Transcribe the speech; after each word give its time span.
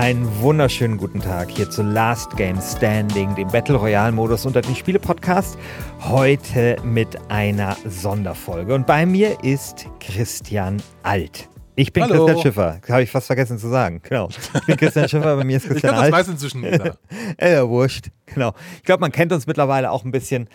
Einen 0.00 0.40
wunderschönen 0.40 0.96
guten 0.96 1.20
Tag 1.20 1.50
hier 1.50 1.68
zu 1.68 1.82
Last 1.82 2.34
Game 2.38 2.58
Standing, 2.62 3.34
dem 3.34 3.48
Battle 3.48 3.76
Royale 3.76 4.12
Modus 4.12 4.46
unter 4.46 4.62
den 4.62 4.74
Spiele 4.74 4.98
Podcast. 4.98 5.58
Heute 6.00 6.78
mit 6.82 7.18
einer 7.28 7.76
Sonderfolge. 7.84 8.74
Und 8.74 8.86
bei 8.86 9.04
mir 9.04 9.44
ist 9.44 9.86
Christian 10.00 10.82
Alt. 11.02 11.50
Ich 11.76 11.92
bin 11.92 12.04
Hallo. 12.04 12.24
Christian 12.24 12.42
Schiffer. 12.42 12.80
Habe 12.88 13.02
ich 13.02 13.10
fast 13.10 13.26
vergessen 13.26 13.58
zu 13.58 13.68
sagen. 13.68 14.00
Genau. 14.02 14.30
Ich 14.30 14.64
bin 14.64 14.78
Christian 14.78 15.06
Schiffer, 15.06 15.36
bei 15.36 15.44
mir 15.44 15.58
ist 15.58 15.66
Christian 15.68 15.92
ich 15.92 16.00
Alt. 16.00 16.08
Ich 16.08 16.18
weiß 16.18 16.28
inzwischen 16.28 16.62
jeder. 16.64 16.96
ja, 17.38 17.68
wurscht. 17.68 18.06
Genau. 18.24 18.54
Ich 18.76 18.84
glaube, 18.84 19.02
man 19.02 19.12
kennt 19.12 19.34
uns 19.34 19.46
mittlerweile 19.46 19.90
auch 19.90 20.06
ein 20.06 20.12
bisschen. 20.12 20.48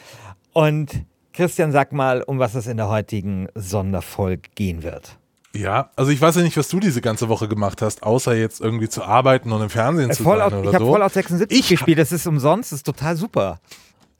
Und 0.53 1.05
Christian, 1.33 1.71
sag 1.71 1.93
mal, 1.93 2.23
um 2.23 2.39
was 2.39 2.55
es 2.55 2.65
in 2.65 2.77
der 2.77 2.89
heutigen 2.89 3.47
Sonderfolge 3.53 4.49
gehen 4.55 4.81
wird. 4.81 5.19
Ja, 5.55 5.89
also 5.95 6.11
ich 6.11 6.21
weiß 6.21 6.35
ja 6.35 6.41
nicht, 6.41 6.57
was 6.57 6.67
du 6.67 6.79
diese 6.79 7.01
ganze 7.01 7.29
Woche 7.29 7.47
gemacht 7.47 7.81
hast, 7.81 8.03
außer 8.03 8.35
jetzt 8.35 8.61
irgendwie 8.61 8.89
zu 8.89 9.03
arbeiten 9.03 9.51
und 9.51 9.61
im 9.61 9.69
Fernsehen 9.69 10.09
äh, 10.09 10.13
zu 10.13 10.23
sein 10.23 10.35
oder 10.35 10.47
ich 10.47 10.63
so. 10.63 10.69
Ich 10.69 10.75
habe 10.75 10.85
Fallout 10.91 11.13
76 11.13 11.59
ich 11.59 11.67
gespielt, 11.69 11.97
das 11.99 12.11
ist 12.11 12.27
umsonst, 12.27 12.71
das 12.71 12.79
ist 12.79 12.85
total 12.85 13.15
super. 13.15 13.59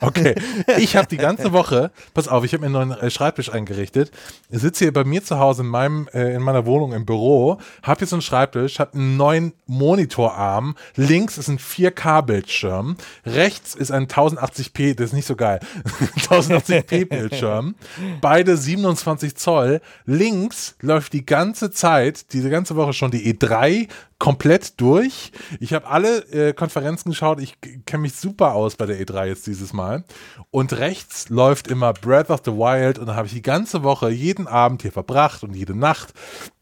Okay, 0.02 0.36
ich 0.78 0.96
habe 0.98 1.08
die 1.08 1.18
ganze 1.18 1.54
Woche, 1.54 1.92
pass 2.14 2.28
auf, 2.28 2.44
ich 2.44 2.54
habe 2.54 2.62
mir 2.62 2.78
einen 2.78 2.90
neuen 2.90 3.00
äh, 3.00 3.10
Schreibtisch 3.10 3.52
eingerichtet. 3.52 4.12
Ich 4.50 4.60
sitze 4.60 4.86
hier 4.86 4.94
bei 4.94 5.06
mir 5.06 5.24
zu 5.24 5.40
Hause 5.40 5.62
in 5.62 5.70
meinem 5.70 6.10
äh, 6.14 6.36
in 6.36 6.42
meiner 6.42 6.66
Wohnung 6.66 6.92
im 6.92 7.06
Büro, 7.06 7.60
habe 7.82 8.02
jetzt 8.02 8.12
einen 8.12 8.22
Schreibtisch, 8.22 8.80
habe 8.80 8.94
einen 8.94 9.16
neuen 9.16 9.54
Monitorarm. 9.68 10.76
Links 10.96 11.38
ist 11.38 11.48
ein 11.48 11.60
4K-Bildschirm, 11.60 12.98
rechts 13.26 13.74
ist 13.74 13.92
ein 13.92 14.08
1080p, 14.08 14.96
das 14.96 15.08
ist 15.08 15.14
nicht 15.14 15.28
so 15.28 15.38
geil, 15.38 15.62
1080p-Bildschirm. 16.18 17.76
Beide 18.20 18.58
27 18.58 19.36
Zoll. 19.36 19.82
Links 20.06 20.76
läuft 20.82 21.14
die 21.14 21.26
ganze 21.26 21.72
Zeit, 21.72 22.34
diese 22.34 22.50
ganze 22.50 22.76
Woche 22.76 22.92
schon 22.92 23.12
die 23.12 23.34
E3 23.34 23.88
komplett 24.18 24.80
durch. 24.80 25.32
Ich 25.60 25.74
habe 25.74 25.88
alle 25.88 26.20
äh, 26.32 26.54
Konferenzen 26.54 27.10
geschaut. 27.10 27.42
Ich 27.42 27.58
kenne 27.86 28.04
mich 28.04 28.16
super 28.16 28.54
aus 28.54 28.76
bei 28.76 28.86
der 28.86 29.00
E3 29.00 29.26
jetzt 29.26 29.46
dieses 29.46 29.74
Mal. 29.74 30.06
Und 30.52 30.74
rechts 30.74 31.30
läuft 31.30 31.68
immer 31.68 31.94
Breath 31.94 32.30
of 32.30 32.42
the 32.46 32.52
Wild 32.52 32.98
und 32.98 33.08
da 33.08 33.16
habe 33.16 33.28
ich 33.28 33.34
die 33.34 33.42
ganze 33.42 33.84
Woche 33.84 34.10
jeden 34.10 34.48
Abend 34.48 34.84
hier 34.84 34.94
verbracht 34.94 35.44
und 35.44 35.54
jede 35.54 35.78
Nacht, 35.78 36.14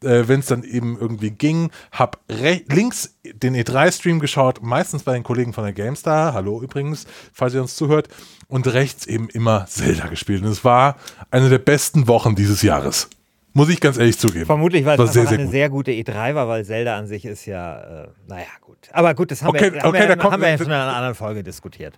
äh, 0.04 0.24
wenn 0.28 0.40
es 0.40 0.48
dann 0.48 0.64
eben 0.64 0.98
irgendwie 1.00 1.31
ging, 1.31 1.72
habe 1.92 2.18
links 2.28 3.18
den 3.24 3.56
E3-Stream 3.56 4.20
geschaut, 4.20 4.64
meistens 4.64 5.04
bei 5.04 5.14
den 5.14 5.24
Kollegen 5.24 5.54
von 5.54 5.64
der 5.64 5.74
GameStar. 5.74 6.34
Hallo 6.34 6.62
übrigens, 6.62 7.06
falls 7.31 7.54
ihr 7.54 7.62
uns 7.62 7.76
zuhört. 7.76 8.08
Und 8.48 8.68
rechts 8.68 9.08
eben 9.08 9.30
immer 9.30 9.66
Zelda 9.68 10.08
gespielt. 10.08 10.44
Und 10.44 10.50
es 10.50 10.64
war 10.64 10.98
eine 11.31 11.50
der 11.50 11.59
besten 11.59 12.08
Wochen 12.08 12.36
dieses 12.36 12.62
Jahres. 12.62 13.09
Muss 13.54 13.70
ich 13.70 13.80
ganz 13.80 13.98
ehrlich 13.98 14.18
zugeben. 14.18 14.46
Vermutlich, 14.46 14.84
weil 14.84 15.00
es 15.00 15.14
sehr, 15.14 15.28
sehr 15.28 15.38
eine 15.38 15.44
gut. 15.44 15.52
sehr 15.52 15.70
gute 15.70 15.92
E3 15.92 16.34
war, 16.34 16.48
weil 16.48 16.66
Zelda 16.66 16.98
an 16.98 17.06
sich 17.06 17.23
ist 17.23 17.46
ja, 17.46 18.04
äh, 18.04 18.08
naja, 18.28 18.48
gut. 18.62 18.78
Aber 18.92 19.14
gut, 19.14 19.30
das 19.30 19.44
haben 19.44 19.50
okay, 19.50 19.73
wir, 19.73 19.82
haben 19.82 19.90
okay, 19.90 20.08
wir, 20.09 20.23
haben 20.23 20.42
wir 20.42 20.50
ja 20.50 20.58
schon 20.58 20.68
in 20.68 20.73
einer 20.73 20.96
anderen 20.96 21.16
Folge 21.16 21.44
diskutiert. 21.44 21.94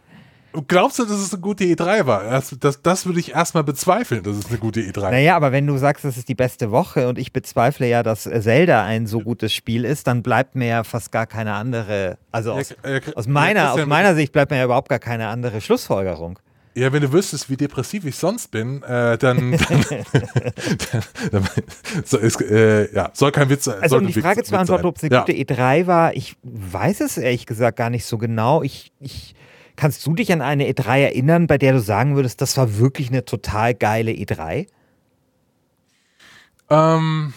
Glaubst 0.68 1.00
du, 1.00 1.04
dass 1.04 1.18
es 1.18 1.34
eine 1.34 1.42
gute 1.42 1.64
E3 1.66 2.06
war? 2.06 2.24
Das, 2.24 2.56
das, 2.60 2.82
das 2.82 3.06
würde 3.06 3.20
ich 3.20 3.34
erstmal 3.34 3.64
bezweifeln, 3.64 4.24
dass 4.24 4.38
es 4.38 4.48
eine 4.48 4.58
gute 4.58 4.80
E3 4.82 5.02
war. 5.02 5.12
Naja, 5.12 5.36
aber 5.36 5.52
wenn 5.52 5.68
du 5.68 5.78
sagst, 5.78 6.06
das 6.06 6.18
ist 6.18 6.30
die 6.30 6.36
beste 6.36 6.72
Woche 6.72 7.08
und 7.08 7.18
ich 7.18 7.34
bezweifle 7.34 7.88
ja, 7.88 8.04
dass 8.04 8.24
Zelda 8.24 8.84
ein 8.84 9.08
so 9.08 9.20
gutes 9.20 9.54
Spiel 9.54 9.86
ist, 9.86 10.08
dann 10.08 10.24
bleibt 10.24 10.56
mir 10.56 10.68
ja 10.68 10.84
fast 10.84 11.12
gar 11.12 11.26
keine 11.26 11.54
andere, 11.54 12.18
also 12.32 12.54
aus, 12.54 12.76
ja, 12.84 12.92
ja, 12.92 13.00
aus 13.16 13.28
meiner, 13.28 13.74
aus 13.74 13.86
meiner 13.86 14.16
Sicht 14.16 14.32
bleibt 14.32 14.52
mir 14.52 14.58
ja 14.58 14.66
überhaupt 14.66 14.90
gar 14.90 15.00
keine 15.00 15.28
andere 15.28 15.62
Schlussfolgerung. 15.62 16.40
Ja, 16.78 16.92
wenn 16.92 17.02
du 17.02 17.14
wüsstest, 17.14 17.50
wie 17.50 17.56
depressiv 17.56 18.04
ich 18.04 18.18
sonst 18.18 18.52
bin, 18.52 18.84
äh, 18.84 19.18
dann, 19.18 19.52
dann, 20.92 21.04
dann, 21.32 21.50
so 22.04 22.18
ist, 22.18 22.42
äh, 22.42 22.94
ja, 22.94 23.12
soll 23.14 23.32
kein 23.32 23.50
Witz 23.50 23.64
sein. 23.64 23.82
Also 23.82 23.98
um 23.98 24.06
die 24.06 24.14
Frage 24.14 24.44
zu 24.44 24.52
beantworten, 24.52 24.86
ob 24.86 24.98
es 24.98 25.04
eine 25.04 25.14
ja. 25.14 25.20
gute 25.22 25.32
E3 25.32 25.88
war, 25.88 26.14
ich 26.14 26.36
weiß 26.44 27.00
es 27.00 27.18
ehrlich 27.18 27.46
gesagt 27.46 27.78
gar 27.78 27.90
nicht 27.90 28.06
so 28.06 28.18
genau. 28.18 28.62
Ich, 28.62 28.92
ich, 29.00 29.36
kannst 29.78 30.06
du 30.06 30.16
dich 30.16 30.34
an 30.34 30.42
eine 30.42 30.70
E3 30.70 31.04
erinnern, 31.04 31.48
bei 31.48 31.58
der 31.58 31.72
du 31.72 31.80
sagen 31.80 32.18
würdest, 32.18 32.42
das 32.42 32.58
war 32.58 32.78
wirklich 32.78 33.08
eine 33.08 33.24
total 33.24 33.74
geile 33.74 34.12
E3? 34.12 34.68
Ähm, 36.70 37.34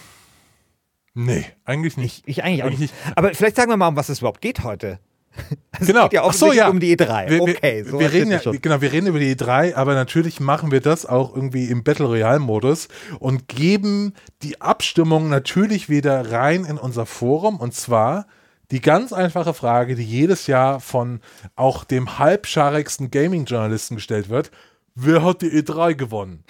nee, 1.13 1.45
eigentlich 1.63 1.95
nicht. 1.95 2.23
Ich, 2.25 2.39
ich 2.39 2.43
eigentlich, 2.43 2.63
eigentlich 2.63 2.79
nicht. 2.79 3.05
nicht. 3.05 3.17
Aber 3.17 3.33
vielleicht 3.33 3.55
sagen 3.55 3.71
wir 3.71 3.77
mal, 3.77 3.87
um 3.87 3.95
was 3.95 4.09
es 4.09 4.19
überhaupt 4.19 4.41
geht 4.41 4.65
heute. 4.65 4.99
Es 5.79 5.87
genau. 5.87 6.03
geht 6.03 6.13
ja 6.13 6.23
auch 6.23 6.33
so, 6.33 6.51
ja. 6.51 6.67
um 6.67 6.79
die 6.79 6.97
E3. 6.97 7.29
Wir, 7.29 7.41
okay, 7.41 7.83
so 7.83 7.99
wir 7.99 8.11
reden 8.11 8.31
ja, 8.31 8.41
schon. 8.41 8.61
genau, 8.61 8.81
wir 8.81 8.91
reden 8.91 9.07
über 9.07 9.19
die 9.19 9.33
E3, 9.33 9.75
aber 9.75 9.93
natürlich 9.93 10.41
machen 10.41 10.71
wir 10.71 10.81
das 10.81 11.05
auch 11.05 11.33
irgendwie 11.33 11.65
im 11.65 11.83
Battle 11.83 12.07
Royale 12.07 12.39
Modus 12.39 12.89
und 13.19 13.47
geben 13.47 14.13
die 14.41 14.59
Abstimmung 14.59 15.29
natürlich 15.29 15.87
wieder 15.87 16.31
rein 16.31 16.65
in 16.65 16.77
unser 16.77 17.05
Forum 17.05 17.57
und 17.57 17.73
zwar 17.73 18.25
die 18.71 18.81
ganz 18.81 19.13
einfache 19.13 19.53
Frage, 19.53 19.95
die 19.95 20.03
jedes 20.03 20.47
Jahr 20.47 20.79
von 20.79 21.21
auch 21.55 21.83
dem 21.83 22.19
halbscharigsten 22.19 23.09
Gaming-Journalisten 23.09 23.95
gestellt 23.95 24.29
wird. 24.29 24.51
Wer 24.95 25.23
hat 25.23 25.41
die 25.41 25.49
E3 25.49 25.95
gewonnen? 25.95 26.43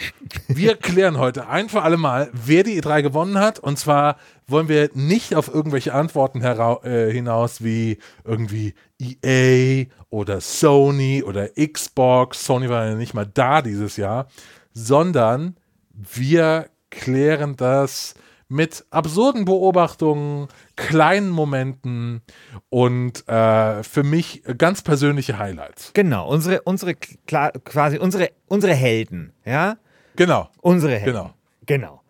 Wir 0.47 0.75
klären 0.75 1.17
heute 1.17 1.47
ein 1.47 1.69
für 1.69 1.81
alle 1.81 1.97
Mal, 1.97 2.31
wer 2.33 2.63
die 2.63 2.81
E3 2.81 3.01
gewonnen 3.01 3.38
hat. 3.38 3.59
Und 3.59 3.77
zwar 3.77 4.17
wollen 4.47 4.67
wir 4.67 4.89
nicht 4.94 5.35
auf 5.35 5.53
irgendwelche 5.53 5.94
Antworten 5.94 6.41
äh, 6.41 7.11
hinaus 7.11 7.63
wie 7.63 8.00
irgendwie 8.23 8.73
EA 9.00 9.85
oder 10.09 10.41
Sony 10.41 11.23
oder 11.23 11.50
Xbox. 11.50 12.45
Sony 12.45 12.69
war 12.69 12.85
ja 12.85 12.95
nicht 12.95 13.13
mal 13.13 13.27
da 13.31 13.61
dieses 13.61 13.97
Jahr, 13.97 14.27
sondern 14.73 15.57
wir 15.91 16.69
klären 16.89 17.56
das 17.56 18.16
mit 18.50 18.86
absurden 18.90 19.46
Beobachtungen, 19.46 20.48
kleinen 20.76 21.30
Momenten 21.30 22.22
und 22.70 23.28
äh, 23.30 23.84
für 23.84 24.04
mich 24.04 24.44
ganz 24.58 24.82
persönliche 24.82 25.38
Highlights. 25.38 25.92
Genau, 25.94 26.28
unsere, 26.28 26.62
unsere 26.64 26.96
quasi 26.96 27.98
unsere, 27.98 28.32
unsere 28.48 28.74
Helden, 28.74 29.34
ja? 29.46 29.78
Genau. 30.16 30.50
Unsere 30.62 30.94
Helden. 30.94 31.06
Genau. 31.06 31.34
Genau. 31.66 32.02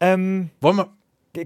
Ähm, 0.00 0.50
Wollen 0.60 0.76
wir. 0.78 0.90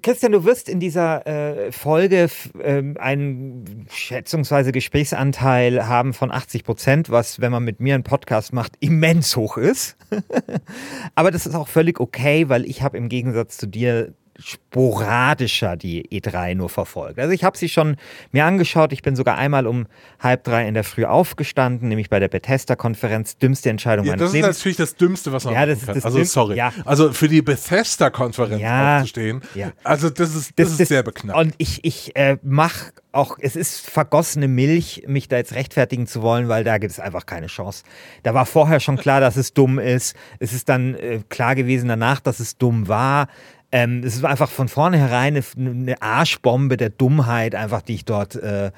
Christian, 0.03 0.33
du 0.33 0.45
wirst 0.45 0.69
in 0.69 0.81
dieser 0.81 1.25
äh, 1.29 1.71
Folge 1.71 2.29
ähm, 2.61 2.97
einen 2.99 3.87
schätzungsweise 3.89 4.73
Gesprächsanteil 4.73 5.87
haben 5.87 6.13
von 6.13 6.33
80 6.33 6.65
Prozent, 6.65 7.11
was, 7.11 7.41
wenn 7.41 7.53
man 7.53 7.63
mit 7.63 7.79
mir 7.79 7.95
einen 7.95 8.03
Podcast 8.03 8.53
macht, 8.53 8.73
immens 8.81 9.37
hoch 9.37 9.57
ist. 9.57 9.97
Aber 11.15 11.31
das 11.31 11.47
ist 11.47 11.55
auch 11.55 11.69
völlig 11.69 12.01
okay, 12.01 12.49
weil 12.49 12.65
ich 12.65 12.83
habe 12.83 12.99
im 12.99 13.09
Gegensatz 13.09 13.59
zu 13.59 13.69
dir 13.69 14.13
sporadischer 14.39 15.77
die 15.77 16.09
E3 16.09 16.55
nur 16.55 16.69
verfolgt. 16.69 17.19
Also 17.19 17.33
ich 17.33 17.45
habe 17.45 17.57
sie 17.57 17.69
schon 17.69 17.97
mir 18.33 18.45
angeschaut. 18.45 18.93
Ich 18.93 19.03
bin 19.03 19.17
sogar 19.17 19.37
einmal 19.37 19.67
um 19.67 19.87
halb 20.21 20.45
drei 20.45 20.67
in 20.69 20.75
der 20.75 20.85
Früh 20.85 21.05
aufgestanden, 21.05 21.89
nämlich 21.89 22.11
bei 22.11 22.21
der 22.21 22.29
Bethesda-Konferenz. 22.29 23.39
Dümmste 23.39 23.71
Entscheidung 23.71 24.07
ja, 24.07 24.13
meines 24.13 24.33
Lebens. 24.33 24.49
Das 24.49 24.57
ist 24.57 24.61
natürlich 24.63 24.77
das 24.77 24.97
Dümmste, 24.97 25.33
was 25.33 25.45
man 25.45 25.55
ja, 25.55 25.67
das 25.67 25.79
ist 25.79 25.87
kann. 25.87 26.03
Also 26.03 26.23
sorry. 26.25 26.57
Ja. 26.57 26.73
Also 26.85 27.13
für 27.13 27.29
die 27.29 27.43
Bethesda-Konferenz 27.43 28.61
ja, 28.61 28.99
aufzustehen, 28.99 29.43
ja. 29.55 29.73
also 29.85 30.11
das 30.11 30.35
ist, 30.35 30.51
das, 30.51 30.55
das 30.57 30.71
ist 30.71 30.81
das, 30.81 30.89
sehr 30.89 31.03
beknackt. 31.03 31.39
Und 31.39 31.55
ich, 31.59 31.85
ich 31.85 32.15
äh, 32.17 32.39
mache 32.43 32.93
auch, 33.17 33.39
es 33.41 33.57
ist 33.57 33.81
vergossene 33.81 34.47
Milch, 34.47 35.05
mich 35.07 35.27
da 35.29 35.37
jetzt 35.37 35.55
rechtfertigen 35.55 36.07
zu 36.07 36.23
wollen, 36.23 36.49
weil 36.49 36.65
da 36.65 36.79
gibt 36.79 36.93
es 36.93 37.01
einfach 37.01 37.27
keine 37.27 37.47
Chance. 37.47 37.83
Da 38.23 38.35
war 38.35 38.47
vorher 38.47 38.79
schon 38.79 38.97
klar, 38.97 39.21
dass 39.21 39.37
es 39.37 39.55
dumm 39.55 39.79
ist. 39.79 40.15
Es 40.39 40.53
ist 40.53 40.69
dann 40.69 40.95
äh, 40.95 41.21
klar 41.29 41.55
gewesen 41.55 41.89
danach, 41.89 42.21
dass 42.21 42.41
es 42.41 42.59
dumm 42.59 42.89
war. 42.89 43.29
Ähm, 43.73 44.03
es 44.05 44.23
war 44.23 44.31
einfach 44.31 44.51
von 44.51 44.69
vornherein 44.69 45.43
eine, 45.57 46.03
Arschbombe 46.03 46.77
der 46.77 46.91
Dummheit, 46.91 47.55
einfach, 47.55 47.83
die 47.83 47.95
ich 47.95 48.05
dort 48.05 48.37
äh, 48.37 48.71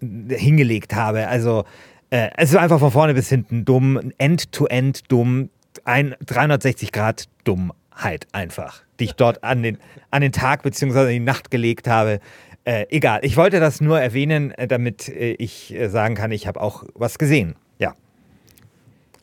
hingelegt 0.00 0.94
habe. 0.94 1.28
Also 1.28 1.64
äh, 2.10 2.30
es 2.36 2.52
war 2.52 2.62
einfach 2.62 2.80
von 2.80 2.90
vorne 2.90 3.14
bis 3.14 3.28
hinten 3.28 3.64
dumm, 3.64 4.12
end-to-end 4.18 4.98
-end 4.98 5.08
dumm, 5.08 5.50
ein 5.84 6.14
360 6.26 6.92
Grad 6.92 7.24
Dummheit 7.44 8.26
einfach, 8.32 8.82
die 8.98 9.04
ich 9.04 9.12
dort 9.14 9.44
an 9.44 9.62
den, 9.62 9.78
an 10.10 10.22
den 10.22 10.32
Tag 10.32 10.62
bzw. 10.62 11.12
die 11.12 11.20
Nacht 11.20 11.50
gelegt 11.50 11.86
habe. 11.86 12.20
Äh, 12.64 12.86
egal, 12.90 13.20
ich 13.22 13.36
wollte 13.36 13.60
das 13.60 13.80
nur 13.80 14.00
erwähnen, 14.00 14.50
äh, 14.52 14.66
damit 14.66 15.08
äh, 15.08 15.32
ich 15.32 15.74
äh, 15.74 15.88
sagen 15.88 16.14
kann, 16.14 16.32
ich 16.32 16.46
habe 16.46 16.60
auch 16.60 16.84
was 16.94 17.18
gesehen. 17.18 17.54
Ja. 17.78 17.94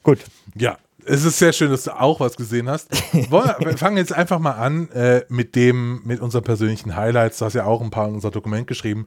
Gut. 0.03 0.23
Ja, 0.55 0.77
es 1.05 1.23
ist 1.23 1.39
sehr 1.39 1.53
schön, 1.53 1.71
dass 1.71 1.83
du 1.83 1.99
auch 1.99 2.19
was 2.19 2.35
gesehen 2.35 2.69
hast. 2.69 2.89
wir 3.13 3.77
fangen 3.77 3.97
jetzt 3.97 4.13
einfach 4.13 4.39
mal 4.39 4.53
an 4.53 4.89
äh, 4.91 5.23
mit 5.29 5.55
dem, 5.55 6.01
mit 6.03 6.19
unseren 6.19 6.43
persönlichen 6.43 6.95
Highlights. 6.95 7.39
Du 7.39 7.45
hast 7.45 7.53
ja 7.53 7.65
auch 7.65 7.81
ein 7.81 7.89
paar 7.89 8.07
in 8.07 8.15
unser 8.15 8.31
Dokument 8.31 8.67
geschrieben. 8.67 9.05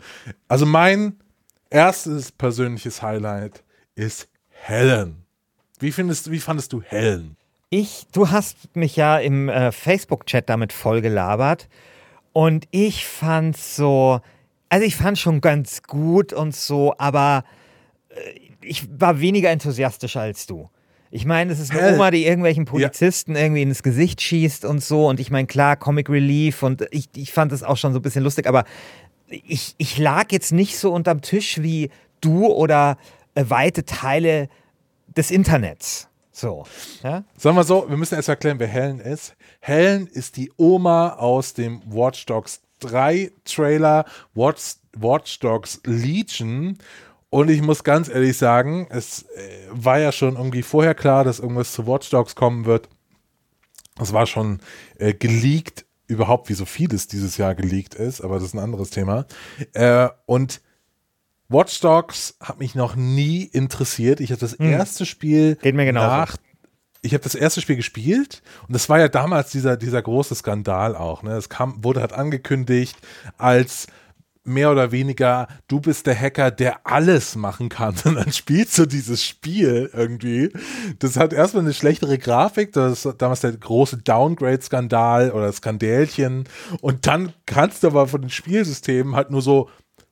Also 0.48 0.66
mein 0.66 1.18
erstes 1.70 2.32
persönliches 2.32 3.02
Highlight 3.02 3.64
ist 3.94 4.28
Helen. 4.48 5.24
Wie 5.78 5.92
findest, 5.92 6.30
wie 6.30 6.40
fandest 6.40 6.72
du 6.72 6.82
Helen? 6.82 7.36
Ich, 7.70 8.06
du 8.12 8.30
hast 8.30 8.74
mich 8.74 8.96
ja 8.96 9.18
im 9.18 9.48
äh, 9.48 9.72
Facebook-Chat 9.72 10.48
damit 10.48 10.72
vollgelabert 10.72 11.68
und 12.32 12.66
ich 12.70 13.06
fand 13.06 13.56
so, 13.56 14.20
also 14.68 14.86
ich 14.86 14.96
fand 14.96 15.18
schon 15.18 15.40
ganz 15.40 15.82
gut 15.82 16.32
und 16.32 16.54
so, 16.54 16.94
aber 16.96 17.44
äh, 18.08 18.40
ich 18.62 18.88
war 18.98 19.20
weniger 19.20 19.50
enthusiastisch 19.50 20.16
als 20.16 20.46
du. 20.46 20.70
Ich 21.10 21.24
meine, 21.24 21.52
es 21.52 21.58
ist 21.58 21.70
eine 21.70 21.94
Oma, 21.94 22.10
die 22.10 22.26
irgendwelchen 22.26 22.64
Polizisten 22.64 23.34
ja. 23.34 23.42
irgendwie 23.42 23.62
ins 23.62 23.82
Gesicht 23.82 24.20
schießt 24.20 24.64
und 24.64 24.82
so. 24.82 25.08
Und 25.08 25.20
ich 25.20 25.30
meine, 25.30 25.46
klar, 25.46 25.76
Comic 25.76 26.10
Relief 26.10 26.62
und 26.62 26.86
ich, 26.90 27.08
ich 27.16 27.32
fand 27.32 27.52
das 27.52 27.62
auch 27.62 27.76
schon 27.76 27.92
so 27.92 27.98
ein 27.98 28.02
bisschen 28.02 28.24
lustig, 28.24 28.46
aber 28.46 28.64
ich, 29.28 29.74
ich 29.78 29.98
lag 29.98 30.30
jetzt 30.30 30.52
nicht 30.52 30.78
so 30.78 30.92
unterm 30.92 31.20
Tisch 31.20 31.62
wie 31.62 31.90
du 32.20 32.46
oder 32.46 32.98
weite 33.34 33.84
Teile 33.84 34.48
des 35.16 35.30
Internets. 35.30 36.08
So. 36.32 36.66
Ja? 37.02 37.24
Sagen 37.36 37.56
wir 37.56 37.64
so, 37.64 37.88
wir 37.88 37.96
müssen 37.96 38.14
erst 38.14 38.28
erklären, 38.28 38.58
wer 38.58 38.68
Helen 38.68 39.00
ist. 39.00 39.34
Helen 39.60 40.06
ist 40.06 40.36
die 40.36 40.52
Oma 40.56 41.14
aus 41.14 41.54
dem 41.54 41.82
Watch 41.86 42.26
Dogs 42.26 42.60
3 42.80 43.32
Trailer, 43.44 44.04
Watch, 44.34 44.76
Watch 44.96 45.40
Dogs 45.40 45.80
Legion. 45.84 46.78
Und 47.30 47.50
ich 47.50 47.60
muss 47.60 47.84
ganz 47.84 48.08
ehrlich 48.08 48.38
sagen, 48.38 48.86
es 48.90 49.22
äh, 49.22 49.66
war 49.70 49.98
ja 49.98 50.12
schon 50.12 50.36
irgendwie 50.36 50.62
vorher 50.62 50.94
klar, 50.94 51.24
dass 51.24 51.40
irgendwas 51.40 51.72
zu 51.72 51.86
Watch 51.86 52.08
Dogs 52.10 52.34
kommen 52.34 52.64
wird. 52.64 52.88
Es 54.00 54.12
war 54.12 54.26
schon 54.26 54.60
äh, 54.98 55.12
geleakt, 55.12 55.84
überhaupt 56.06 56.48
wie 56.48 56.54
so 56.54 56.64
vieles 56.64 57.06
dieses 57.06 57.36
Jahr 57.36 57.54
geleakt 57.54 57.94
ist, 57.94 58.22
aber 58.22 58.36
das 58.36 58.44
ist 58.44 58.54
ein 58.54 58.60
anderes 58.60 58.90
Thema. 58.90 59.26
Äh, 59.74 60.08
und 60.24 60.62
Watch 61.48 61.80
Dogs 61.80 62.36
hat 62.40 62.58
mich 62.58 62.74
noch 62.74 62.96
nie 62.96 63.42
interessiert. 63.42 64.20
Ich 64.20 64.30
habe 64.30 64.40
das 64.40 64.58
hm. 64.58 64.70
erste 64.70 65.04
Spiel 65.04 65.56
Geht 65.56 65.74
mir 65.74 65.84
genau 65.84 66.06
nach 66.06 66.36
ich 67.02 67.14
habe 67.14 67.22
das 67.22 67.34
erste 67.34 67.60
Spiel 67.60 67.76
gespielt 67.76 68.42
und 68.66 68.74
das 68.74 68.88
war 68.88 68.98
ja 68.98 69.08
damals 69.08 69.50
dieser, 69.50 69.76
dieser 69.76 70.02
große 70.02 70.34
Skandal 70.34 70.96
auch. 70.96 71.22
Ne? 71.22 71.32
Es 71.36 71.48
kam, 71.48 71.82
wurde 71.84 72.00
halt 72.00 72.12
angekündigt 72.12 72.96
als 73.36 73.86
mehr 74.48 74.70
oder 74.70 74.90
weniger, 74.90 75.48
du 75.68 75.80
bist 75.80 76.06
der 76.06 76.18
Hacker, 76.18 76.50
der 76.50 76.86
alles 76.86 77.36
machen 77.36 77.68
kann. 77.68 77.94
Und 78.04 78.16
dann 78.16 78.32
spielst 78.32 78.78
du 78.78 78.86
dieses 78.86 79.24
Spiel 79.24 79.90
irgendwie. 79.92 80.50
Das 80.98 81.16
hat 81.16 81.32
erstmal 81.32 81.64
eine 81.64 81.74
schlechtere 81.74 82.18
Grafik, 82.18 82.72
das 82.72 83.04
ist 83.04 83.22
damals 83.22 83.40
der 83.40 83.52
große 83.52 83.98
Downgrade-Skandal 83.98 85.30
oder 85.32 85.52
Skandälchen. 85.52 86.44
Und 86.80 87.06
dann 87.06 87.32
kannst 87.46 87.82
du 87.82 87.88
aber 87.88 88.08
von 88.08 88.22
den 88.22 88.30
Spielsystemen 88.30 89.14
halt 89.14 89.30
nur 89.30 89.42
so 89.42 89.68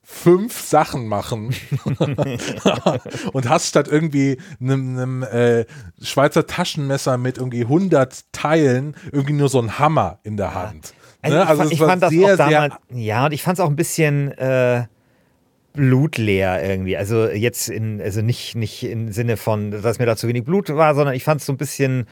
fünf 0.09 0.61
Sachen 0.61 1.07
machen 1.07 1.53
und 3.33 3.49
hast 3.49 3.67
statt 3.67 3.89
irgendwie 3.89 4.37
einem, 4.61 4.97
einem 4.97 5.23
äh, 5.23 5.65
Schweizer 6.01 6.47
Taschenmesser 6.47 7.17
mit 7.17 7.37
irgendwie 7.37 7.63
100 7.63 8.31
Teilen 8.31 8.95
irgendwie 9.11 9.33
nur 9.33 9.49
so 9.49 9.59
ein 9.59 9.79
Hammer 9.79 10.19
in 10.23 10.37
der 10.37 10.55
Hand. 10.55 10.93
Also, 11.21 11.37
ne? 11.37 11.47
also 11.47 11.63
ich, 11.63 11.79
fand, 11.79 12.03
ich 12.03 12.09
fand 12.09 12.11
sehr, 12.11 12.27
das 12.27 12.39
auch 12.39 12.49
damals, 12.49 12.75
ja, 12.93 13.25
und 13.25 13.31
ich 13.31 13.41
fand 13.41 13.57
es 13.57 13.63
auch 13.63 13.69
ein 13.69 13.75
bisschen 13.75 14.31
äh, 14.37 14.85
blutleer 15.73 16.63
irgendwie. 16.63 16.97
Also 16.97 17.27
jetzt 17.27 17.69
in, 17.69 18.01
also 18.01 18.21
nicht, 18.21 18.55
nicht 18.55 18.83
im 18.83 19.11
Sinne 19.11 19.37
von, 19.37 19.71
dass 19.71 19.99
mir 19.99 20.05
da 20.05 20.15
zu 20.15 20.27
wenig 20.27 20.43
Blut 20.43 20.69
war, 20.69 20.95
sondern 20.95 21.15
ich 21.15 21.23
fand 21.23 21.41
es 21.41 21.47
so 21.47 21.53
ein 21.53 21.57
bisschen, 21.57 22.07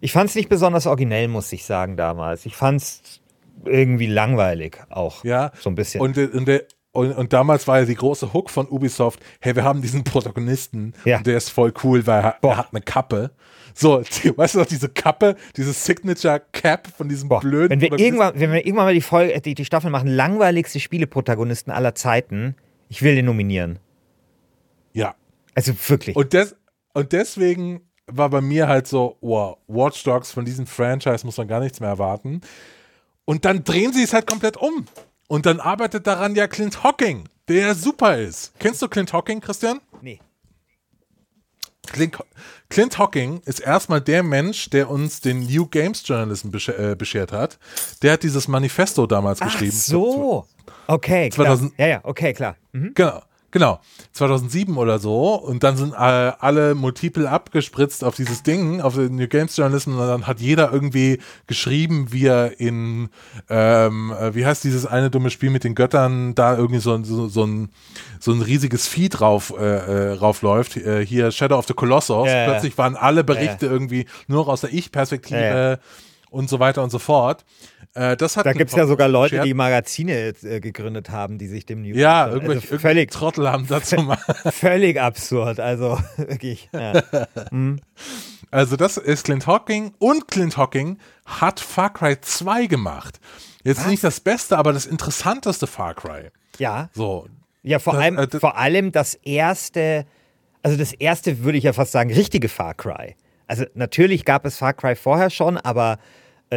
ich 0.00 0.12
fand 0.12 0.30
es 0.30 0.36
nicht 0.36 0.48
besonders 0.48 0.86
originell, 0.86 1.28
muss 1.28 1.52
ich 1.52 1.64
sagen, 1.64 1.96
damals. 1.96 2.46
Ich 2.46 2.56
fand 2.56 2.82
es 2.82 3.20
irgendwie 3.64 4.06
langweilig 4.06 4.78
auch. 4.90 5.24
Ja. 5.24 5.52
So 5.58 5.70
ein 5.70 5.74
bisschen. 5.74 6.00
Und, 6.00 6.16
und 6.16 6.46
der 6.46 6.64
und, 6.92 7.12
und, 7.12 7.32
damals 7.32 7.66
war 7.66 7.80
ja 7.80 7.84
die 7.86 7.94
große 7.94 8.34
Hook 8.34 8.50
von 8.50 8.68
Ubisoft, 8.68 9.20
hey, 9.40 9.56
wir 9.56 9.64
haben 9.64 9.80
diesen 9.80 10.04
Protagonisten 10.04 10.92
ja. 11.06 11.18
und 11.18 11.26
der 11.26 11.38
ist 11.38 11.48
voll 11.48 11.72
cool, 11.82 12.06
weil 12.06 12.22
er, 12.22 12.36
er, 12.42 12.56
hat 12.58 12.68
eine 12.70 12.82
Kappe. 12.82 13.30
So, 13.74 14.02
die, 14.22 14.36
weißt 14.36 14.54
du 14.54 14.58
noch, 14.58 14.66
diese 14.66 14.90
Kappe, 14.90 15.36
diese 15.56 15.72
Signature 15.72 16.42
Cap 16.52 16.86
von 16.94 17.08
diesem 17.08 17.30
Boah. 17.30 17.40
blöden 17.40 17.70
wenn 17.70 17.80
wir 17.80 17.98
irgendwann, 17.98 18.38
Wenn 18.38 18.52
wir 18.52 18.58
irgendwann 18.66 18.86
mal 18.86 18.94
die, 18.94 19.00
Folge, 19.00 19.40
die, 19.40 19.54
die 19.54 19.64
Staffel 19.64 19.90
machen, 19.90 20.08
langweiligste 20.08 20.80
Spieleprotagonisten 20.80 21.72
aller 21.72 21.94
Zeiten, 21.94 22.56
ich 22.90 23.02
will 23.02 23.14
den 23.14 23.24
nominieren. 23.24 23.78
Ja. 24.92 25.14
Also 25.54 25.72
wirklich. 25.88 26.14
Und, 26.14 26.34
des, 26.34 26.56
und 26.92 27.12
deswegen 27.12 27.80
war 28.06 28.28
bei 28.28 28.42
mir 28.42 28.68
halt 28.68 28.86
so, 28.86 29.16
wow, 29.22 29.56
Watch 29.66 30.02
Dogs 30.04 30.30
von 30.30 30.44
diesem 30.44 30.66
Franchise 30.66 31.24
muss 31.24 31.38
man 31.38 31.48
gar 31.48 31.60
nichts 31.60 31.80
mehr 31.80 31.88
erwarten. 31.88 32.42
Und 33.24 33.44
dann 33.44 33.64
drehen 33.64 33.92
sie 33.92 34.02
es 34.02 34.12
halt 34.12 34.26
komplett 34.26 34.56
um. 34.56 34.86
Und 35.32 35.46
dann 35.46 35.60
arbeitet 35.60 36.06
daran 36.06 36.34
ja 36.34 36.46
Clint 36.46 36.84
Hocking, 36.84 37.26
der 37.48 37.74
super 37.74 38.18
ist. 38.18 38.52
Kennst 38.58 38.82
du 38.82 38.88
Clint 38.88 39.14
Hocking, 39.14 39.40
Christian? 39.40 39.80
Nee. 40.02 40.20
Clint, 41.86 42.18
Clint 42.68 42.98
Hocking 42.98 43.40
ist 43.46 43.60
erstmal 43.60 44.02
der 44.02 44.22
Mensch, 44.22 44.68
der 44.68 44.90
uns 44.90 45.22
den 45.22 45.40
New 45.46 45.64
Games 45.64 46.06
Journalism 46.06 46.50
äh, 46.76 46.94
beschert 46.96 47.32
hat. 47.32 47.58
Der 48.02 48.12
hat 48.12 48.24
dieses 48.24 48.46
Manifesto 48.46 49.06
damals 49.06 49.40
Ach 49.40 49.46
geschrieben. 49.46 49.72
so. 49.72 50.46
Okay, 50.86 51.30
2000, 51.30 51.76
klar. 51.76 51.88
Ja, 51.88 51.94
ja, 51.94 52.00
okay, 52.04 52.34
klar. 52.34 52.56
Mhm. 52.72 52.92
Genau. 52.94 53.22
Genau, 53.52 53.80
2007 54.14 54.78
oder 54.78 54.98
so. 54.98 55.34
Und 55.34 55.62
dann 55.62 55.76
sind 55.76 55.92
äh, 55.92 55.96
alle 55.96 56.74
Multiple 56.74 57.28
abgespritzt 57.28 58.02
auf 58.02 58.16
dieses 58.16 58.42
Ding, 58.42 58.80
auf 58.80 58.94
den 58.94 59.14
New 59.14 59.28
Games 59.28 59.58
Journalism. 59.58 59.92
Und 59.92 60.06
dann 60.06 60.26
hat 60.26 60.40
jeder 60.40 60.72
irgendwie 60.72 61.20
geschrieben, 61.46 62.12
wie 62.12 62.26
er 62.26 62.58
in, 62.58 63.10
ähm, 63.50 64.10
äh, 64.18 64.34
wie 64.34 64.46
heißt 64.46 64.64
dieses 64.64 64.86
eine 64.86 65.10
dumme 65.10 65.28
Spiel 65.28 65.50
mit 65.50 65.64
den 65.64 65.74
Göttern, 65.74 66.34
da 66.34 66.56
irgendwie 66.56 66.80
so, 66.80 67.04
so, 67.04 67.28
so, 67.28 67.44
ein, 67.44 67.68
so 68.20 68.32
ein 68.32 68.40
riesiges 68.40 68.88
Vieh 68.88 69.10
drauf 69.10 69.52
äh, 69.56 69.62
äh, 69.62 70.12
raufläuft. 70.14 70.78
Äh, 70.78 71.04
hier 71.04 71.30
Shadow 71.30 71.58
of 71.58 71.66
the 71.66 71.74
Colossus. 71.74 72.28
Ja, 72.28 72.46
Plötzlich 72.46 72.78
waren 72.78 72.96
alle 72.96 73.22
Berichte 73.22 73.66
ja, 73.66 73.72
irgendwie 73.72 74.06
nur 74.28 74.48
aus 74.48 74.62
der 74.62 74.72
Ich-Perspektive 74.72 75.78
und 76.30 76.48
so 76.48 76.58
weiter 76.58 76.82
und 76.82 76.88
so 76.88 76.98
fort. 76.98 77.44
Äh, 77.94 78.16
das 78.16 78.36
hat 78.36 78.46
da 78.46 78.52
gibt 78.52 78.70
es 78.70 78.76
ja 78.76 78.86
sogar 78.86 79.08
Leute, 79.08 79.40
die 79.40 79.52
Magazine 79.52 80.34
äh, 80.42 80.60
gegründet 80.60 81.10
haben, 81.10 81.38
die 81.38 81.46
sich 81.46 81.66
dem 81.66 81.82
News. 81.82 81.96
Ja, 81.96 82.28
irgendwelche 82.28 82.68
also 82.70 82.78
völlig 82.78 83.10
Trottel 83.10 83.50
haben 83.50 83.66
dazu 83.66 83.96
mal. 83.96 84.16
völlig 84.50 84.98
absurd, 84.98 85.60
also 85.60 85.98
wirklich. 86.16 86.70
Ja. 86.72 87.02
Hm. 87.50 87.80
Also, 88.50 88.76
das 88.76 88.96
ist 88.96 89.24
Clint 89.24 89.46
Hawking 89.46 89.92
und 89.98 90.28
Clint 90.28 90.56
Hawking 90.56 90.98
hat 91.26 91.60
Far 91.60 91.92
Cry 91.92 92.20
2 92.20 92.66
gemacht. 92.66 93.20
Jetzt 93.64 93.80
Was? 93.80 93.86
nicht 93.86 94.04
das 94.04 94.20
Beste, 94.20 94.58
aber 94.58 94.72
das 94.72 94.86
interessanteste 94.86 95.66
Far 95.66 95.94
Cry. 95.94 96.30
Ja. 96.58 96.88
So. 96.94 97.26
Ja, 97.62 97.78
vor, 97.78 97.94
das, 97.94 98.02
allem, 98.02 98.18
äh, 98.18 98.28
vor 98.28 98.56
allem 98.56 98.92
das 98.92 99.14
erste, 99.14 100.06
also 100.62 100.76
das 100.76 100.92
erste 100.92 101.44
würde 101.44 101.58
ich 101.58 101.64
ja 101.64 101.72
fast 101.72 101.92
sagen, 101.92 102.12
richtige 102.12 102.48
Far 102.48 102.74
Cry. 102.74 103.16
Also 103.46 103.64
natürlich 103.74 104.24
gab 104.24 104.46
es 104.46 104.56
Far 104.56 104.72
Cry 104.72 104.96
vorher 104.96 105.30
schon, 105.30 105.58
aber 105.58 105.98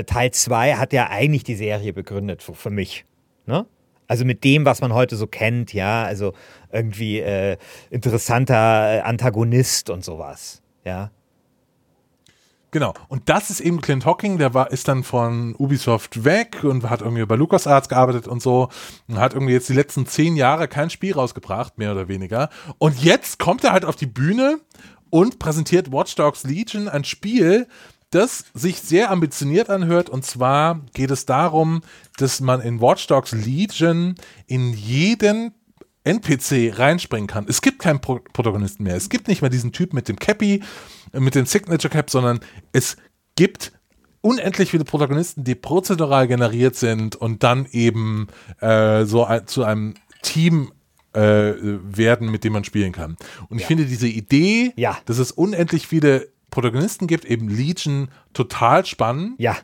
Teil 0.03 0.31
2 0.31 0.75
hat 0.75 0.93
ja 0.93 1.09
eigentlich 1.09 1.43
die 1.43 1.55
Serie 1.55 1.93
begründet 1.93 2.43
für, 2.43 2.53
für 2.53 2.69
mich. 2.69 3.05
Ne? 3.45 3.65
Also 4.07 4.25
mit 4.25 4.43
dem, 4.43 4.65
was 4.65 4.81
man 4.81 4.93
heute 4.93 5.15
so 5.15 5.27
kennt, 5.27 5.73
ja, 5.73 6.03
also 6.03 6.33
irgendwie 6.71 7.19
äh, 7.19 7.57
interessanter 7.89 8.97
äh, 8.97 8.99
Antagonist 9.01 9.89
und 9.89 10.03
sowas, 10.03 10.61
ja. 10.83 11.11
Genau. 12.75 12.93
Und 13.07 13.29
das 13.29 13.51
ist 13.51 13.61
eben 13.61 13.79
Clint 13.79 14.05
Hocking, 14.05 14.37
der 14.37 14.53
war, 14.53 14.69
ist 14.69 14.89
dann 14.89 15.03
von 15.03 15.55
Ubisoft 15.55 16.25
weg 16.25 16.61
und 16.65 16.89
hat 16.89 16.99
irgendwie 16.99 17.25
bei 17.25 17.37
LucasArts 17.37 17.87
gearbeitet 17.87 18.27
und 18.27 18.41
so 18.41 18.67
und 19.07 19.17
hat 19.17 19.33
irgendwie 19.33 19.53
jetzt 19.53 19.69
die 19.69 19.73
letzten 19.73 20.05
zehn 20.07 20.35
Jahre 20.35 20.67
kein 20.67 20.89
Spiel 20.89 21.13
rausgebracht, 21.13 21.77
mehr 21.77 21.93
oder 21.93 22.09
weniger. 22.09 22.49
Und 22.77 23.01
jetzt 23.01 23.39
kommt 23.39 23.63
er 23.63 23.71
halt 23.71 23.85
auf 23.85 23.95
die 23.95 24.07
Bühne 24.07 24.59
und 25.09 25.39
präsentiert 25.39 25.93
Watch 25.93 26.15
Dogs 26.15 26.43
Legion, 26.43 26.89
ein 26.89 27.05
Spiel, 27.05 27.67
das 28.15 28.45
sich 28.53 28.81
sehr 28.81 29.11
ambitioniert 29.11 29.69
anhört. 29.69 30.09
Und 30.09 30.25
zwar 30.25 30.81
geht 30.93 31.11
es 31.11 31.25
darum, 31.25 31.81
dass 32.17 32.39
man 32.39 32.61
in 32.61 32.81
Watch 32.81 33.07
Dogs 33.07 33.33
Legion 33.33 34.15
in 34.47 34.73
jeden 34.73 35.53
NPC 36.05 36.77
reinspringen 36.77 37.27
kann. 37.27 37.45
Es 37.49 37.61
gibt 37.61 37.79
keinen 37.79 37.99
Pro 37.99 38.19
Protagonisten 38.31 38.83
mehr. 38.83 38.95
Es 38.95 39.09
gibt 39.09 39.27
nicht 39.27 39.41
mehr 39.41 39.49
diesen 39.49 39.71
Typ 39.71 39.93
mit 39.93 40.07
dem 40.07 40.17
Cappy, 40.17 40.61
äh, 41.11 41.19
mit 41.19 41.35
dem 41.35 41.45
Signature 41.45 41.91
Cap, 41.91 42.09
sondern 42.09 42.39
es 42.71 42.95
gibt 43.35 43.73
unendlich 44.21 44.71
viele 44.71 44.85
Protagonisten, 44.85 45.43
die 45.43 45.55
prozedural 45.55 46.27
generiert 46.27 46.75
sind 46.75 47.15
und 47.15 47.43
dann 47.43 47.67
eben 47.71 48.27
äh, 48.59 49.05
so 49.05 49.25
ein, 49.25 49.45
zu 49.45 49.63
einem 49.63 49.95
Team 50.21 50.71
äh, 51.13 51.53
werden, 51.61 52.29
mit 52.29 52.43
dem 52.43 52.53
man 52.53 52.63
spielen 52.63 52.91
kann. 52.91 53.17
Und 53.49 53.57
ja. 53.57 53.61
ich 53.61 53.65
finde 53.67 53.85
diese 53.85 54.07
Idee, 54.07 54.73
ja. 54.75 54.97
dass 55.05 55.17
es 55.17 55.31
unendlich 55.31 55.87
viele 55.87 56.27
Protagonisten 56.55 57.07
gibt, 57.07 57.25
eben 57.25 57.49
Legion, 57.49 58.07
total 58.31 58.85
spannend. 58.85 59.35
Ja. 59.39 59.57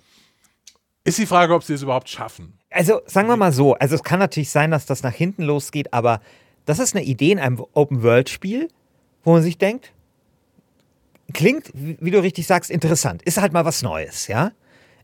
Ist 1.06 1.18
die 1.18 1.26
Frage, 1.26 1.56
ob 1.56 1.64
sie 1.64 1.74
es 1.74 1.82
überhaupt 1.82 2.10
schaffen. 2.10 2.60
Also 2.70 3.00
sagen 3.06 3.30
wir 3.30 3.38
mal 3.38 3.54
so, 3.54 3.76
also 3.76 3.96
es 3.96 4.04
kann 4.04 4.20
natürlich 4.20 4.50
sein, 4.50 4.72
dass 4.72 4.86
das 4.86 5.02
nach 5.02 5.14
hinten 5.14 5.44
losgeht, 5.44 5.94
aber 5.94 6.20
das 6.66 6.80
ist 6.80 6.94
eine 6.94 7.06
Idee 7.06 7.32
in 7.32 7.40
einem 7.40 7.64
Open-World-Spiel, 7.74 8.68
wo 9.24 9.32
man 9.32 9.42
sich 9.42 9.58
denkt, 9.58 9.94
klingt, 11.34 11.72
wie 11.74 12.12
du 12.12 12.22
richtig 12.22 12.46
sagst, 12.46 12.70
interessant. 12.70 13.22
Ist 13.24 13.40
halt 13.40 13.54
mal 13.54 13.64
was 13.64 13.84
Neues, 13.84 14.28
ja? 14.28 14.52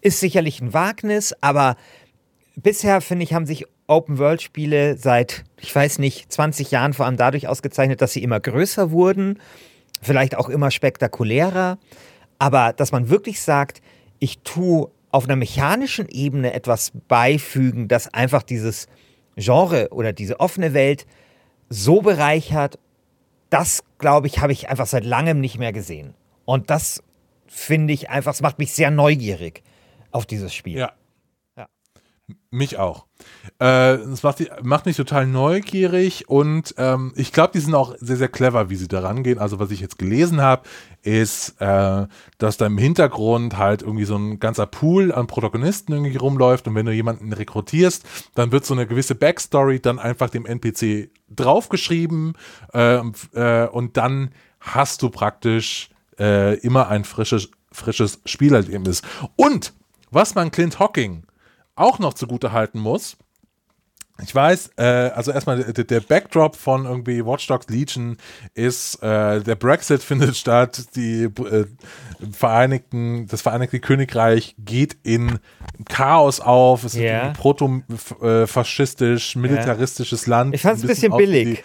Ist 0.02 0.20
sicherlich 0.20 0.60
ein 0.60 0.74
Wagnis, 0.74 1.34
aber 1.40 1.78
bisher, 2.58 3.00
finde 3.00 3.24
ich, 3.24 3.34
haben 3.34 3.46
sich 3.46 3.66
Open-World-Spiele 3.88 4.98
seit, 4.98 5.46
ich 5.62 5.74
weiß 5.74 6.00
nicht, 6.00 6.34
20 6.34 6.70
Jahren 6.70 6.92
vor 6.92 7.06
allem 7.06 7.16
dadurch 7.16 7.48
ausgezeichnet, 7.48 8.02
dass 8.02 8.12
sie 8.12 8.24
immer 8.24 8.42
größer 8.42 8.92
wurden 8.92 9.40
vielleicht 10.02 10.36
auch 10.36 10.50
immer 10.50 10.72
spektakulärer, 10.72 11.78
aber 12.40 12.74
dass 12.74 12.92
man 12.92 13.10
wirklich 13.10 13.42
sagt, 13.42 13.82
ich 14.20 14.40
tue 14.40 14.90
auf 15.12 15.26
einer 15.26 15.36
mechanischen 15.36 16.08
Ebene 16.10 16.54
etwas 16.54 16.92
beifügen, 17.08 17.88
das 17.88 18.14
einfach 18.14 18.44
dieses 18.44 18.88
Genre 19.36 19.90
oder 19.92 20.14
diese 20.14 20.40
offene 20.40 20.74
Welt 20.74 21.06
so 21.70 22.02
bereichert, 22.02 22.80
das, 23.50 23.84
glaube 23.98 24.28
ich, 24.28 24.40
habe 24.40 24.52
ich 24.52 24.70
einfach 24.70 24.88
seit 24.88 25.06
langem 25.06 25.40
nicht 25.40 25.58
mehr 25.58 25.72
gesehen. 25.74 26.14
Und 26.46 26.70
das 26.70 27.02
finde 27.48 27.94
ich 27.94 28.10
einfach, 28.10 28.34
es 28.34 28.42
macht 28.42 28.60
mich 28.60 28.74
sehr 28.74 28.92
neugierig 28.92 29.64
auf 30.12 30.26
dieses 30.26 30.54
Spiel. 30.54 30.80
Ja. 30.80 30.92
Mich 32.50 32.78
auch. 32.78 33.06
Äh, 33.60 33.98
das 33.98 34.22
macht, 34.22 34.40
die, 34.40 34.50
macht, 34.62 34.86
mich 34.86 34.98
total 34.98 35.26
neugierig 35.26 36.30
und 36.30 36.76
ähm, 36.78 37.14
ich 37.16 37.32
glaube, 37.32 37.52
die 37.54 37.60
sind 37.60 37.74
auch 37.74 37.96
sehr, 38.00 38.18
sehr 38.18 38.28
clever, 38.28 38.70
wie 38.70 38.76
sie 38.76 38.90
da 38.90 39.00
rangehen. 39.00 39.40
Also, 39.40 39.60
was 39.60 39.72
ich 39.72 39.80
jetzt 39.80 39.98
gelesen 39.98 40.42
habe, 40.42 40.64
ist, 41.04 41.56
äh, 41.62 42.06
dass 42.38 42.58
da 42.58 42.66
im 42.66 42.78
Hintergrund 42.78 43.58
halt 43.58 43.82
irgendwie 43.82 44.04
so 44.04 44.18
ein 44.18 44.40
ganzer 44.40 44.66
Pool 44.66 45.14
an 45.14 45.28
Protagonisten 45.28 45.94
irgendwie 45.94 46.18
rumläuft 46.18 46.68
und 46.68 46.76
wenn 46.76 46.86
du 46.86 46.92
jemanden 46.92 47.32
rekrutierst, 47.32 48.04
dann 48.36 48.52
wird 48.52 48.66
so 48.66 48.74
eine 48.74 48.88
gewisse 48.88 49.16
Backstory 49.16 49.80
dann 49.80 49.98
einfach 49.98 50.30
dem 50.30 50.46
NPC 50.46 51.10
draufgeschrieben 51.30 52.34
äh, 52.74 53.02
äh, 53.34 53.68
und 53.70 53.96
dann 53.96 54.32
hast 54.60 55.02
du 55.02 55.10
praktisch 55.10 55.90
äh, 56.20 56.58
immer 56.60 56.90
ein 56.90 57.06
frisches, 57.06 57.52
frisches 57.72 58.20
Spielerlebnis. 58.26 59.02
Und 59.38 59.74
was 60.12 60.36
man 60.36 60.52
Clint 60.52 60.80
Hocking 60.80 61.24
auch 61.78 62.00
noch 62.00 62.14
zugute 62.14 62.52
halten 62.52 62.80
muss, 62.80 63.18
ich 64.24 64.34
weiß, 64.34 64.72
äh, 64.78 64.84
also 64.84 65.32
erstmal 65.32 65.64
der, 65.64 65.84
der, 65.84 66.00
Backdrop 66.00 66.56
von 66.56 66.86
irgendwie 66.86 67.24
Watch 67.24 67.46
Dogs 67.48 67.68
Legion 67.70 68.18
ist, 68.56 69.02
äh, 69.04 69.42
der 69.42 69.56
Brexit 69.56 70.02
findet 70.04 70.36
statt, 70.36 70.96
die 70.96 71.26
äh, 71.26 71.66
Vereinigten, 72.32 73.28
das 73.28 73.44
Vereinigte 73.44 73.80
Königreich 73.80 74.56
geht 74.58 74.98
in 75.04 75.40
Chaos 75.88 76.40
auf, 76.40 76.84
es 76.84 76.96
yeah. 76.96 77.20
ist 77.20 77.28
ein 77.28 77.34
proto-faschistisch, 77.34 79.36
militaristisches 79.36 80.28
yeah. 80.28 80.38
Land. 80.38 80.56
Ich 80.56 80.62
fand 80.62 80.78
es 80.78 80.84
ein 80.84 80.88
bisschen, 80.88 81.12
bisschen 81.12 81.32
billig. 81.32 81.64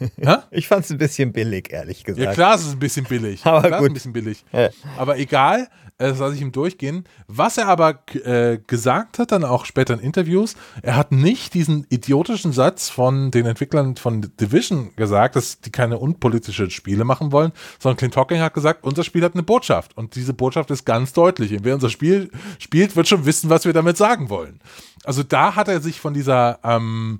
ich 0.50 0.66
fand 0.66 0.84
es 0.84 0.90
ein 0.90 0.98
bisschen 0.98 1.32
billig, 1.32 1.72
ehrlich 1.72 2.02
gesagt. 2.02 2.24
Ja, 2.24 2.32
klar, 2.32 2.56
es 2.56 2.62
ist 2.62 2.72
ein 2.72 2.80
bisschen 2.80 3.04
billig. 3.04 3.42
Aber 3.44 3.68
klar, 3.68 3.80
gut. 3.80 3.90
ein 3.90 3.94
bisschen 3.94 4.12
billig. 4.12 4.44
Ja. 4.52 4.70
Aber 4.96 5.18
egal, 5.18 5.68
das 6.08 6.18
lasse 6.18 6.34
ich 6.34 6.40
ihm 6.40 6.52
durchgehen. 6.52 7.04
Was 7.26 7.58
er 7.58 7.68
aber 7.68 8.00
äh, 8.14 8.58
gesagt 8.66 9.18
hat, 9.18 9.32
dann 9.32 9.44
auch 9.44 9.66
später 9.66 9.94
in 9.94 10.00
Interviews, 10.00 10.54
er 10.82 10.96
hat 10.96 11.12
nicht 11.12 11.52
diesen 11.54 11.86
idiotischen 11.90 12.52
Satz 12.52 12.88
von 12.88 13.30
den 13.30 13.46
Entwicklern 13.46 13.96
von 13.96 14.30
Division 14.40 14.96
gesagt, 14.96 15.36
dass 15.36 15.60
die 15.60 15.70
keine 15.70 15.98
unpolitische 15.98 16.70
Spiele 16.70 17.04
machen 17.04 17.32
wollen, 17.32 17.52
sondern 17.78 17.98
Clint 17.98 18.16
Hocking 18.16 18.40
hat 18.40 18.54
gesagt, 18.54 18.84
unser 18.84 19.04
Spiel 19.04 19.22
hat 19.22 19.34
eine 19.34 19.42
Botschaft. 19.42 19.96
Und 19.96 20.14
diese 20.14 20.32
Botschaft 20.32 20.70
ist 20.70 20.84
ganz 20.84 21.12
deutlich. 21.12 21.54
Wer 21.62 21.74
unser 21.74 21.90
Spiel 21.90 22.30
spielt, 22.58 22.96
wird 22.96 23.06
schon 23.06 23.26
wissen, 23.26 23.50
was 23.50 23.64
wir 23.64 23.72
damit 23.72 23.96
sagen 23.96 24.30
wollen. 24.30 24.60
Also 25.04 25.22
da 25.22 25.54
hat 25.54 25.68
er 25.68 25.80
sich 25.80 26.00
von 26.00 26.14
dieser 26.14 26.60
ähm, 26.62 27.18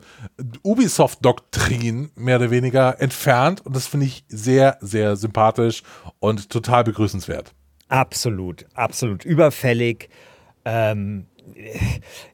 Ubisoft-Doktrin 0.62 2.10
mehr 2.14 2.36
oder 2.36 2.50
weniger 2.50 3.00
entfernt 3.00 3.64
und 3.64 3.74
das 3.74 3.86
finde 3.86 4.06
ich 4.06 4.24
sehr, 4.28 4.78
sehr 4.80 5.16
sympathisch 5.16 5.82
und 6.18 6.50
total 6.50 6.84
begrüßenswert. 6.84 7.54
Absolut, 7.90 8.66
absolut 8.74 9.24
überfällig. 9.24 10.08
Ähm, 10.64 11.26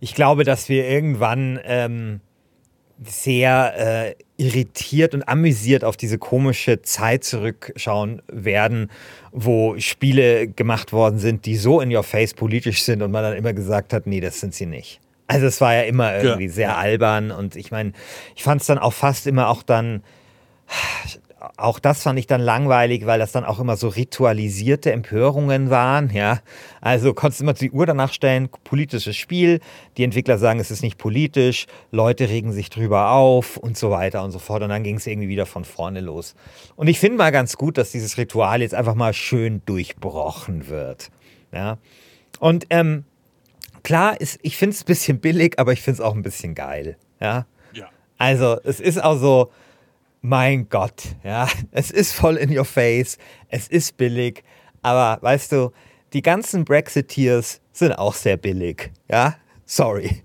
ich 0.01 0.15
glaube, 0.15 0.45
dass 0.45 0.69
wir 0.69 0.87
irgendwann 0.87 1.59
ähm, 1.65 2.21
sehr 3.03 3.75
äh, 3.77 4.15
irritiert 4.37 5.15
und 5.15 5.27
amüsiert 5.27 5.83
auf 5.83 5.97
diese 5.97 6.19
komische 6.19 6.83
Zeit 6.83 7.25
zurückschauen 7.25 8.21
werden, 8.29 8.91
wo 9.33 9.79
Spiele 9.79 10.47
gemacht 10.47 10.93
worden 10.93 11.19
sind, 11.19 11.47
die 11.47 11.57
so 11.57 11.81
in 11.81 11.95
your 11.95 12.03
face 12.03 12.35
politisch 12.35 12.83
sind 12.83 13.01
und 13.01 13.11
man 13.11 13.23
dann 13.23 13.35
immer 13.35 13.55
gesagt 13.55 13.95
hat, 13.95 14.07
nee, 14.07 14.21
das 14.21 14.41
sind 14.41 14.55
sie 14.55 14.67
nicht. 14.67 15.01
Also 15.27 15.47
es 15.47 15.61
war 15.63 15.75
ja 15.75 15.83
immer 15.83 16.17
irgendwie 16.17 16.47
ja. 16.47 16.53
sehr 16.53 16.77
albern 16.77 17.31
und 17.31 17.57
ich 17.57 17.71
meine, 17.71 17.93
ich 18.35 18.43
fand 18.43 18.61
es 18.61 18.67
dann 18.67 18.79
auch 18.79 18.93
fast 18.93 19.27
immer 19.27 19.49
auch 19.49 19.63
dann, 19.63 20.03
auch 21.57 21.79
das 21.79 22.03
fand 22.03 22.19
ich 22.19 22.27
dann 22.27 22.41
langweilig, 22.41 23.07
weil 23.07 23.19
das 23.19 23.33
dann 23.33 23.45
auch 23.45 23.59
immer 23.59 23.77
so 23.77 23.89
ritualisierte 23.89 24.93
Empörungen 24.93 25.71
waren, 25.71 26.11
ja. 26.11 26.41
Also 26.81 27.15
konntest 27.15 27.41
du 27.41 27.45
immer 27.45 27.55
die 27.55 27.71
Uhr 27.71 27.87
danach 27.87 28.13
stellen, 28.13 28.49
politisches 28.65 29.17
Spiel, 29.17 29.61
die 29.97 30.05
Entwickler 30.05 30.37
sagen, 30.37 30.61
es 30.61 30.71
ist 30.71 30.83
nicht 30.83 30.99
politisch, 30.99 31.67
Leute 31.91 32.29
regen 32.29 32.53
sich 32.53 32.69
drüber 32.69 33.11
auf 33.11 33.57
und 33.57 33.79
so 33.79 33.91
weiter 33.91 34.23
und 34.23 34.33
so 34.33 34.39
fort 34.39 34.63
und 34.63 34.69
dann 34.69 34.83
ging 34.83 34.97
es 34.97 35.07
irgendwie 35.07 35.29
wieder 35.29 35.47
von 35.47 35.65
vorne 35.65 36.01
los. 36.01 36.35
Und 36.77 36.89
ich 36.89 36.99
finde 36.99 37.17
mal 37.19 37.33
ganz 37.33 37.57
gut, 37.57 37.79
dass 37.79 37.91
dieses 37.91 38.19
Ritual 38.19 38.61
jetzt 38.61 38.75
einfach 38.75 38.95
mal 38.95 39.15
schön 39.15 39.63
durchbrochen 39.65 40.69
wird, 40.69 41.11
ja. 41.53 41.79
Und 42.39 42.67
ähm, 42.69 43.05
klar, 43.83 44.21
ist, 44.21 44.39
ich 44.43 44.57
finde 44.57 44.75
es 44.75 44.83
ein 44.83 44.87
bisschen 44.87 45.21
billig, 45.21 45.59
aber 45.59 45.73
ich 45.73 45.81
finde 45.81 46.03
es 46.03 46.07
auch 46.07 46.15
ein 46.15 46.23
bisschen 46.23 46.55
geil. 46.55 46.97
Ja? 47.19 47.47
ja. 47.73 47.89
Also, 48.19 48.59
es 48.63 48.79
ist 48.79 49.03
auch 49.03 49.17
so, 49.17 49.51
mein 50.29 50.69
Gott, 50.69 51.05
ja, 51.23 51.49
es 51.71 51.93
ist 51.93 52.13
voll 52.13 52.37
in 52.37 52.57
your 52.57 52.65
face, 52.65 53.17
es 53.49 53.69
ist 53.69 53.97
billig, 53.97 54.43
aber 54.83 55.23
weißt 55.23 55.53
du, 55.53 55.71
die 56.15 56.23
ganzen 56.23 56.65
Brexiteers 56.65 57.61
sind 57.71 57.93
auch 57.93 58.15
sehr 58.15 58.37
billig, 58.37 58.91
ja, 59.09 59.37
sorry. 59.67 60.25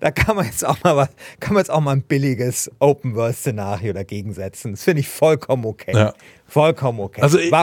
Da 0.00 0.10
kann 0.10 0.36
man 0.36 0.46
jetzt 0.46 0.64
auch 0.64 0.82
mal 0.82 0.96
was, 0.96 1.08
kann 1.40 1.54
man 1.54 1.60
jetzt 1.60 1.70
auch 1.70 1.80
mal 1.80 1.92
ein 1.92 2.02
billiges 2.02 2.70
Open-World-Szenario 2.78 3.92
dagegen 3.92 4.32
setzen. 4.32 4.72
Das 4.72 4.84
finde 4.84 5.00
ich 5.00 5.08
vollkommen 5.08 5.64
okay. 5.64 5.92
Ja. 5.94 6.14
Vollkommen 6.46 7.00
okay. 7.00 7.22
Also 7.22 7.38
ich, 7.38 7.46
ich 7.46 7.54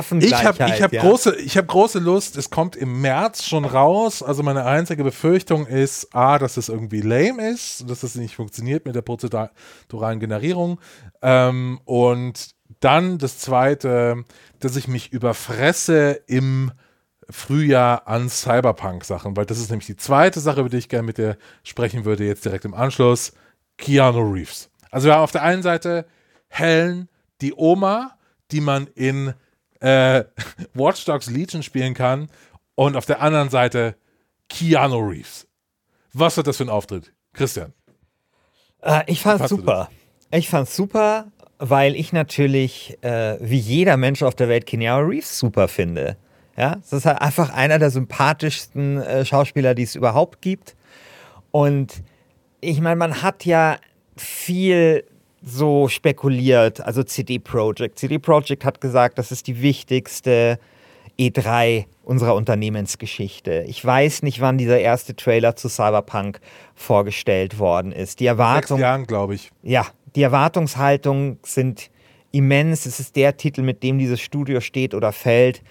habe 0.44 0.65
ich 0.65 0.82
hab 0.82 0.91
ja. 0.91 1.01
große, 1.01 1.32
hab 1.32 1.68
große 1.68 2.00
Lust, 2.00 2.36
es 2.38 2.50
kommt 2.50 2.75
im 2.75 3.01
März 3.01 3.46
schon 3.46 3.65
raus. 3.65 4.24
Also 4.24 4.44
meine 4.44 4.65
einzige 4.65 5.03
Befürchtung 5.03 5.68
ist, 5.68 6.13
A, 6.15 6.39
dass 6.39 6.58
es 6.58 6.70
irgendwie 6.70 7.01
lame 7.01 7.50
ist, 7.50 7.89
dass 7.89 8.03
es 8.03 8.15
nicht 8.15 8.36
funktioniert 8.36 8.86
mit 8.86 8.96
der 8.96 9.01
prozeduralen 9.01 10.20
Generierung. 10.20 10.80
Ähm, 11.22 11.80
und 11.86 12.56
dann 12.80 13.18
das 13.18 13.38
zweite, 13.38 14.25
dass 14.60 14.75
ich 14.75 14.88
mich 14.88 15.12
überfresse 15.13 16.22
im 16.27 16.72
Frühjahr 17.31 18.07
an 18.07 18.29
Cyberpunk-Sachen, 18.29 19.35
weil 19.35 19.45
das 19.45 19.59
ist 19.59 19.69
nämlich 19.69 19.88
die 19.88 19.97
zweite 19.97 20.39
Sache, 20.39 20.61
über 20.61 20.69
die 20.69 20.77
ich 20.77 20.89
gerne 20.89 21.05
mit 21.05 21.17
dir 21.17 21.38
sprechen 21.63 22.05
würde, 22.05 22.25
jetzt 22.25 22.45
direkt 22.45 22.65
im 22.65 22.73
Anschluss. 22.73 23.33
Keanu 23.77 24.31
Reeves. 24.31 24.69
Also 24.91 25.07
wir 25.07 25.15
haben 25.15 25.23
auf 25.23 25.31
der 25.31 25.43
einen 25.43 25.63
Seite 25.63 26.05
Helen, 26.50 27.09
die 27.41 27.53
Oma, 27.53 28.17
die 28.51 28.61
man 28.61 28.88
in 28.88 29.33
äh, 29.79 30.23
Watch 30.73 31.05
Dogs 31.05 31.29
Legion 31.29 31.63
spielen 31.63 31.93
kann, 31.93 32.29
und 32.75 32.95
auf 32.95 33.05
der 33.05 33.21
anderen 33.21 33.50
Seite 33.50 33.95
Keanu 34.50 34.97
Reeves. 34.97 35.47
Was 36.13 36.38
wird 36.38 36.47
das 36.47 36.57
für 36.57 36.63
ein 36.63 36.69
Auftritt? 36.69 37.13
Christian. 37.33 37.73
Äh, 38.81 39.03
ich 39.07 39.21
fand's 39.21 39.50
super. 39.50 39.89
Ich 40.31 40.50
fand's 40.50 40.75
super, 40.75 41.31
weil 41.57 41.95
ich 41.95 42.11
natürlich, 42.13 42.97
äh, 43.01 43.38
wie 43.39 43.57
jeder 43.57 43.97
Mensch 43.97 44.23
auf 44.23 44.35
der 44.35 44.50
Welt, 44.50 44.65
Keanu 44.65 45.07
Reeves 45.07 45.38
super 45.38 45.67
finde. 45.67 46.17
Ja, 46.58 46.75
das 46.75 46.93
ist 46.93 47.05
halt 47.05 47.22
einfach 47.22 47.51
einer 47.53 47.79
der 47.79 47.91
sympathischsten 47.91 49.01
äh, 49.01 49.25
Schauspieler, 49.25 49.74
die 49.74 49.84
es 49.84 49.96
überhaupt 49.96 50.41
gibt. 50.41 50.75
Und 51.51 52.03
ich 52.60 52.81
meine, 52.81 52.98
man 52.98 53.22
hat 53.22 53.46
ja 53.46 53.77
viel 54.17 55.03
so 55.41 55.88
spekuliert, 55.88 56.81
also 56.81 57.03
CD 57.03 57.39
Projekt. 57.39 57.98
CD 57.98 58.20
Projekt 58.20 58.63
hat 58.63 58.79
gesagt, 58.79 59.17
das 59.17 59.31
ist 59.31 59.48
die 59.48 59.62
wichtigste 59.62 60.60
E3 61.20 61.86
unserer 62.03 62.36
Unternehmensgeschichte. 62.36 63.65
Ich 63.67 63.84
weiß 63.84 64.24
nicht, 64.24 64.41
wann 64.41 64.58
dieser 64.58 64.79
erste 64.79 65.15
Trailer 65.15 65.55
zu 65.55 65.70
Cyberpunk 65.70 66.39
vorgestellt 66.75 67.60
worden 67.60 67.91
ist. 67.91 68.20
Die 68.20 68.25
Erwartung, 68.25 68.77
Sechs 68.77 68.81
Jahren, 68.81 69.08
glaube 69.08 69.36
ich. 69.36 69.51
Ja, 69.63 69.88
die 70.15 70.24
Erwartungshaltungen 70.24 71.39
sind 71.43 71.89
immens. 72.31 72.86
Es 72.86 73.00
ist 73.00 73.15
der 73.15 73.38
Titel, 73.38 73.62
mit 73.62 73.84
dem 73.84 73.98
dieses 73.98 74.22
Studio 74.22 74.62
steht 74.62 74.93
oder 74.93 75.12
fällt. 75.12 75.62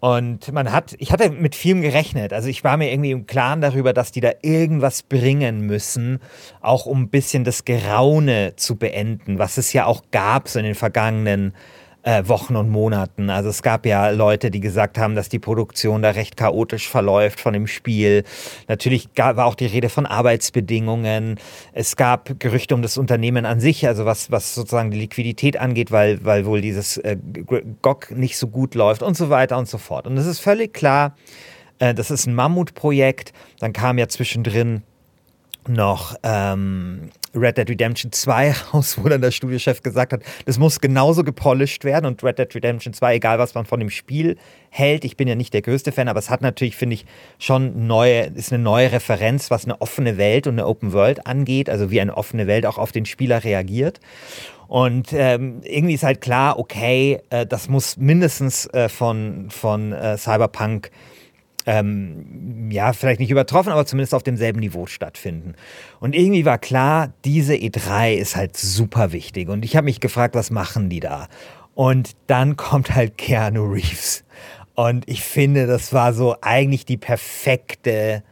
Und 0.00 0.52
man 0.52 0.70
hat, 0.70 0.94
ich 0.98 1.10
hatte 1.10 1.30
mit 1.30 1.56
vielem 1.56 1.82
gerechnet. 1.82 2.32
Also 2.32 2.48
ich 2.48 2.62
war 2.62 2.76
mir 2.76 2.92
irgendwie 2.92 3.10
im 3.10 3.26
Klaren 3.26 3.60
darüber, 3.60 3.92
dass 3.92 4.12
die 4.12 4.20
da 4.20 4.30
irgendwas 4.42 5.02
bringen 5.02 5.62
müssen, 5.62 6.20
auch 6.60 6.86
um 6.86 7.02
ein 7.02 7.08
bisschen 7.08 7.42
das 7.42 7.64
Geraune 7.64 8.54
zu 8.54 8.76
beenden, 8.76 9.38
was 9.38 9.58
es 9.58 9.72
ja 9.72 9.86
auch 9.86 10.02
gab 10.12 10.48
so 10.48 10.60
in 10.60 10.66
den 10.66 10.76
vergangenen 10.76 11.52
äh, 12.08 12.26
Wochen 12.26 12.56
und 12.56 12.70
Monaten. 12.70 13.28
Also 13.28 13.50
es 13.50 13.60
gab 13.60 13.84
ja 13.84 14.08
Leute, 14.08 14.50
die 14.50 14.60
gesagt 14.60 14.96
haben, 14.96 15.14
dass 15.14 15.28
die 15.28 15.38
Produktion 15.38 16.00
da 16.00 16.10
recht 16.10 16.38
chaotisch 16.38 16.88
verläuft 16.88 17.38
von 17.38 17.52
dem 17.52 17.66
Spiel. 17.66 18.24
Natürlich 18.66 19.12
gab, 19.12 19.36
war 19.36 19.44
auch 19.44 19.54
die 19.54 19.66
Rede 19.66 19.90
von 19.90 20.06
Arbeitsbedingungen. 20.06 21.38
Es 21.74 21.96
gab 21.96 22.40
Gerüchte 22.40 22.74
um 22.74 22.80
das 22.80 22.96
Unternehmen 22.96 23.44
an 23.44 23.60
sich, 23.60 23.86
also 23.86 24.06
was, 24.06 24.30
was 24.30 24.54
sozusagen 24.54 24.90
die 24.90 25.00
Liquidität 25.00 25.58
angeht, 25.58 25.92
weil, 25.92 26.24
weil 26.24 26.46
wohl 26.46 26.62
dieses 26.62 26.96
äh, 26.96 27.18
GOG 27.82 28.12
nicht 28.12 28.38
so 28.38 28.46
gut 28.46 28.74
läuft 28.74 29.02
und 29.02 29.14
so 29.14 29.28
weiter 29.28 29.58
und 29.58 29.68
so 29.68 29.76
fort. 29.76 30.06
Und 30.06 30.16
es 30.16 30.24
ist 30.24 30.38
völlig 30.38 30.72
klar, 30.72 31.14
äh, 31.78 31.92
das 31.92 32.10
ist 32.10 32.24
ein 32.24 32.34
Mammutprojekt. 32.34 33.34
Dann 33.60 33.74
kam 33.74 33.98
ja 33.98 34.08
zwischendrin 34.08 34.82
noch 35.68 36.16
ähm, 36.22 37.10
Red 37.34 37.58
Dead 37.58 37.68
Redemption 37.68 38.12
2 38.12 38.52
raus, 38.74 38.98
wo 39.00 39.08
dann 39.08 39.20
der 39.20 39.30
Studiochef 39.30 39.82
gesagt 39.82 40.12
hat, 40.12 40.22
das 40.46 40.58
muss 40.58 40.80
genauso 40.80 41.24
gepolished 41.24 41.84
werden 41.84 42.06
und 42.06 42.22
Red 42.22 42.38
Dead 42.38 42.54
Redemption 42.54 42.92
2, 42.92 43.16
egal 43.16 43.38
was 43.38 43.54
man 43.54 43.64
von 43.64 43.80
dem 43.80 43.90
Spiel 43.90 44.36
hält, 44.70 45.04
ich 45.04 45.16
bin 45.16 45.28
ja 45.28 45.34
nicht 45.34 45.54
der 45.54 45.62
größte 45.62 45.92
Fan, 45.92 46.08
aber 46.08 46.18
es 46.18 46.30
hat 46.30 46.42
natürlich, 46.42 46.76
finde 46.76 46.94
ich, 46.94 47.06
schon 47.38 47.86
neue, 47.86 48.26
ist 48.34 48.52
eine 48.52 48.62
neue 48.62 48.92
Referenz, 48.92 49.50
was 49.50 49.64
eine 49.64 49.80
offene 49.80 50.18
Welt 50.18 50.46
und 50.46 50.54
eine 50.54 50.66
Open 50.66 50.92
World 50.92 51.26
angeht, 51.26 51.70
also 51.70 51.90
wie 51.90 52.00
eine 52.00 52.16
offene 52.16 52.46
Welt 52.46 52.66
auch 52.66 52.78
auf 52.78 52.92
den 52.92 53.06
Spieler 53.06 53.44
reagiert. 53.44 54.00
Und 54.68 55.14
ähm, 55.14 55.62
irgendwie 55.64 55.94
ist 55.94 56.02
halt 56.02 56.20
klar, 56.20 56.58
okay, 56.58 57.20
äh, 57.30 57.46
das 57.46 57.70
muss 57.70 57.96
mindestens 57.96 58.66
äh, 58.66 58.90
von, 58.90 59.48
von 59.48 59.92
äh, 59.92 60.18
Cyberpunk 60.18 60.90
ähm, 61.68 62.70
ja, 62.70 62.94
vielleicht 62.94 63.20
nicht 63.20 63.30
übertroffen, 63.30 63.70
aber 63.72 63.84
zumindest 63.84 64.14
auf 64.14 64.22
demselben 64.22 64.60
Niveau 64.60 64.86
stattfinden. 64.86 65.54
Und 66.00 66.14
irgendwie 66.14 66.46
war 66.46 66.56
klar, 66.56 67.12
diese 67.26 67.52
E3 67.54 68.14
ist 68.14 68.36
halt 68.36 68.56
super 68.56 69.12
wichtig. 69.12 69.48
Und 69.50 69.64
ich 69.66 69.76
habe 69.76 69.84
mich 69.84 70.00
gefragt, 70.00 70.34
was 70.34 70.50
machen 70.50 70.88
die 70.88 71.00
da? 71.00 71.28
Und 71.74 72.12
dann 72.26 72.56
kommt 72.56 72.94
halt 72.94 73.18
Keanu 73.18 73.64
Reeves. 73.70 74.24
Und 74.74 75.06
ich 75.08 75.22
finde, 75.22 75.66
das 75.66 75.92
war 75.92 76.14
so 76.14 76.36
eigentlich 76.40 76.86
die 76.86 76.96
perfekte, 76.96 78.22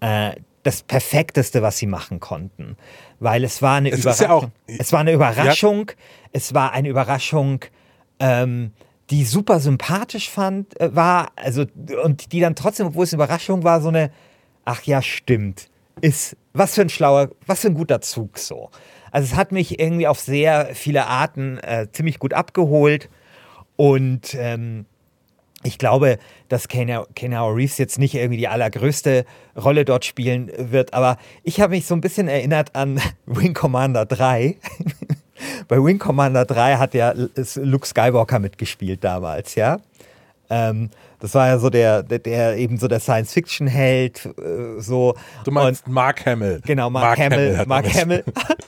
äh, 0.00 0.32
das 0.62 0.82
perfekteste, 0.82 1.62
was 1.62 1.78
sie 1.78 1.86
machen 1.86 2.20
konnten. 2.20 2.76
Weil 3.18 3.42
es 3.42 3.60
war 3.60 3.76
eine 3.78 3.90
Es 3.90 4.00
Überraschung. 4.00 4.26
ja 4.28 4.32
auch- 4.34 4.48
es 4.66 4.92
war 4.92 5.00
eine 5.00 5.12
Überraschung. 5.12 5.90
Es 6.32 6.54
war 6.54 6.72
eine 6.72 6.88
Überraschung, 6.88 7.64
ähm, 8.20 8.72
die 9.10 9.24
super 9.24 9.60
sympathisch 9.60 10.30
fand, 10.30 10.78
äh, 10.80 10.94
war, 10.94 11.32
also, 11.36 11.64
und 12.04 12.32
die 12.32 12.40
dann 12.40 12.54
trotzdem, 12.54 12.88
obwohl 12.88 13.04
es 13.04 13.12
eine 13.12 13.22
Überraschung 13.22 13.64
war, 13.64 13.80
so 13.80 13.88
eine, 13.88 14.10
ach 14.64 14.82
ja, 14.84 15.02
stimmt. 15.02 15.68
Ist, 16.00 16.36
was 16.52 16.74
für 16.74 16.82
ein 16.82 16.90
schlauer, 16.90 17.30
was 17.46 17.60
für 17.60 17.68
ein 17.68 17.74
guter 17.74 18.00
Zug 18.00 18.38
so. 18.38 18.70
Also 19.10 19.32
es 19.32 19.36
hat 19.36 19.52
mich 19.52 19.80
irgendwie 19.80 20.06
auf 20.06 20.20
sehr 20.20 20.74
viele 20.74 21.06
Arten 21.06 21.58
äh, 21.58 21.88
ziemlich 21.90 22.18
gut 22.18 22.34
abgeholt. 22.34 23.08
Und 23.76 24.34
ähm, 24.34 24.86
ich 25.64 25.78
glaube, 25.78 26.18
dass 26.48 26.68
Keanu 26.68 27.04
Reeves 27.48 27.78
jetzt 27.78 27.98
nicht 27.98 28.14
irgendwie 28.14 28.36
die 28.36 28.48
allergrößte 28.48 29.24
Rolle 29.56 29.84
dort 29.84 30.04
spielen 30.04 30.52
wird, 30.56 30.94
aber 30.94 31.16
ich 31.42 31.60
habe 31.60 31.74
mich 31.74 31.86
so 31.86 31.94
ein 31.94 32.00
bisschen 32.00 32.28
erinnert 32.28 32.76
an 32.76 33.00
Wing 33.26 33.54
Commander 33.54 34.06
3. 34.06 34.56
Bei 35.68 35.82
Wing 35.82 35.98
Commander 35.98 36.44
3 36.44 36.76
hat 36.76 36.94
ja 36.94 37.14
Luke 37.56 37.86
Skywalker 37.86 38.38
mitgespielt 38.38 39.02
damals, 39.04 39.54
ja. 39.54 39.78
Ähm, 40.50 40.90
das 41.20 41.34
war 41.34 41.48
ja 41.48 41.58
so 41.58 41.68
der, 41.68 42.02
der, 42.02 42.20
der 42.20 42.56
eben 42.56 42.78
so 42.78 42.86
der 42.86 43.00
Science-Fiction-Held, 43.00 44.26
äh, 44.26 44.80
so. 44.80 45.14
Du 45.44 45.50
meinst 45.50 45.88
Mark 45.88 46.24
Hamill. 46.24 46.60
Genau, 46.64 46.90
Mark, 46.90 47.18
Hamill. 47.18 47.58
hat 47.58 47.66
Mark 47.66 47.92
Hamill. 47.92 48.24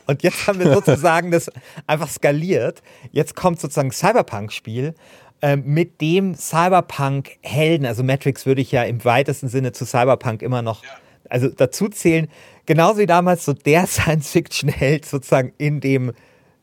Und 0.07 0.23
jetzt 0.23 0.47
haben 0.47 0.59
wir 0.59 0.73
sozusagen 0.75 1.31
das 1.31 1.51
einfach 1.87 2.09
skaliert. 2.09 2.83
Jetzt 3.13 3.37
kommt 3.37 3.61
sozusagen 3.61 3.89
ein 3.89 3.93
Cyberpunk-Spiel 3.93 4.95
ähm, 5.43 5.63
mit 5.65 6.01
dem 6.01 6.35
Cyberpunk-Helden. 6.35 7.87
Also 7.87 8.03
Matrix 8.03 8.47
würde 8.47 8.61
ich 8.61 8.73
ja 8.73 8.83
im 8.83 9.05
weitesten 9.05 9.49
Sinne 9.49 9.73
zu 9.73 9.87
Cyberpunk 9.87 10.43
immer 10.43 10.63
noch 10.63 10.83
also 11.29 11.49
dazu 11.49 11.89
zählen. 11.89 12.29
Genauso 12.67 12.99
wie 12.99 13.07
damals 13.07 13.45
so 13.45 13.53
der 13.53 13.87
Science-Fiction-Held 13.87 15.07
sozusagen 15.07 15.53
in 15.57 15.81
dem 15.81 16.13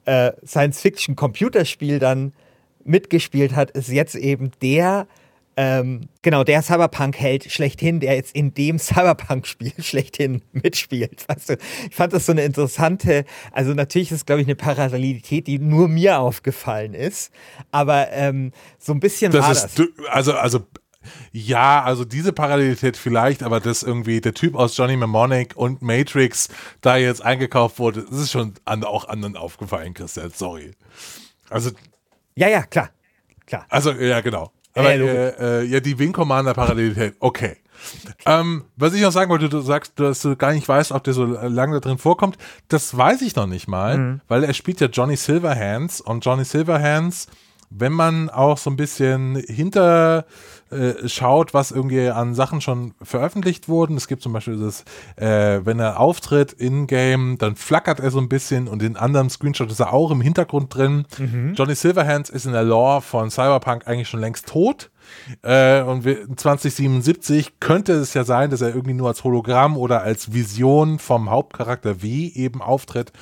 äh, 0.07 0.31
Science-Fiction-Computerspiel 0.45 1.99
dann 1.99 2.33
mitgespielt 2.83 3.55
hat, 3.55 3.71
ist 3.71 3.89
jetzt 3.89 4.15
eben 4.15 4.51
der, 4.61 5.07
ähm, 5.57 6.01
genau, 6.21 6.43
der 6.43 6.61
Cyberpunk-Held 6.61 7.51
schlechthin, 7.51 7.99
der 7.99 8.15
jetzt 8.15 8.35
in 8.35 8.53
dem 8.53 8.79
Cyberpunk-Spiel 8.79 9.73
schlechthin 9.79 10.41
mitspielt. 10.53 11.25
Weißt 11.27 11.49
du? 11.49 11.57
Ich 11.89 11.95
fand 11.95 12.13
das 12.13 12.25
so 12.25 12.31
eine 12.31 12.43
interessante, 12.43 13.25
also 13.51 13.73
natürlich 13.73 14.11
ist, 14.11 14.25
glaube 14.25 14.41
ich, 14.41 14.47
eine 14.47 14.55
Parallelität, 14.55 15.47
die 15.47 15.59
nur 15.59 15.87
mir 15.87 16.19
aufgefallen 16.19 16.93
ist, 16.93 17.31
aber 17.71 18.11
ähm, 18.11 18.51
so 18.79 18.93
ein 18.93 18.99
bisschen 18.99 19.33
war 19.33 19.41
Das 19.41 19.61
das. 19.63 19.65
ist, 19.71 19.79
du- 19.79 20.05
also, 20.09 20.33
also, 20.33 20.59
ja, 21.31 21.83
also 21.83 22.05
diese 22.05 22.33
Parallelität 22.33 22.97
vielleicht, 22.97 23.43
aber 23.43 23.59
dass 23.59 23.83
irgendwie 23.83 24.21
der 24.21 24.33
Typ 24.33 24.55
aus 24.55 24.75
Johnny 24.77 24.95
Mnemonic 24.97 25.55
und 25.55 25.81
Matrix 25.81 26.49
da 26.81 26.97
jetzt 26.97 27.21
eingekauft 27.23 27.79
wurde, 27.79 28.03
das 28.09 28.17
ist 28.19 28.31
schon 28.31 28.53
an, 28.65 28.83
auch 28.83 29.07
anderen 29.07 29.35
aufgefallen, 29.37 29.93
Christian, 29.93 30.31
sorry. 30.33 30.71
Also, 31.49 31.71
Ja, 32.35 32.47
ja, 32.49 32.63
klar, 32.63 32.89
klar. 33.45 33.65
also, 33.69 33.91
ja, 33.91 34.21
genau. 34.21 34.51
Aber, 34.73 34.93
äh, 34.93 35.61
äh, 35.61 35.63
ja, 35.63 35.79
die 35.79 35.97
Wing 35.97 36.11
Commander 36.13 36.53
Parallelität, 36.53 37.15
okay. 37.19 37.57
Ähm, 38.25 38.65
was 38.75 38.93
ich 38.93 39.01
noch 39.01 39.11
sagen 39.11 39.29
wollte, 39.29 39.49
du 39.49 39.61
sagst, 39.61 39.99
dass 39.99 40.21
du 40.23 40.35
gar 40.35 40.51
nicht 40.53 40.67
weißt, 40.67 40.91
ob 40.91 41.03
der 41.03 41.13
so 41.13 41.25
lange 41.25 41.73
da 41.75 41.79
drin 41.79 41.97
vorkommt. 41.99 42.37
Das 42.69 42.95
weiß 42.97 43.21
ich 43.21 43.35
noch 43.35 43.45
nicht 43.47 43.67
mal, 43.67 43.97
Mhm. 43.97 44.21
weil 44.27 44.43
er 44.43 44.53
spielt 44.55 44.81
ja 44.81 44.87
Johnny 44.87 45.15
Silverhands 45.15 46.01
und 46.01 46.25
Johnny 46.25 46.43
Silverhands, 46.43 47.27
wenn 47.69 47.93
man 47.93 48.29
auch 48.29 48.57
so 48.57 48.69
ein 48.69 48.77
bisschen 48.77 49.35
hinter 49.35 50.25
äh, 50.69 51.07
schaut, 51.07 51.53
was 51.53 51.71
irgendwie 51.71 52.09
an 52.09 52.33
Sachen 52.33 52.61
schon 52.61 52.93
veröffentlicht 53.01 53.69
wurden. 53.69 53.95
Es 53.95 54.07
gibt 54.07 54.21
zum 54.21 54.33
Beispiel 54.33 54.57
das, 54.57 54.83
äh, 55.15 55.65
wenn 55.65 55.79
er 55.79 55.99
auftritt 55.99 56.53
in-game, 56.53 57.37
dann 57.37 57.55
flackert 57.55 57.99
er 57.99 58.11
so 58.11 58.19
ein 58.19 58.29
bisschen 58.29 58.67
und 58.67 58.83
in 58.83 58.97
anderem 58.97 59.29
Screenshot 59.29 59.71
ist 59.71 59.79
er 59.79 59.93
auch 59.93 60.11
im 60.11 60.21
Hintergrund 60.21 60.75
drin. 60.75 61.05
Johnny 61.55 61.75
Silverhands 61.75 62.29
ist 62.29 62.45
in 62.45 62.53
der 62.53 62.63
Lore 62.63 63.01
von 63.01 63.29
Cyberpunk 63.29 63.87
eigentlich 63.87 64.09
schon 64.09 64.19
längst 64.19 64.47
tot. 64.47 64.89
Äh, 65.41 65.81
und 65.83 66.03
wir, 66.03 66.27
2077 66.35 67.59
könnte 67.61 67.93
es 67.93 68.13
ja 68.13 68.25
sein, 68.25 68.49
dass 68.49 68.61
er 68.61 68.69
irgendwie 68.69 68.93
nur 68.93 69.07
als 69.07 69.23
Hologramm 69.23 69.77
oder 69.77 70.01
als 70.01 70.33
Vision 70.33 70.99
vom 70.99 71.29
Hauptcharakter 71.29 71.95
V 71.95 72.05
eben 72.05 72.61
auftritt. 72.61 73.13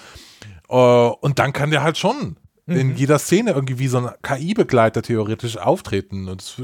Äh, 0.68 0.76
und 0.76 1.38
dann 1.38 1.54
kann 1.54 1.70
der 1.70 1.84
halt 1.84 1.98
schon 1.98 2.38
in 2.67 2.95
jeder 2.95 3.19
Szene 3.19 3.51
irgendwie 3.51 3.78
wie 3.80 3.88
so 3.88 3.99
ein 3.99 4.10
KI-Begleiter 4.23 5.01
theoretisch 5.01 5.58
auftreten. 5.58 6.28
Und 6.28 6.41
das 6.41 6.62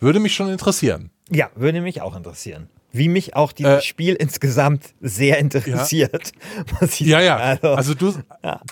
würde, 0.00 0.20
mich 0.20 0.34
schon 0.34 0.48
interessieren. 0.48 1.10
Ja, 1.30 1.50
würde 1.54 1.80
mich 1.80 2.00
auch 2.00 2.16
interessieren. 2.16 2.68
Wie 2.94 3.08
mich 3.08 3.36
auch 3.36 3.52
dieses 3.52 3.78
Äh, 3.78 3.82
Spiel 3.82 4.14
insgesamt 4.14 4.94
sehr 5.00 5.38
interessiert. 5.38 6.32
ich 6.82 7.00
Ja, 7.00 7.20
ja. 7.20 7.38
sagen. 7.56 7.66
Also, 7.66 7.94
du, 7.94 8.14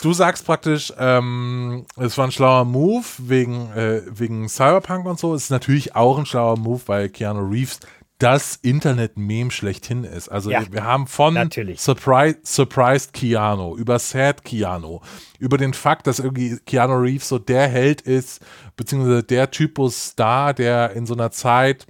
du 0.02 0.12
sagst 0.12 0.44
praktisch, 0.44 0.92
ähm, 0.98 1.86
es 1.96 2.18
war 2.18 2.26
ein 2.26 2.32
schlauer 2.32 2.64
Move 2.66 3.04
wegen, 3.18 3.72
äh, 3.72 4.02
wegen 4.10 4.48
Cyberpunk 4.48 5.06
und 5.06 5.18
so. 5.18 5.34
Es 5.34 5.44
ist 5.44 5.50
natürlich 5.50 5.96
auch 5.96 6.18
ein 6.18 6.26
schlauer 6.26 6.58
Move, 6.58 6.82
weil 6.86 7.08
Keanu 7.08 7.48
Reeves 7.48 7.80
das 8.20 8.56
Internet-Meme 8.56 9.50
schlechthin 9.50 10.04
ist. 10.04 10.28
Also 10.28 10.50
Ja, 10.50 10.62
wir 10.70 10.84
haben 10.84 11.06
von 11.06 11.34
natürlich. 11.34 11.80
Surprise, 11.80 12.38
Surprised 12.44 13.12
Keanu, 13.12 13.76
über 13.76 13.98
Sad 13.98 14.44
Keanu, 14.44 15.00
über 15.38 15.58
den 15.58 15.74
Fakt, 15.74 16.06
dass 16.06 16.18
irgendwie 16.18 16.58
Keanu 16.66 16.94
Reeves 16.94 17.28
so 17.28 17.38
der 17.38 17.66
Held 17.66 18.02
ist, 18.02 18.40
beziehungsweise 18.76 19.22
der 19.22 19.50
Typus 19.50 20.10
Star, 20.10 20.54
der 20.54 20.92
in 20.92 21.06
so 21.06 21.14
einer 21.14 21.30
Zeit 21.30 21.86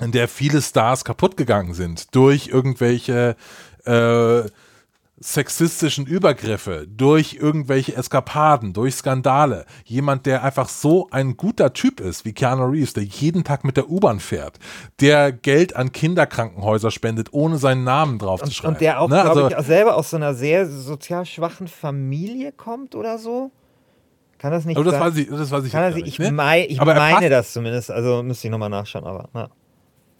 in 0.00 0.12
der 0.12 0.28
viele 0.28 0.60
Stars 0.60 1.04
kaputt 1.04 1.36
gegangen 1.36 1.74
sind 1.74 2.14
durch 2.14 2.48
irgendwelche 2.48 3.36
äh, 3.84 4.42
sexistischen 5.22 6.06
Übergriffe, 6.06 6.86
durch 6.88 7.34
irgendwelche 7.40 7.94
Eskapaden, 7.96 8.72
durch 8.72 8.94
Skandale. 8.96 9.64
Jemand, 9.84 10.26
der 10.26 10.42
einfach 10.42 10.68
so 10.68 11.08
ein 11.10 11.36
guter 11.36 11.72
Typ 11.72 12.00
ist, 12.00 12.24
wie 12.24 12.32
Keanu 12.32 12.64
Reeves, 12.64 12.92
der 12.94 13.04
jeden 13.04 13.44
Tag 13.44 13.64
mit 13.64 13.76
der 13.76 13.88
U-Bahn 13.88 14.20
fährt, 14.20 14.58
der 15.00 15.32
Geld 15.32 15.76
an 15.76 15.92
Kinderkrankenhäuser 15.92 16.90
spendet, 16.90 17.28
ohne 17.32 17.58
seinen 17.58 17.84
Namen 17.84 18.18
drauf 18.18 18.40
zu 18.40 18.46
und, 18.46 18.52
schreiben. 18.54 18.74
und 18.74 18.80
der 18.80 19.00
auch, 19.00 19.08
Ne, 19.08 19.22
glaube 19.22 19.28
also, 19.30 19.48
ich, 19.48 19.56
auch 19.56 19.64
selber 19.64 19.96
aus 19.96 20.10
so 20.10 20.16
einer 20.16 20.34
sehr 20.34 20.66
sozial 20.68 21.24
schwachen 21.24 21.68
Familie 21.68 22.52
kommt 22.52 22.94
oder 22.94 23.18
so. 23.18 23.50
Kann 24.38 24.50
das 24.50 24.64
nicht 24.64 24.76
aber 24.76 24.84
das 24.84 24.94
sein? 24.94 25.02
weiß 25.02 25.16
ich, 25.18 25.28
das 25.28 25.50
weiß 25.52 25.64
ich, 25.64 25.72
Kann 25.72 25.82
das, 25.82 25.90
gar 25.92 25.98
ich 25.98 26.04
nicht, 26.04 26.18
ne? 26.18 26.32
mei 26.32 26.66
ich 26.68 26.80
meine 26.80 27.30
das 27.30 27.52
zumindest, 27.52 27.90
also 27.92 28.24
müsste 28.24 28.48
ich 28.48 28.50
nochmal 28.50 28.70
nachschauen, 28.70 29.04
aber 29.04 29.28
na. 29.32 29.50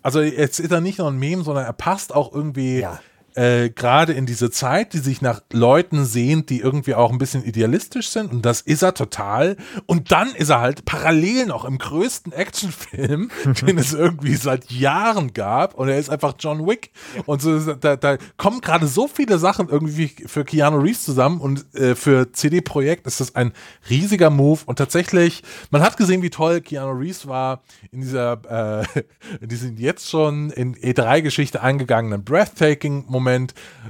Also 0.05 0.21
jetzt 0.21 0.61
ist 0.61 0.71
er 0.71 0.81
nicht 0.81 0.99
nur 0.99 1.09
ein 1.09 1.19
Meme, 1.19 1.43
sondern 1.43 1.65
er 1.65 1.73
passt 1.73 2.15
auch 2.15 2.33
irgendwie 2.33 2.81
Ja. 2.81 3.01
Äh, 3.35 3.71
gerade 3.71 4.13
in 4.13 4.27
diese 4.27 4.51
Zeit, 4.51 4.93
die 4.93 4.99
sich 4.99 5.23
nach 5.23 5.41
Leuten 5.53 6.05
sehnt, 6.05 6.51
die 6.51 6.61
irgendwie 6.61 6.95
auch 6.95 7.11
ein 7.11 7.19
bisschen 7.19 7.45
idealistisch 7.45 8.09
sind. 8.09 8.31
Und 8.31 8.45
das 8.45 8.61
ist 8.61 8.83
er 8.83 8.95
total. 8.95 9.57
Und 9.87 10.13
dann 10.13 10.35
ist 10.35 10.51
er 10.51 10.61
halt 10.61 10.85
parallel 10.85 11.47
noch 11.47 11.65
im 11.65 11.79
größten 11.79 12.33
Actionfilm, 12.33 13.31
den 13.67 13.79
es 13.79 13.93
irgendwie 13.93 14.35
seit 14.35 14.71
Jahren 14.71 15.33
gab. 15.33 15.75
Und 15.75 15.89
er 15.89 15.99
ist 15.99 16.11
einfach 16.11 16.35
John 16.39 16.67
Wick. 16.67 16.91
Und 17.27 17.41
so, 17.41 17.75
da, 17.75 17.97
da 17.97 18.19
kommen 18.37 18.61
gerade 18.61 18.87
so 18.87 19.09
viele 19.09 19.39
Sachen 19.39 19.69
irgendwie 19.69 20.09
für 20.27 20.45
Keanu 20.45 20.79
Reeves 20.79 21.05
zusammen. 21.05 21.41
Und 21.41 21.75
äh, 21.75 21.95
für 21.95 22.33
CD 22.33 22.61
Projekt 22.61 23.07
ist 23.07 23.21
das 23.21 23.35
ein 23.35 23.53
riesiger 23.89 24.31
Move. 24.31 24.61
Und 24.67 24.77
tatsächlich, 24.77 25.43
man 25.71 25.83
hat 25.83 25.97
gesehen, 25.97 26.23
wie 26.23 26.31
toll 26.31 26.61
Keanu 26.61 26.93
Reeves 26.93 27.27
war 27.27 27.63
in 27.91 28.03
dieser, 28.03 28.83
äh, 28.93 29.01
in 29.41 29.49
diesem 29.49 29.77
jetzt 29.77 30.11
schon 30.11 30.51
in 30.51 30.75
E3-Geschichte 30.77 31.63
eingegangenen 31.63 32.25
Breathtaking-Moment. 32.25 33.22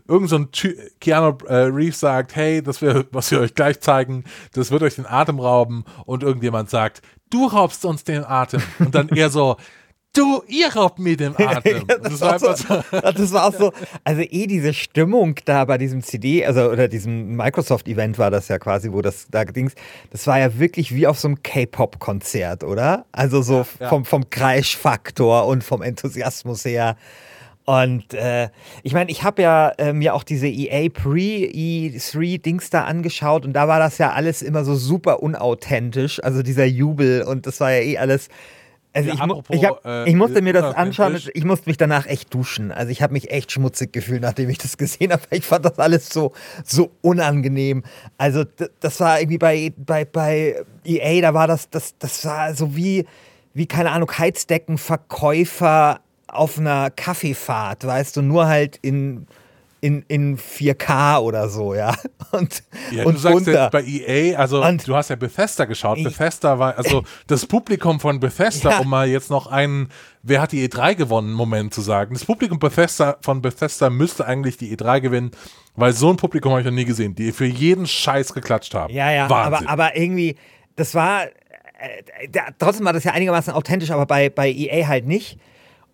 Irgend 0.08 0.28
so 0.28 0.36
ein 0.36 0.48
Keanu 1.00 1.36
äh, 1.46 1.54
Reeves 1.54 2.00
sagt, 2.00 2.36
hey, 2.36 2.62
das 2.62 2.82
wir, 2.82 3.06
was 3.10 3.30
wir 3.30 3.40
euch 3.40 3.54
gleich 3.54 3.80
zeigen, 3.80 4.24
das 4.52 4.70
wird 4.70 4.82
euch 4.82 4.96
den 4.96 5.06
Atem 5.06 5.38
rauben. 5.38 5.84
Und 6.06 6.22
irgendjemand 6.22 6.70
sagt, 6.70 7.02
du 7.30 7.46
raubst 7.46 7.84
uns 7.84 8.04
den 8.04 8.24
Atem. 8.24 8.62
Und 8.78 8.94
dann 8.94 9.08
eher 9.08 9.30
so, 9.30 9.56
du, 10.12 10.42
ihr 10.46 10.74
raubt 10.74 10.98
mir 10.98 11.16
den 11.16 11.34
Atem. 11.38 11.82
Und 11.82 12.04
das 12.04 12.20
war 12.20 12.40
war 12.40 12.56
so, 12.56 12.82
das 13.00 13.32
war 13.32 13.46
auch 13.46 13.54
so, 13.54 13.72
also 14.04 14.22
eh 14.22 14.46
diese 14.46 14.74
Stimmung 14.74 15.36
da 15.44 15.64
bei 15.64 15.78
diesem 15.78 16.02
CD, 16.02 16.44
also 16.44 16.70
oder 16.70 16.88
diesem 16.88 17.36
Microsoft-Event 17.36 18.18
war 18.18 18.30
das 18.30 18.48
ja 18.48 18.58
quasi, 18.58 18.92
wo 18.92 19.02
das 19.02 19.26
da 19.30 19.44
ging's, 19.44 19.74
das 20.10 20.26
war 20.26 20.38
ja 20.38 20.58
wirklich 20.58 20.94
wie 20.94 21.06
auf 21.06 21.18
so 21.18 21.28
einem 21.28 21.42
K-Pop-Konzert, 21.42 22.64
oder? 22.64 23.06
Also 23.12 23.42
so 23.42 23.66
ja. 23.80 23.88
vom, 23.88 24.04
vom 24.04 24.28
Kreischfaktor 24.30 25.46
und 25.46 25.64
vom 25.64 25.82
Enthusiasmus 25.82 26.64
her. 26.64 26.96
Und 27.64 28.12
äh, 28.14 28.48
ich 28.83 28.92
meine, 28.92 29.11
ich 29.11 29.22
habe 29.22 29.42
ja 29.42 29.68
äh, 29.79 29.92
mir 29.92 30.14
auch 30.14 30.25
diese 30.25 30.48
EA 30.48 30.88
Pre-E3-Dings 30.88 32.70
da 32.70 32.85
angeschaut 32.85 33.44
und 33.44 33.53
da 33.53 33.68
war 33.68 33.79
das 33.79 33.98
ja 33.98 34.12
alles 34.12 34.42
immer 34.42 34.64
so 34.64 34.75
super 34.75 35.22
unauthentisch, 35.22 36.22
also 36.22 36.42
dieser 36.42 36.64
Jubel 36.64 37.22
und 37.22 37.46
das 37.46 37.61
war 37.61 37.70
ja 37.70 37.81
eh 37.81 37.98
alles 37.98 38.29
Also 38.92 39.11
ja, 39.11 39.14
ich, 39.14 39.20
apropos, 39.20 39.57
ich, 39.57 39.64
hab, 39.64 39.87
äh, 39.87 40.09
ich, 40.09 40.16
musste 40.16 40.42
mir 40.42 40.53
das 40.53 40.75
anschauen, 40.75 41.16
ich 41.33 41.44
musste 41.44 41.70
mich 41.70 41.77
danach 41.77 42.07
echt 42.07 42.35
duschen. 42.35 42.72
Also 42.72 42.90
ich 42.90 43.01
habe 43.01 43.12
mich 43.12 43.31
echt 43.31 43.53
schmutzig 43.53 43.92
gefühlt, 43.92 44.22
nachdem 44.22 44.51
ich 44.51 44.59
das 44.59 44.77
gesehen 44.77 45.12
habe. 45.12 45.22
Ich 45.31 45.44
fand 45.44 45.64
das 45.64 45.79
alles 45.79 46.09
so, 46.09 46.33
so 46.64 46.90
unangenehm. 47.01 47.85
Also 48.18 48.44
das 48.81 48.98
war 48.98 49.20
irgendwie 49.20 49.38
bei, 49.38 49.72
bei, 49.77 50.05
bei 50.05 50.57
EA, 50.85 51.20
da 51.20 51.33
war 51.33 51.46
das, 51.46 51.70
das, 51.70 51.96
das 51.98 52.25
war 52.25 52.55
so 52.55 52.75
wie, 52.75 53.07
wie, 53.55 53.66
keine 53.66 53.92
Ahnung, 53.92 54.11
Heizdeckenverkäufer 54.11 56.01
auf 56.32 56.58
einer 56.58 56.90
Kaffeefahrt, 56.90 57.86
weißt 57.86 58.16
du, 58.16 58.22
nur 58.22 58.46
halt 58.46 58.78
in 58.82 59.26
in, 59.82 60.04
in 60.06 60.38
4K 60.38 61.18
oder 61.18 61.48
so, 61.48 61.74
ja. 61.74 61.92
Und, 62.30 62.62
ja, 62.90 63.04
und 63.04 63.14
du 63.14 63.18
sagst 63.18 63.36
runter. 63.36 63.64
jetzt 63.64 63.72
bei 63.72 63.82
EA, 63.82 64.38
also 64.38 64.64
und 64.64 64.88
du 64.88 64.96
hast 64.96 65.10
ja 65.10 65.16
Bethesda 65.16 65.66
geschaut. 65.66 66.02
Bethesda 66.02 66.58
war, 66.58 66.78
also 66.78 67.04
das 67.26 67.44
Publikum 67.44 68.00
von 68.00 68.20
Bethesda, 68.20 68.70
ja. 68.70 68.78
um 68.78 68.88
mal 68.88 69.06
jetzt 69.06 69.28
noch 69.28 69.48
einen, 69.48 69.90
wer 70.22 70.40
hat 70.40 70.52
die 70.52 70.66
E3 70.66 70.94
gewonnen, 70.94 71.34
Moment 71.34 71.74
zu 71.74 71.82
sagen. 71.82 72.14
Das 72.14 72.24
Publikum 72.24 72.58
Bethesda, 72.58 73.18
von 73.20 73.42
Bethesda 73.42 73.90
müsste 73.90 74.24
eigentlich 74.26 74.56
die 74.56 74.74
E3 74.74 75.00
gewinnen, 75.00 75.32
weil 75.76 75.92
so 75.92 76.08
ein 76.08 76.16
Publikum 76.16 76.52
habe 76.52 76.62
ich 76.62 76.66
noch 76.66 76.72
nie 76.72 76.86
gesehen, 76.86 77.14
die 77.14 77.32
für 77.32 77.44
jeden 77.44 77.86
Scheiß 77.86 78.32
geklatscht 78.32 78.72
haben. 78.72 78.94
Ja, 78.94 79.12
ja, 79.12 79.24
aber, 79.28 79.68
aber 79.68 79.94
irgendwie, 79.94 80.36
das 80.74 80.94
war, 80.94 81.24
äh, 81.24 81.28
trotzdem 82.58 82.86
war 82.86 82.94
das 82.94 83.04
ja 83.04 83.12
einigermaßen 83.12 83.52
authentisch, 83.52 83.90
aber 83.90 84.06
bei, 84.06 84.30
bei 84.30 84.50
EA 84.50 84.86
halt 84.86 85.06
nicht. 85.06 85.38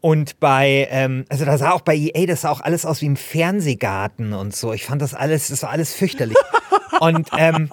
Und 0.01 0.39
bei, 0.39 0.87
ähm, 0.91 1.25
also 1.29 1.45
da 1.45 1.59
sah 1.59 1.73
auch 1.73 1.81
bei 1.81 1.97
EA, 1.97 2.27
das 2.27 2.43
sah 2.43 2.51
auch 2.51 2.61
alles 2.61 2.87
aus 2.87 3.03
wie 3.03 3.07
im 3.07 3.17
Fernsehgarten 3.17 4.33
und 4.33 4.55
so. 4.55 4.73
Ich 4.73 4.85
fand 4.85 5.03
das 5.03 5.15
alles, 5.15 5.49
das 5.49 5.63
war 5.63 5.71
alles 5.71 5.93
fürchterlich. 5.93 6.37
und 7.01 7.29
ähm, 7.37 7.71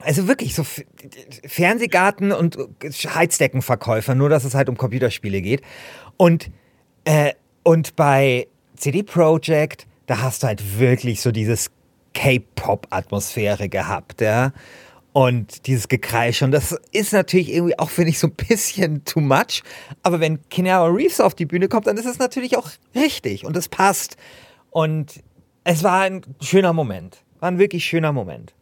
also 0.00 0.26
wirklich 0.26 0.54
so 0.54 0.64
Fernsehgarten 1.46 2.32
und 2.32 2.58
Heizdeckenverkäufer, 2.82 4.14
nur 4.14 4.28
dass 4.28 4.44
es 4.44 4.54
halt 4.54 4.68
um 4.68 4.76
Computerspiele 4.76 5.40
geht. 5.40 5.62
Und, 6.16 6.50
äh, 7.04 7.34
und 7.62 7.94
bei 7.94 8.48
CD 8.76 9.02
Projekt, 9.02 9.86
da 10.06 10.22
hast 10.22 10.42
du 10.42 10.48
halt 10.48 10.78
wirklich 10.78 11.20
so 11.20 11.30
dieses 11.30 11.70
K-Pop-Atmosphäre 12.14 13.68
gehabt, 13.68 14.20
ja 14.20 14.52
und 15.12 15.66
dieses 15.66 15.88
Gekreisch. 15.88 16.42
Und 16.42 16.52
das 16.52 16.76
ist 16.92 17.12
natürlich 17.12 17.52
irgendwie 17.52 17.78
auch, 17.78 17.90
finde 17.90 18.10
ich, 18.10 18.18
so 18.18 18.28
ein 18.28 18.34
bisschen 18.34 19.04
too 19.04 19.20
much. 19.20 19.62
Aber 20.02 20.20
wenn 20.20 20.48
Keanu 20.48 20.94
Reeves 20.94 21.20
auf 21.20 21.34
die 21.34 21.46
Bühne 21.46 21.68
kommt, 21.68 21.86
dann 21.86 21.96
ist 21.96 22.06
es 22.06 22.18
natürlich 22.18 22.56
auch 22.56 22.70
richtig 22.94 23.44
und 23.44 23.56
es 23.56 23.68
passt. 23.68 24.16
Und 24.70 25.22
es 25.64 25.82
war 25.82 26.00
ein 26.00 26.22
schöner 26.40 26.72
Moment. 26.72 27.22
War 27.40 27.50
ein 27.50 27.58
wirklich 27.58 27.84
schöner 27.84 28.12
Moment. 28.12 28.54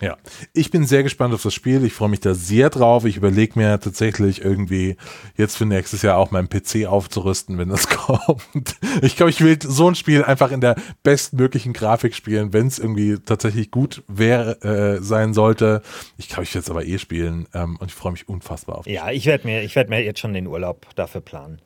Ja. 0.00 0.18
Ich 0.52 0.70
bin 0.70 0.84
sehr 0.84 1.02
gespannt 1.02 1.32
auf 1.32 1.42
das 1.42 1.54
Spiel. 1.54 1.84
Ich 1.84 1.94
freue 1.94 2.10
mich 2.10 2.20
da 2.20 2.34
sehr 2.34 2.68
drauf. 2.68 3.04
Ich 3.06 3.16
überlege 3.16 3.58
mir 3.58 3.80
tatsächlich 3.80 4.44
irgendwie 4.44 4.96
jetzt 5.36 5.56
für 5.56 5.64
nächstes 5.64 6.02
Jahr 6.02 6.18
auch 6.18 6.30
meinen 6.30 6.48
PC 6.48 6.86
aufzurüsten, 6.86 7.56
wenn 7.56 7.70
das 7.70 7.88
kommt. 7.88 8.76
Ich 9.00 9.16
glaube, 9.16 9.30
ich 9.30 9.40
will 9.40 9.58
so 9.62 9.88
ein 9.88 9.94
Spiel 9.94 10.22
einfach 10.22 10.52
in 10.52 10.60
der 10.60 10.76
bestmöglichen 11.02 11.72
Grafik 11.72 12.14
spielen, 12.14 12.52
wenn 12.52 12.66
es 12.66 12.78
irgendwie 12.78 13.18
tatsächlich 13.18 13.70
gut 13.70 14.02
wäre, 14.06 14.60
äh, 14.62 15.02
sein 15.02 15.32
sollte. 15.32 15.82
Ich 16.18 16.28
glaube, 16.28 16.42
ich 16.42 16.54
werde 16.54 16.64
es 16.64 16.70
aber 16.70 16.84
eh 16.84 16.98
spielen 16.98 17.46
ähm, 17.54 17.76
und 17.76 17.88
ich 17.88 17.94
freue 17.94 18.12
mich 18.12 18.28
unfassbar 18.28 18.78
auf. 18.78 18.86
Ja, 18.86 19.10
ich 19.10 19.24
werde 19.24 19.46
mir, 19.46 19.74
werd 19.74 19.88
mir 19.88 20.04
jetzt 20.04 20.20
schon 20.20 20.34
den 20.34 20.46
Urlaub 20.46 20.86
dafür 20.94 21.22
planen. 21.22 21.60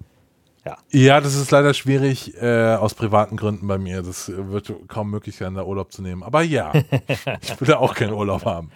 Ja. 0.65 0.77
ja, 0.91 1.21
das 1.21 1.35
ist 1.35 1.51
leider 1.51 1.73
schwierig 1.73 2.35
äh, 2.41 2.75
aus 2.75 2.95
privaten 2.95 3.37
Gründen 3.37 3.67
bei 3.67 3.79
mir. 3.79 4.03
Das 4.03 4.31
wird 4.35 4.73
kaum 4.89 5.11
möglich 5.11 5.37
sein, 5.37 5.55
da 5.55 5.65
Urlaub 5.65 5.91
zu 5.93 6.03
nehmen. 6.03 6.23
Aber 6.23 6.43
ja, 6.43 6.73
ich 7.41 7.61
will 7.61 7.69
da 7.69 7.79
auch 7.79 7.95
keinen 7.95 8.13
Urlaub 8.13 8.45
haben. 8.45 8.71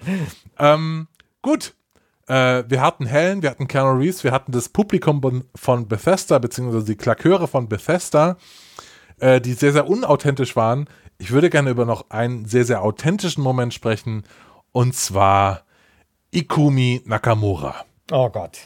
Ähm, 0.59 1.09
gut. 1.42 1.75
Äh, 2.27 2.64
wir 2.68 2.81
hatten 2.81 3.05
Helen, 3.05 3.42
wir 3.42 3.51
hatten 3.51 3.68
Keanu 3.68 3.99
Reeves, 3.99 4.25
wir 4.25 4.33
hatten 4.33 4.51
das 4.51 4.70
Publikum 4.70 5.44
von 5.55 5.88
Bethesda, 5.88 6.38
beziehungsweise 6.38 6.87
die 6.87 6.97
Klaköre 6.97 7.47
von 7.47 7.68
Bethesda, 7.68 8.38
äh, 9.20 9.42
die 9.42 9.53
sehr, 9.53 9.75
sehr 9.75 9.87
unauthentisch 9.87 10.57
waren. 10.57 10.88
Ich 11.18 11.33
würde 11.33 11.51
gerne 11.51 11.68
über 11.68 11.85
noch 11.85 12.09
einen 12.09 12.47
sehr, 12.47 12.64
sehr 12.64 12.81
authentischen 12.81 13.42
Moment 13.42 13.75
sprechen. 13.75 14.25
Und 14.73 14.94
zwar 14.94 15.64
Ikumi 16.33 17.03
Nakamura. 17.05 17.85
Oh 18.11 18.31
Gott. 18.31 18.59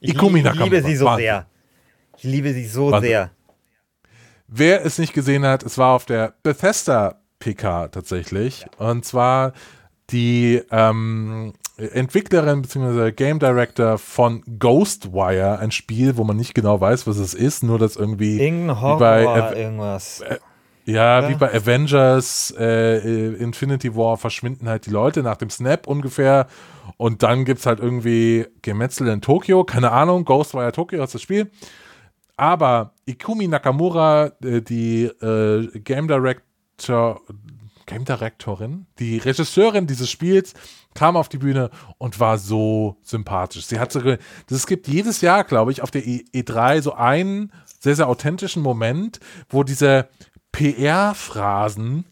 Ich 0.00 0.10
Ikumi 0.14 0.40
liebe, 0.40 0.48
Nakamura. 0.48 0.66
Ich 0.66 0.72
liebe 0.72 0.88
sie 0.88 0.96
so 0.96 1.06
Wahnsinn. 1.06 1.24
sehr. 1.24 1.46
Ich 2.22 2.28
liebe 2.28 2.52
sie 2.52 2.66
so 2.66 2.92
Warte. 2.92 3.04
sehr. 3.04 3.30
Wer 4.46 4.86
es 4.86 4.96
nicht 4.98 5.12
gesehen 5.12 5.44
hat, 5.44 5.64
es 5.64 5.76
war 5.76 5.96
auf 5.96 6.06
der 6.06 6.34
Bethesda 6.44 7.16
PK 7.40 7.88
tatsächlich. 7.88 8.64
Ja. 8.78 8.90
Und 8.90 9.04
zwar 9.04 9.54
die 10.10 10.62
ähm, 10.70 11.52
Entwicklerin 11.78 12.62
bzw. 12.62 13.10
Game 13.10 13.40
Director 13.40 13.98
von 13.98 14.44
Ghostwire, 14.60 15.58
ein 15.58 15.72
Spiel, 15.72 16.16
wo 16.16 16.22
man 16.22 16.36
nicht 16.36 16.54
genau 16.54 16.80
weiß, 16.80 17.08
was 17.08 17.16
es 17.16 17.34
ist, 17.34 17.64
nur 17.64 17.80
dass 17.80 17.96
irgendwie 17.96 18.38
Irgendein 18.38 18.80
Horror, 18.80 18.98
bei, 19.00 19.56
irgendwas. 19.56 20.20
Äh, 20.20 20.38
ja, 20.84 21.22
ja, 21.22 21.28
wie 21.28 21.34
bei 21.34 21.52
Avengers, 21.52 22.54
äh, 22.56 23.34
Infinity 23.34 23.96
War 23.96 24.16
verschwinden 24.16 24.68
halt 24.68 24.86
die 24.86 24.90
Leute 24.90 25.24
nach 25.24 25.38
dem 25.38 25.50
Snap 25.50 25.88
ungefähr 25.88 26.46
und 26.98 27.24
dann 27.24 27.44
gibt 27.44 27.58
es 27.58 27.66
halt 27.66 27.80
irgendwie 27.80 28.46
Gemetzel 28.62 29.08
in 29.08 29.22
Tokio, 29.22 29.64
keine 29.64 29.90
Ahnung, 29.90 30.24
Ghostwire 30.24 30.70
Tokio 30.70 31.02
ist 31.02 31.14
das 31.14 31.22
Spiel 31.22 31.50
aber 32.42 32.94
Ikumi 33.06 33.46
Nakamura, 33.46 34.32
äh, 34.42 34.62
die 34.62 35.04
äh, 35.04 35.78
Game 35.78 36.08
Director, 36.08 37.20
Game 37.86 38.04
Directorin, 38.04 38.86
die 38.98 39.18
Regisseurin 39.18 39.86
dieses 39.86 40.10
Spiels, 40.10 40.52
kam 40.92 41.16
auf 41.16 41.28
die 41.28 41.38
Bühne 41.38 41.70
und 41.98 42.18
war 42.18 42.38
so 42.38 42.96
sympathisch. 43.02 43.66
Sie 43.66 43.78
hatte, 43.78 44.18
es 44.50 44.66
gibt 44.66 44.88
jedes 44.88 45.20
Jahr, 45.20 45.44
glaube 45.44 45.70
ich, 45.70 45.82
auf 45.82 45.92
der 45.92 46.02
E3 46.02 46.82
so 46.82 46.94
einen 46.94 47.52
sehr, 47.78 47.94
sehr 47.94 48.08
authentischen 48.08 48.60
Moment, 48.60 49.20
wo 49.48 49.62
diese 49.62 50.08
PR-Phrasen 50.50 52.06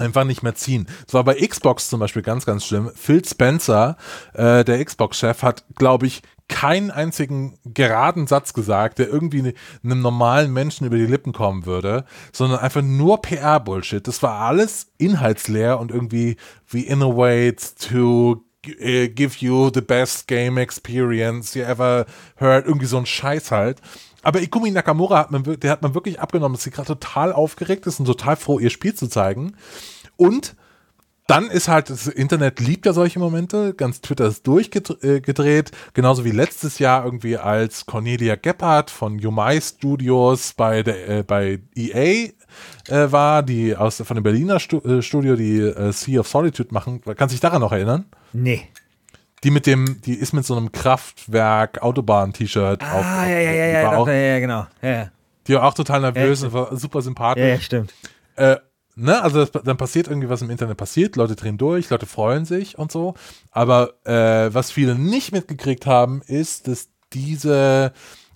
einfach 0.00 0.24
nicht 0.24 0.42
mehr 0.42 0.54
ziehen. 0.54 0.86
Das 1.06 1.14
war 1.14 1.24
bei 1.24 1.34
Xbox 1.34 1.88
zum 1.88 2.00
Beispiel 2.00 2.22
ganz, 2.22 2.46
ganz 2.46 2.64
schlimm. 2.64 2.90
Phil 2.94 3.24
Spencer, 3.24 3.96
äh, 4.34 4.64
der 4.64 4.84
Xbox-Chef, 4.84 5.42
hat, 5.42 5.64
glaube 5.76 6.06
ich, 6.06 6.22
keinen 6.50 6.90
einzigen 6.90 7.58
geraden 7.64 8.26
Satz 8.26 8.52
gesagt, 8.52 8.98
der 8.98 9.08
irgendwie 9.08 9.40
ne, 9.40 9.54
einem 9.84 10.02
normalen 10.02 10.52
Menschen 10.52 10.84
über 10.84 10.96
die 10.96 11.06
Lippen 11.06 11.32
kommen 11.32 11.64
würde, 11.64 12.04
sondern 12.32 12.58
einfach 12.58 12.82
nur 12.82 13.22
PR-Bullshit. 13.22 14.06
Das 14.06 14.22
war 14.22 14.40
alles 14.40 14.88
inhaltsleer 14.98 15.78
und 15.78 15.92
irgendwie 15.92 16.36
we 16.68 16.80
innovate 16.80 17.56
to 17.88 18.44
uh, 18.66 19.08
give 19.14 19.38
you 19.38 19.70
the 19.72 19.80
best 19.80 20.26
game 20.26 20.58
experience 20.58 21.54
you 21.54 21.62
ever 21.62 22.04
heard. 22.36 22.66
Irgendwie 22.66 22.86
so 22.86 22.98
ein 22.98 23.06
Scheiß 23.06 23.50
halt. 23.52 23.80
Aber 24.22 24.40
Ikumi 24.40 24.70
Nakamura 24.70 25.18
hat 25.18 25.30
man, 25.30 25.42
der 25.44 25.70
hat 25.70 25.82
man 25.82 25.94
wirklich 25.94 26.20
abgenommen, 26.20 26.54
dass 26.54 26.64
sie 26.64 26.70
gerade 26.70 26.88
total 26.88 27.32
aufgeregt 27.32 27.86
ist 27.86 28.00
und 28.00 28.06
total 28.06 28.36
froh, 28.36 28.58
ihr 28.58 28.70
Spiel 28.70 28.94
zu 28.94 29.08
zeigen. 29.08 29.54
Und 30.16 30.54
dann 31.30 31.48
ist 31.48 31.68
halt, 31.68 31.90
das 31.90 32.08
Internet 32.08 32.58
liebt 32.58 32.86
ja 32.86 32.92
solche 32.92 33.20
Momente, 33.20 33.72
ganz 33.72 34.00
Twitter 34.00 34.26
ist 34.26 34.48
durchgedreht, 34.48 35.70
genauso 35.94 36.24
wie 36.24 36.32
letztes 36.32 36.80
Jahr 36.80 37.04
irgendwie 37.04 37.36
als 37.36 37.86
Cornelia 37.86 38.34
Gebhardt 38.34 38.90
von 38.90 39.16
Yumai 39.20 39.60
Studios 39.60 40.54
bei, 40.54 40.82
der, 40.82 41.08
äh, 41.08 41.22
bei 41.22 41.60
EA 41.76 42.30
äh, 42.88 43.12
war, 43.12 43.44
die 43.44 43.76
aus 43.76 44.02
von 44.04 44.16
dem 44.16 44.24
Berliner 44.24 44.56
äh, 44.56 45.02
Studio, 45.02 45.36
die 45.36 45.60
äh, 45.60 45.92
Sea 45.92 46.18
of 46.18 46.26
Solitude 46.26 46.74
machen. 46.74 47.00
Kannst 47.00 47.32
du 47.32 47.36
dich 47.36 47.40
daran 47.40 47.60
noch 47.60 47.70
erinnern? 47.70 48.06
Nee. 48.32 48.66
Die 49.42 49.50
mit 49.50 49.66
dem, 49.66 50.00
die 50.02 50.14
ist 50.14 50.32
mit 50.32 50.44
so 50.44 50.56
einem 50.56 50.70
Kraftwerk 50.70 51.82
Autobahn-T-Shirt 51.82 52.82
ah, 52.82 52.92
auf. 52.92 53.04
Ah, 53.04 53.26
ja, 53.26 53.38
ja, 53.38 53.52
ja, 53.52 53.66
ja, 53.66 53.96
auch, 53.96 54.06
ja, 54.06 54.14
ja, 54.14 54.38
genau. 54.38 54.66
Ja, 54.82 55.10
Die 55.46 55.54
war 55.54 55.64
auch 55.64 55.74
total 55.74 56.00
nervös 56.00 56.42
und 56.42 56.52
war 56.52 56.76
super 56.76 57.00
sympathisch. 57.00 57.42
Ja, 57.42 57.60
stimmt. 57.60 57.94
Äh, 58.36 58.56
ne, 58.96 59.22
also 59.22 59.44
das, 59.44 59.62
dann 59.64 59.76
passiert 59.76 60.08
irgendwie 60.08 60.28
was 60.28 60.42
im 60.42 60.50
Internet 60.50 60.76
passiert, 60.76 61.16
Leute 61.16 61.36
drehen 61.36 61.56
durch, 61.56 61.88
Leute 61.90 62.06
freuen 62.06 62.44
sich 62.44 62.78
und 62.78 62.92
so. 62.92 63.14
Aber 63.50 63.94
äh, 64.04 64.52
was 64.52 64.70
viele 64.70 64.94
nicht 64.94 65.32
mitgekriegt 65.32 65.86
haben, 65.86 66.22
ist, 66.26 66.68
dass 66.68 66.88
diese 67.12 67.92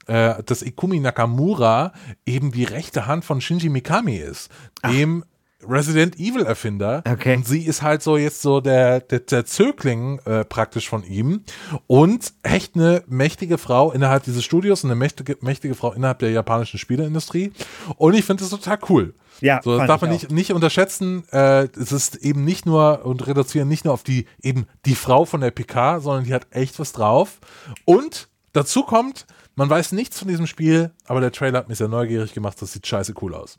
äh, 0.07 0.43
dass 0.43 0.63
Ikumi 0.63 1.01
Nakamura 1.01 1.93
eben 2.27 2.53
die 2.53 2.65
rechte 2.65 3.07
Hand 3.07 3.25
von 3.25 3.41
Shinji 3.41 3.69
Mikami 3.69 4.17
ist, 4.17 4.51
dem 4.87 5.25
Resident 5.69 6.19
Evil 6.19 6.43
Erfinder. 6.43 7.03
Okay. 7.09 7.37
Und 7.37 7.47
sie 7.47 7.63
ist 7.63 7.83
halt 7.83 8.03
so 8.03 8.17
jetzt 8.17 8.43
so 8.43 8.61
der, 8.61 9.01
der, 9.01 9.21
der 9.21 9.45
Zögling 9.45 10.19
äh, 10.21 10.45
praktisch 10.45 10.89
von 10.89 11.05
ihm 11.05 11.43
und 11.87 12.33
echt 12.43 12.77
eine 12.77 13.03
mächtige 13.07 13.59
Frau 13.59 13.93
innerhalb 13.93 14.25
dieses 14.25 14.45
Studios 14.45 14.85
und 14.85 14.91
eine 14.91 14.99
mächtige, 14.99 15.37
mächtige 15.41 15.75
Frau 15.75 15.93
innerhalb 15.93 16.19
der 16.19 16.31
japanischen 16.31 16.79
Spieleindustrie. 16.79 17.53
Und 17.97 18.15
ich 18.15 18.25
finde 18.25 18.43
das 18.43 18.51
total 18.51 18.79
cool. 18.89 19.15
Ja, 19.41 19.61
so, 19.63 19.77
das 19.77 19.87
darf 19.89 20.01
man 20.01 20.11
nicht, 20.11 20.31
nicht 20.31 20.53
unterschätzen. 20.53 21.25
Äh, 21.33 21.69
es 21.77 21.93
ist 21.93 22.17
eben 22.17 22.45
nicht 22.45 22.67
nur 22.67 23.05
und 23.05 23.27
reduzieren 23.27 23.69
nicht 23.69 23.85
nur 23.85 23.95
auf 23.95 24.03
die 24.03 24.27
eben 24.43 24.67
die 24.87 24.95
Frau 24.95 25.25
von 25.25 25.41
der 25.41 25.51
PK, 25.51 26.01
sondern 26.01 26.25
die 26.25 26.35
hat 26.35 26.47
echt 26.51 26.79
was 26.79 26.93
drauf. 26.93 27.41
Und 27.85 28.29
dazu 28.53 28.83
kommt, 28.83 29.27
man 29.57 29.71
weiß 29.71 29.93
nichts 29.93 30.19
von 30.19 30.29
diesem 30.29 30.47
Spiel, 30.47 30.93
aber 31.07 31.21
der 31.21 31.33
Trailer 31.33 31.59
hat 31.59 31.69
mich 31.69 31.79
sehr 31.79 31.89
neugierig 31.89 32.33
gemacht. 32.33 32.61
Das 32.61 32.73
sieht 32.73 32.87
scheiße 32.87 33.15
cool 33.23 33.35
aus. 33.35 33.59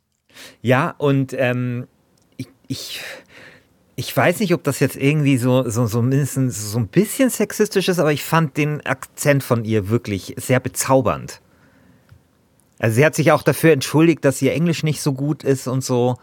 Ja, 0.62 0.94
und 0.98 1.34
ähm, 1.38 1.88
ich, 2.68 3.02
ich 3.96 4.16
weiß 4.16 4.40
nicht, 4.40 4.54
ob 4.54 4.64
das 4.64 4.80
jetzt 4.80 4.96
irgendwie 4.96 5.38
so, 5.38 5.70
so, 5.70 5.86
so 5.86 6.02
mindestens 6.02 6.72
so 6.72 6.80
ein 6.80 6.88
bisschen 6.88 7.30
sexistisch 7.30 7.88
ist, 7.88 8.00
aber 8.00 8.12
ich 8.12 8.24
fand 8.24 8.58
den 8.58 8.86
Akzent 8.86 9.44
von 9.44 9.64
ihr 9.66 9.90
wirklich 9.90 10.36
sehr 10.38 10.60
bezaubernd. 10.60 11.42
Also 12.80 12.96
sie 12.96 13.06
hat 13.06 13.16
sich 13.16 13.32
auch 13.32 13.44
dafür 13.44 13.72
entschuldigt, 13.72 14.26
dass 14.26 14.42
ihr 14.42 14.54
Englisch 14.54 14.84
nicht 14.84 15.02
so 15.02 15.14
gut 15.14 15.44
ist 15.44 15.68
und 15.68 15.84
so. 15.84 16.18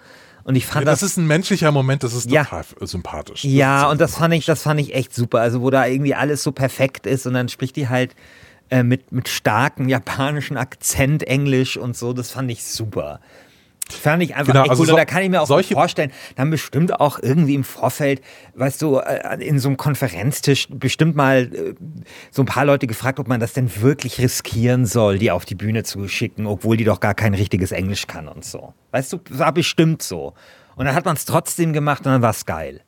Und 0.44 0.57
ich 0.57 0.66
fand 0.66 0.85
ja, 0.85 0.90
das, 0.90 1.00
das, 1.00 1.11
ist 1.12 1.16
ein 1.18 1.26
menschlicher 1.26 1.70
Moment, 1.70 2.02
das 2.02 2.14
ist 2.14 2.31
ja, 2.31 2.44
total 2.44 2.64
sympathisch. 2.81 3.44
Ja, 3.44 3.88
und 3.88 4.00
das 4.00 4.16
fand 4.16 4.35
ich, 4.35 4.44
das 4.44 4.62
fand 4.62 4.81
ich 4.81 4.94
echt 4.94 5.14
super. 5.14 5.40
Also 5.40 5.62
wo 5.62 5.70
da 5.70 5.87
irgendwie 5.87 6.14
alles 6.14 6.42
so 6.42 6.52
perfekt 6.52 7.07
ist 7.07 7.26
und 7.26 7.35
dann 7.35 7.48
spricht 7.48 7.76
die 7.76 7.88
halt 7.88 8.14
äh, 8.68 8.83
mit 8.83 9.12
mit 9.12 9.28
starkem 9.28 9.88
japanischen 9.88 10.57
Akzent 10.57 11.22
Englisch 11.22 11.76
und 11.76 11.96
so. 11.96 12.12
Das 12.12 12.33
fand 12.33 12.50
ich 12.50 12.64
super. 12.64 13.20
Fand 13.94 14.22
ich 14.22 14.35
einfach 14.35 14.52
genau, 14.52 14.62
echt 14.62 14.70
also 14.70 14.83
cool. 14.83 14.88
So, 14.88 14.96
da 14.96 15.05
kann 15.05 15.22
ich 15.22 15.31
mir 15.31 15.40
auch 15.40 15.46
vorstellen, 15.46 16.12
dann 16.37 16.50
bestimmt 16.50 16.98
auch 17.00 17.18
irgendwie 17.20 17.55
im 17.55 17.64
Vorfeld, 17.64 18.20
weißt 18.55 18.83
du, 18.83 18.98
äh, 18.98 19.42
in 19.44 19.59
so 19.59 19.68
einem 19.68 19.76
Konferenztisch 19.76 20.68
bestimmt 20.70 21.16
mal 21.16 21.50
äh, 21.52 21.74
so 22.31 22.42
ein 22.42 22.46
paar 22.46 22.64
Leute 22.64 22.87
gefragt, 22.87 23.18
ob 23.20 23.28
man 23.28 23.40
das 23.40 23.52
denn 23.52 23.70
wirklich 23.81 24.18
riskieren 24.18 24.87
soll, 24.87 25.18
die 25.18 25.31
auf 25.31 25.44
die 25.44 25.55
Bühne 25.55 25.83
zu 25.85 26.09
schicken, 26.09 26.46
obwohl 26.46 26.76
die 26.76 26.85
doch 26.85 27.00
gar 27.00 27.14
kein 27.14 27.35
richtiges 27.35 27.72
Englisch 27.72 28.07
kann 28.07 28.28
und 28.28 28.44
so. 28.44 28.74
Weißt 28.90 29.12
du, 29.12 29.20
war 29.31 29.52
bestimmt 29.52 30.02
so. 30.02 30.35
Und 30.76 30.87
dann 30.87 30.94
hat 30.94 31.05
man 31.05 31.16
es 31.16 31.24
trotzdem 31.24 31.72
gemacht 31.72 32.07
und 32.07 32.12
dann 32.12 32.22
war 32.22 32.31
es 32.31 32.46
geil. 32.46 32.81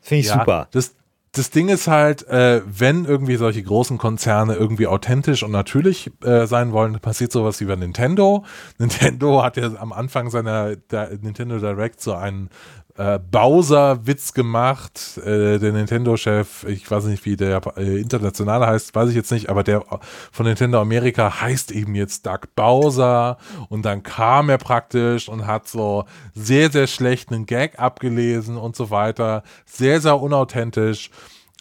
Finde 0.00 0.20
ich 0.20 0.26
ja, 0.26 0.34
super. 0.34 0.68
Das, 0.70 0.94
das 1.34 1.50
Ding 1.50 1.68
ist 1.68 1.88
halt, 1.88 2.26
äh, 2.28 2.62
wenn 2.64 3.04
irgendwie 3.04 3.34
solche 3.36 3.62
großen 3.62 3.98
Konzerne 3.98 4.54
irgendwie 4.54 4.86
authentisch 4.86 5.42
und 5.42 5.50
natürlich 5.50 6.10
äh, 6.22 6.46
sein 6.46 6.72
wollen, 6.72 7.00
passiert 7.00 7.32
sowas 7.32 7.60
wie 7.60 7.64
bei 7.64 7.74
Nintendo. 7.74 8.44
Nintendo 8.78 9.42
hat 9.42 9.56
ja 9.56 9.74
am 9.76 9.92
Anfang 9.92 10.30
seiner 10.30 10.76
Nintendo 11.20 11.58
Direct 11.58 12.00
so 12.00 12.14
einen 12.14 12.50
äh, 12.96 13.18
Bowser-Witz 13.18 14.34
gemacht. 14.34 15.18
Äh, 15.18 15.58
der 15.58 15.72
Nintendo-Chef, 15.72 16.64
ich 16.64 16.88
weiß 16.90 17.04
nicht, 17.04 17.24
wie 17.24 17.36
der 17.36 17.60
äh, 17.76 18.00
internationale 18.00 18.66
heißt, 18.66 18.94
weiß 18.94 19.10
ich 19.10 19.16
jetzt 19.16 19.32
nicht, 19.32 19.48
aber 19.48 19.62
der 19.64 19.84
von 20.30 20.46
Nintendo 20.46 20.80
Amerika 20.80 21.40
heißt 21.40 21.72
eben 21.72 21.94
jetzt 21.94 22.26
Doug 22.26 22.40
Bowser. 22.54 23.38
Und 23.68 23.84
dann 23.84 24.02
kam 24.02 24.48
er 24.48 24.58
praktisch 24.58 25.28
und 25.28 25.46
hat 25.46 25.68
so 25.68 26.04
sehr, 26.34 26.70
sehr 26.70 26.86
schlecht 26.86 27.32
einen 27.32 27.46
Gag 27.46 27.78
abgelesen 27.78 28.56
und 28.56 28.76
so 28.76 28.90
weiter. 28.90 29.42
Sehr, 29.66 30.00
sehr 30.00 30.20
unauthentisch. 30.20 31.10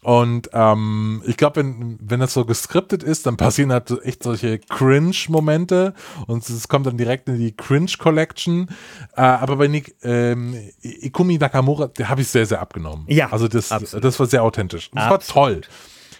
Und 0.04 0.50
ähm, 0.54 1.22
ich 1.26 1.38
glaube, 1.38 1.58
wenn, 1.62 1.98
wenn 2.02 2.20
das 2.20 2.34
so 2.34 2.46
geskriptet 2.46 3.04
ist, 3.04 3.26
dann 3.26 3.38
passieren 3.38 3.72
halt 3.72 3.92
echt 4.04 4.24
solche 4.24 4.60
Cringe-Momente 4.60 5.94
und 6.28 6.48
es 6.48 6.68
kommt 6.68 6.86
dann 6.86 6.98
direkt 6.98 7.30
in 7.30 7.40
die 7.40 7.56
Cringe-Collection. 7.56 8.70
Äh, 9.16 9.22
aber 9.22 9.56
bei 9.56 9.68
Nick, 9.68 9.96
ähm, 10.04 10.56
Ikumi 10.82 11.38
Nakamura, 11.38 11.88
der 11.88 12.10
habe 12.10 12.22
ich 12.22 12.28
sehr, 12.28 12.46
sehr 12.46 12.62
abgenommen. 12.62 13.06
Ja. 13.08 13.32
Also 13.32 13.48
das, 13.48 13.70
das 13.70 14.20
war 14.20 14.26
sehr 14.28 14.44
authentisch. 14.44 14.92
Das 14.92 15.06
absolut. 15.06 15.36
war 15.36 15.44
toll. 15.46 15.62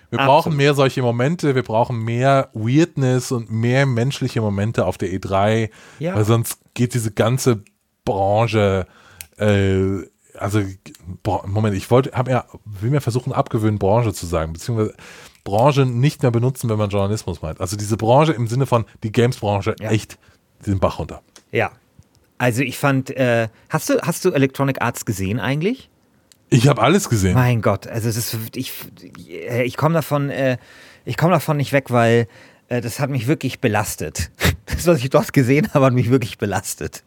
Wir 0.10 0.20
absolut. 0.20 0.44
brauchen 0.44 0.56
mehr 0.58 0.74
solche 0.76 1.02
Momente, 1.02 1.56
wir 1.56 1.64
brauchen 1.64 2.04
mehr 2.04 2.50
Weirdness 2.54 3.32
und 3.32 3.52
mehr 3.52 3.86
menschliche 3.88 4.42
Momente 4.42 4.86
auf 4.86 5.00
der 5.00 5.10
E3, 5.10 5.72
ja. 6.00 6.16
weil 6.16 6.24
sonst 6.24 6.60
geht 6.76 6.94
diese 6.94 7.12
ganze 7.12 7.64
Branche 8.06 8.86
äh, 9.38 10.04
also 10.38 10.62
Moment, 11.46 11.76
ich 11.76 11.90
wollte, 11.92 12.12
habe 12.14 12.32
ja, 12.32 12.46
will 12.66 12.90
mir 12.90 13.02
versuchen 13.02 13.34
abgewöhnen, 13.34 13.80
Branche 13.80 14.14
zu 14.14 14.26
sagen, 14.26 14.54
beziehungsweise 14.54 14.96
Branche 15.44 15.86
nicht 15.86 16.22
mehr 16.22 16.32
benutzen, 16.32 16.70
wenn 16.70 16.78
man 16.78 16.90
Journalismus 16.90 17.42
meint. 17.42 17.60
Also 17.60 17.76
diese 17.76 17.98
Branche 17.98 18.34
im 18.34 18.48
Sinne 18.48 18.66
von 18.66 18.86
die 19.04 19.12
Games-Branche 19.12 19.76
ja. 19.80 19.92
echt 19.92 20.18
den 20.66 20.80
Bach 20.80 21.00
runter. 21.00 21.22
Ja. 21.52 21.72
Also 22.38 22.62
ich 22.62 22.78
fand, 22.78 23.10
äh, 23.12 23.50
hast 23.70 23.90
du, 23.90 24.00
hast 24.02 24.26
du 24.26 24.32
Electronic 24.32 24.82
Arts 24.82 25.06
gesehen 25.06 25.40
eigentlich? 25.40 25.90
Ich 26.50 26.68
habe 26.68 26.82
alles 26.82 27.10
gesehen. 27.10 27.34
Mein 27.34 27.62
Gott, 27.62 27.88
also 27.88 28.12
das 28.12 28.38
ich, 28.56 28.74
äh, 29.30 29.64
ich 29.64 29.78
komme 29.78 29.96
davon, 29.96 30.30
äh, 30.30 30.58
ich 31.06 31.18
komme 31.18 31.34
davon 31.34 31.58
nicht 31.58 31.72
weg, 31.72 31.90
weil 31.90 32.28
äh, 32.68 32.82
das 32.82 33.00
hat 33.00 33.10
mich 33.10 33.28
wirklich 33.28 33.60
belastet. 33.60 34.32
Das, 34.66 34.88
was 34.88 35.00
ich 35.00 35.10
dort 35.10 35.34
gesehen 35.34 35.70
habe, 35.74 35.88
hat 35.88 35.94
mich 35.94 36.10
wirklich 36.10 36.38
belastet. 36.38 37.04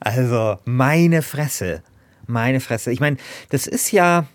Also 0.00 0.58
meine 0.64 1.20
Fresse. 1.20 1.82
Meine 2.26 2.60
Fresse. 2.60 2.92
Ich 2.92 3.00
meine, 3.00 3.16
das 3.50 3.66
ist 3.66 3.92
ja, 3.92 4.26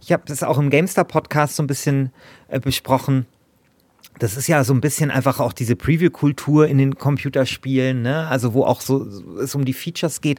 ich 0.00 0.12
habe 0.12 0.22
das 0.26 0.42
auch 0.42 0.58
im 0.58 0.70
GameStar-Podcast 0.70 1.56
so 1.56 1.62
ein 1.62 1.66
bisschen 1.66 2.12
äh, 2.48 2.60
besprochen. 2.60 3.26
Das 4.18 4.36
ist 4.36 4.46
ja 4.46 4.62
so 4.62 4.74
ein 4.74 4.80
bisschen 4.80 5.10
einfach 5.10 5.40
auch 5.40 5.52
diese 5.52 5.74
Preview-Kultur 5.74 6.68
in 6.68 6.78
den 6.78 6.96
Computerspielen, 6.96 8.02
ne? 8.02 8.28
Also 8.28 8.52
wo 8.54 8.64
auch 8.64 8.80
so 8.80 9.04
es 9.40 9.54
um 9.54 9.64
die 9.64 9.72
Features 9.72 10.20
geht. 10.20 10.38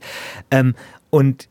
Ähm, 0.51 0.75
und 1.09 1.49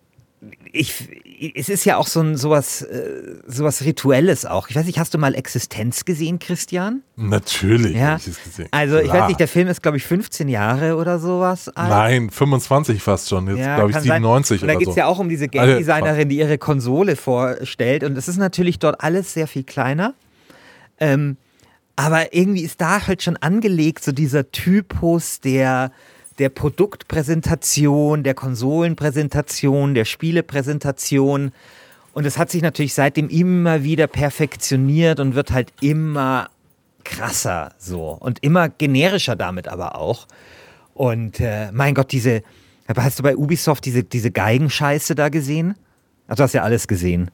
ich, 0.72 1.08
es 1.54 1.68
ist 1.68 1.84
ja 1.84 1.96
auch 1.96 2.06
so 2.06 2.20
ein 2.20 2.36
sowas, 2.36 2.82
äh, 2.82 3.40
sowas 3.46 3.84
Rituelles 3.84 4.46
auch. 4.46 4.68
Ich 4.68 4.76
weiß 4.76 4.86
nicht, 4.86 4.98
hast 4.98 5.12
du 5.12 5.18
mal 5.18 5.34
Existenz 5.34 6.04
gesehen, 6.04 6.38
Christian? 6.38 7.02
Natürlich 7.16 7.96
ja? 7.96 8.16
ich 8.16 8.28
es 8.28 8.42
gesehen. 8.42 8.68
Also 8.70 8.94
Klar. 8.94 9.04
ich 9.04 9.12
weiß 9.12 9.28
nicht, 9.28 9.40
der 9.40 9.48
Film 9.48 9.68
ist, 9.68 9.82
glaube 9.82 9.96
ich, 9.96 10.04
15 10.04 10.48
Jahre 10.48 10.96
oder 10.96 11.18
sowas 11.18 11.68
alt. 11.68 11.88
Nein, 11.88 12.30
25 12.30 13.02
fast 13.02 13.28
schon. 13.28 13.48
Jetzt 13.48 13.58
ja, 13.58 13.76
glaube 13.76 13.90
ich 13.90 13.96
97 13.98 14.60
sein. 14.60 14.68
Und 14.68 14.74
da 14.74 14.78
geht 14.78 14.88
es 14.88 14.94
so. 14.94 14.98
ja 14.98 15.06
auch 15.06 15.18
um 15.18 15.28
diese 15.28 15.48
Game 15.48 15.78
Designerin, 15.78 16.28
die 16.28 16.38
ihre 16.38 16.58
Konsole 16.58 17.16
vorstellt. 17.16 18.04
Und 18.04 18.16
es 18.16 18.28
ist 18.28 18.36
natürlich 18.36 18.78
dort 18.78 19.02
alles 19.02 19.34
sehr 19.34 19.48
viel 19.48 19.64
kleiner. 19.64 20.14
Ähm, 21.00 21.36
aber 21.96 22.34
irgendwie 22.34 22.62
ist 22.62 22.80
da 22.80 23.06
halt 23.06 23.22
schon 23.22 23.36
angelegt, 23.36 24.04
so 24.04 24.12
dieser 24.12 24.50
Typus, 24.50 25.40
der 25.40 25.90
der 26.42 26.48
Produktpräsentation, 26.48 28.24
der 28.24 28.34
Konsolenpräsentation, 28.34 29.94
der 29.94 30.04
Spielepräsentation. 30.04 31.52
Und 32.14 32.26
es 32.26 32.36
hat 32.36 32.50
sich 32.50 32.62
natürlich 32.62 32.94
seitdem 32.94 33.28
immer 33.28 33.84
wieder 33.84 34.08
perfektioniert 34.08 35.20
und 35.20 35.36
wird 35.36 35.52
halt 35.52 35.72
immer 35.80 36.50
krasser 37.04 37.72
so 37.78 38.08
und 38.18 38.42
immer 38.42 38.68
generischer 38.68 39.36
damit 39.36 39.68
aber 39.68 39.94
auch. 39.94 40.26
Und 40.94 41.38
äh, 41.38 41.70
mein 41.70 41.94
Gott, 41.94 42.10
diese, 42.10 42.42
hast 42.88 43.20
du 43.20 43.22
bei 43.22 43.36
Ubisoft 43.36 43.84
diese, 43.84 44.02
diese 44.02 44.32
Geigenscheiße 44.32 45.14
da 45.14 45.28
gesehen? 45.28 45.76
Ach, 46.26 46.34
du 46.34 46.42
hast 46.42 46.54
ja 46.54 46.64
alles 46.64 46.88
gesehen. 46.88 47.30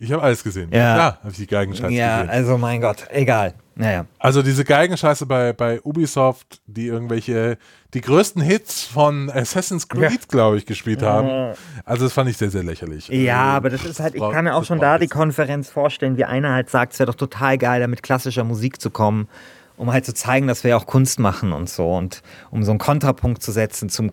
Ich 0.00 0.12
habe 0.12 0.22
alles 0.22 0.44
gesehen. 0.44 0.70
Ja, 0.72 0.96
ja 0.96 1.18
habe 1.20 1.30
ich 1.30 1.36
die 1.36 1.46
Geigenscheiße 1.46 1.92
ja, 1.92 2.22
gesehen. 2.22 2.28
Ja, 2.28 2.32
also 2.32 2.58
mein 2.58 2.80
Gott, 2.80 3.06
egal. 3.10 3.54
Naja. 3.74 4.06
Also 4.18 4.42
diese 4.42 4.64
Geigenscheiße 4.64 5.26
bei, 5.26 5.52
bei 5.52 5.80
Ubisoft, 5.82 6.60
die 6.66 6.86
irgendwelche, 6.86 7.58
die 7.94 8.00
größten 8.00 8.42
Hits 8.42 8.82
von 8.84 9.30
Assassin's 9.30 9.88
Creed, 9.88 10.10
ja. 10.10 10.18
glaube 10.28 10.58
ich, 10.58 10.66
gespielt 10.66 11.02
haben. 11.02 11.54
Also 11.84 12.04
das 12.04 12.12
fand 12.12 12.28
ich 12.28 12.36
sehr, 12.36 12.50
sehr 12.50 12.64
lächerlich. 12.64 13.08
Ja, 13.08 13.44
also, 13.44 13.56
aber 13.56 13.70
das 13.70 13.84
ist 13.84 14.00
halt, 14.00 14.16
ich 14.16 14.20
kann 14.20 14.44
mir 14.44 14.56
auch 14.56 14.64
schon 14.64 14.80
da 14.80 14.98
die 14.98 15.06
Konferenz 15.06 15.70
vorstellen, 15.70 16.16
wie 16.16 16.24
einer 16.24 16.52
halt 16.52 16.70
sagt, 16.70 16.94
es 16.94 16.98
wäre 16.98 17.06
doch 17.06 17.14
total 17.14 17.56
geil, 17.56 17.80
da 17.80 17.86
mit 17.86 18.02
klassischer 18.02 18.42
Musik 18.42 18.80
zu 18.80 18.90
kommen, 18.90 19.28
um 19.76 19.92
halt 19.92 20.04
zu 20.04 20.12
zeigen, 20.12 20.48
dass 20.48 20.64
wir 20.64 20.76
auch 20.76 20.86
Kunst 20.86 21.20
machen 21.20 21.52
und 21.52 21.68
so 21.68 21.94
und 21.94 22.22
um 22.50 22.64
so 22.64 22.72
einen 22.72 22.80
Kontrapunkt 22.80 23.42
zu 23.44 23.52
setzen 23.52 23.88
zum 23.88 24.10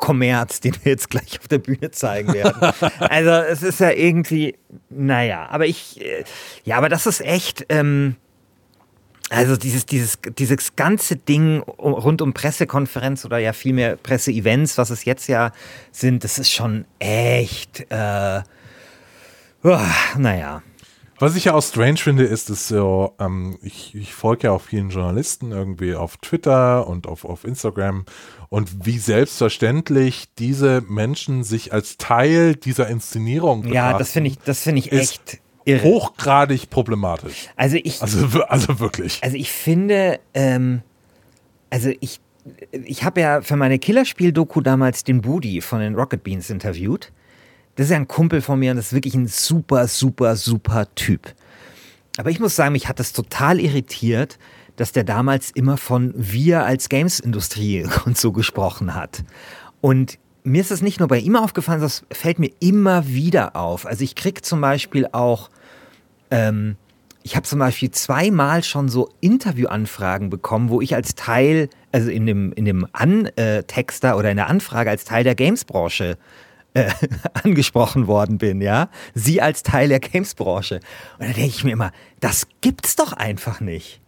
Kommerz, 0.00 0.60
den 0.60 0.74
wir 0.82 0.92
jetzt 0.92 1.10
gleich 1.10 1.38
auf 1.38 1.48
der 1.48 1.58
Bühne 1.58 1.90
zeigen 1.90 2.32
werden. 2.34 2.60
also 2.98 3.30
es 3.30 3.62
ist 3.62 3.80
ja 3.80 3.90
irgendwie, 3.90 4.56
naja, 4.88 5.46
aber 5.50 5.66
ich, 5.66 6.00
äh, 6.00 6.24
ja, 6.64 6.76
aber 6.76 6.88
das 6.88 7.06
ist 7.06 7.20
echt, 7.20 7.66
ähm, 7.68 8.16
also 9.28 9.56
dieses, 9.56 9.86
dieses, 9.86 10.18
dieses 10.38 10.74
ganze 10.74 11.14
Ding 11.14 11.60
rund 11.62 12.20
um 12.20 12.34
Pressekonferenz 12.34 13.24
oder 13.24 13.38
ja 13.38 13.52
vielmehr 13.52 13.96
Presseevents, 13.96 14.76
was 14.76 14.90
es 14.90 15.04
jetzt 15.04 15.28
ja 15.28 15.52
sind, 15.92 16.24
das 16.24 16.38
ist 16.38 16.50
schon 16.50 16.84
echt, 16.98 17.86
äh, 17.90 18.40
uh, 19.62 19.78
naja. 20.18 20.62
Was 21.20 21.36
ich 21.36 21.44
ja 21.44 21.54
auch 21.54 21.62
strange 21.62 21.98
finde, 21.98 22.24
ist, 22.24 22.48
dass 22.48 22.66
so, 22.66 23.14
ähm, 23.20 23.58
ich, 23.62 23.94
ich 23.94 24.14
folge 24.14 24.44
ja 24.44 24.52
auch 24.52 24.62
vielen 24.62 24.88
Journalisten 24.88 25.52
irgendwie 25.52 25.94
auf 25.94 26.16
Twitter 26.16 26.86
und 26.86 27.06
auf, 27.06 27.26
auf 27.26 27.44
Instagram 27.44 28.06
und 28.48 28.86
wie 28.86 28.98
selbstverständlich 28.98 30.28
diese 30.38 30.80
Menschen 30.88 31.44
sich 31.44 31.74
als 31.74 31.98
Teil 31.98 32.56
dieser 32.56 32.88
Inszenierung 32.88 33.66
Ja, 33.70 33.98
das 33.98 34.12
finde 34.12 34.30
ich, 34.30 34.38
das 34.38 34.62
finde 34.62 34.78
ich 34.78 34.92
echt 34.92 35.40
irre. 35.66 35.82
hochgradig 35.82 36.70
problematisch. 36.70 37.50
Also 37.54 37.76
ich, 37.76 38.00
also, 38.00 38.42
also 38.44 38.80
wirklich. 38.80 39.20
Also 39.22 39.36
ich 39.36 39.52
finde, 39.52 40.20
ähm, 40.32 40.80
also 41.68 41.90
ich, 42.00 42.20
ich 42.72 43.04
habe 43.04 43.20
ja 43.20 43.42
für 43.42 43.56
meine 43.56 43.78
Killerspiel-Doku 43.78 44.62
damals 44.62 45.04
den 45.04 45.20
Budi 45.20 45.60
von 45.60 45.80
den 45.80 45.96
Rocket 45.96 46.24
Beans 46.24 46.48
interviewt. 46.48 47.12
Das 47.80 47.86
ist 47.86 47.92
ja 47.92 47.96
ein 47.96 48.08
Kumpel 48.08 48.42
von 48.42 48.58
mir 48.58 48.72
und 48.72 48.76
das 48.76 48.88
ist 48.88 48.92
wirklich 48.92 49.14
ein 49.14 49.26
super, 49.26 49.88
super, 49.88 50.36
super 50.36 50.94
Typ. 50.96 51.32
Aber 52.18 52.28
ich 52.28 52.38
muss 52.38 52.54
sagen, 52.54 52.72
mich 52.72 52.88
hat 52.88 53.00
das 53.00 53.14
total 53.14 53.58
irritiert, 53.58 54.38
dass 54.76 54.92
der 54.92 55.02
damals 55.02 55.50
immer 55.50 55.78
von 55.78 56.12
wir 56.14 56.66
als 56.66 56.90
Games-Industrie 56.90 57.86
und 58.04 58.18
so 58.18 58.32
gesprochen 58.32 58.94
hat. 58.94 59.24
Und 59.80 60.18
mir 60.42 60.60
ist 60.60 60.70
das 60.70 60.82
nicht 60.82 60.98
nur 60.98 61.08
bei 61.08 61.20
ihm 61.20 61.36
aufgefallen, 61.36 61.80
das 61.80 62.04
fällt 62.12 62.38
mir 62.38 62.50
immer 62.60 63.08
wieder 63.08 63.56
auf. 63.56 63.86
Also 63.86 64.04
ich 64.04 64.14
kriege 64.14 64.42
zum 64.42 64.60
Beispiel 64.60 65.08
auch, 65.12 65.48
ähm, 66.30 66.76
ich 67.22 67.34
habe 67.34 67.46
zum 67.46 67.60
Beispiel 67.60 67.90
zweimal 67.92 68.62
schon 68.62 68.90
so 68.90 69.08
Interviewanfragen 69.22 70.28
bekommen, 70.28 70.68
wo 70.68 70.82
ich 70.82 70.94
als 70.94 71.14
Teil, 71.14 71.70
also 71.92 72.10
in 72.10 72.26
dem, 72.26 72.52
in 72.52 72.66
dem 72.66 72.86
Antexter 72.92 74.18
oder 74.18 74.30
in 74.30 74.36
der 74.36 74.48
Anfrage 74.48 74.90
als 74.90 75.06
Teil 75.06 75.24
der 75.24 75.34
Games-Branche 75.34 76.18
äh, 76.74 76.90
angesprochen 77.42 78.06
worden 78.06 78.38
bin, 78.38 78.60
ja. 78.60 78.88
Sie 79.14 79.40
als 79.40 79.62
Teil 79.62 79.88
der 79.88 80.00
Games-Branche. 80.00 80.80
Und 81.18 81.28
da 81.28 81.32
denke 81.32 81.48
ich 81.48 81.64
mir 81.64 81.72
immer, 81.72 81.92
das 82.20 82.46
gibt's 82.60 82.96
doch 82.96 83.12
einfach 83.12 83.60
nicht. 83.60 84.00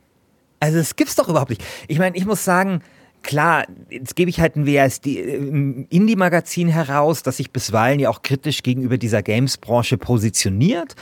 Also 0.60 0.78
das 0.78 0.96
gibt's 0.96 1.16
doch 1.16 1.28
überhaupt 1.28 1.50
nicht. 1.50 1.64
Ich 1.88 1.98
meine, 1.98 2.16
ich 2.16 2.24
muss 2.24 2.44
sagen, 2.44 2.82
klar, 3.22 3.64
jetzt 3.90 4.14
gebe 4.16 4.30
ich 4.30 4.40
halt 4.40 4.56
ein 4.56 4.66
WSD, 4.66 5.38
ein 5.38 5.86
Indie-Magazin 5.90 6.68
heraus, 6.68 7.22
das 7.22 7.38
sich 7.38 7.50
bisweilen 7.50 7.98
ja 8.00 8.10
auch 8.10 8.22
kritisch 8.22 8.62
gegenüber 8.62 8.98
dieser 8.98 9.22
Games-Branche 9.22 9.98
positioniert. 9.98 10.94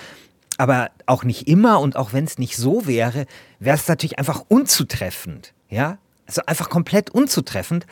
Aber 0.56 0.90
auch 1.06 1.24
nicht 1.24 1.48
immer 1.48 1.80
und 1.80 1.96
auch 1.96 2.12
wenn 2.12 2.24
es 2.24 2.38
nicht 2.38 2.56
so 2.56 2.86
wäre, 2.86 3.26
wäre 3.58 3.76
es 3.76 3.88
natürlich 3.88 4.18
einfach 4.18 4.44
unzutreffend. 4.48 5.54
Ja, 5.70 5.98
also 6.26 6.42
einfach 6.46 6.68
komplett 6.68 7.10
unzutreffend. 7.10 7.86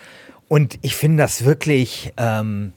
Und 0.48 0.78
ich 0.82 0.96
finde 0.96 1.22
das 1.22 1.44
wirklich, 1.44 2.12
ähm, 2.16 2.72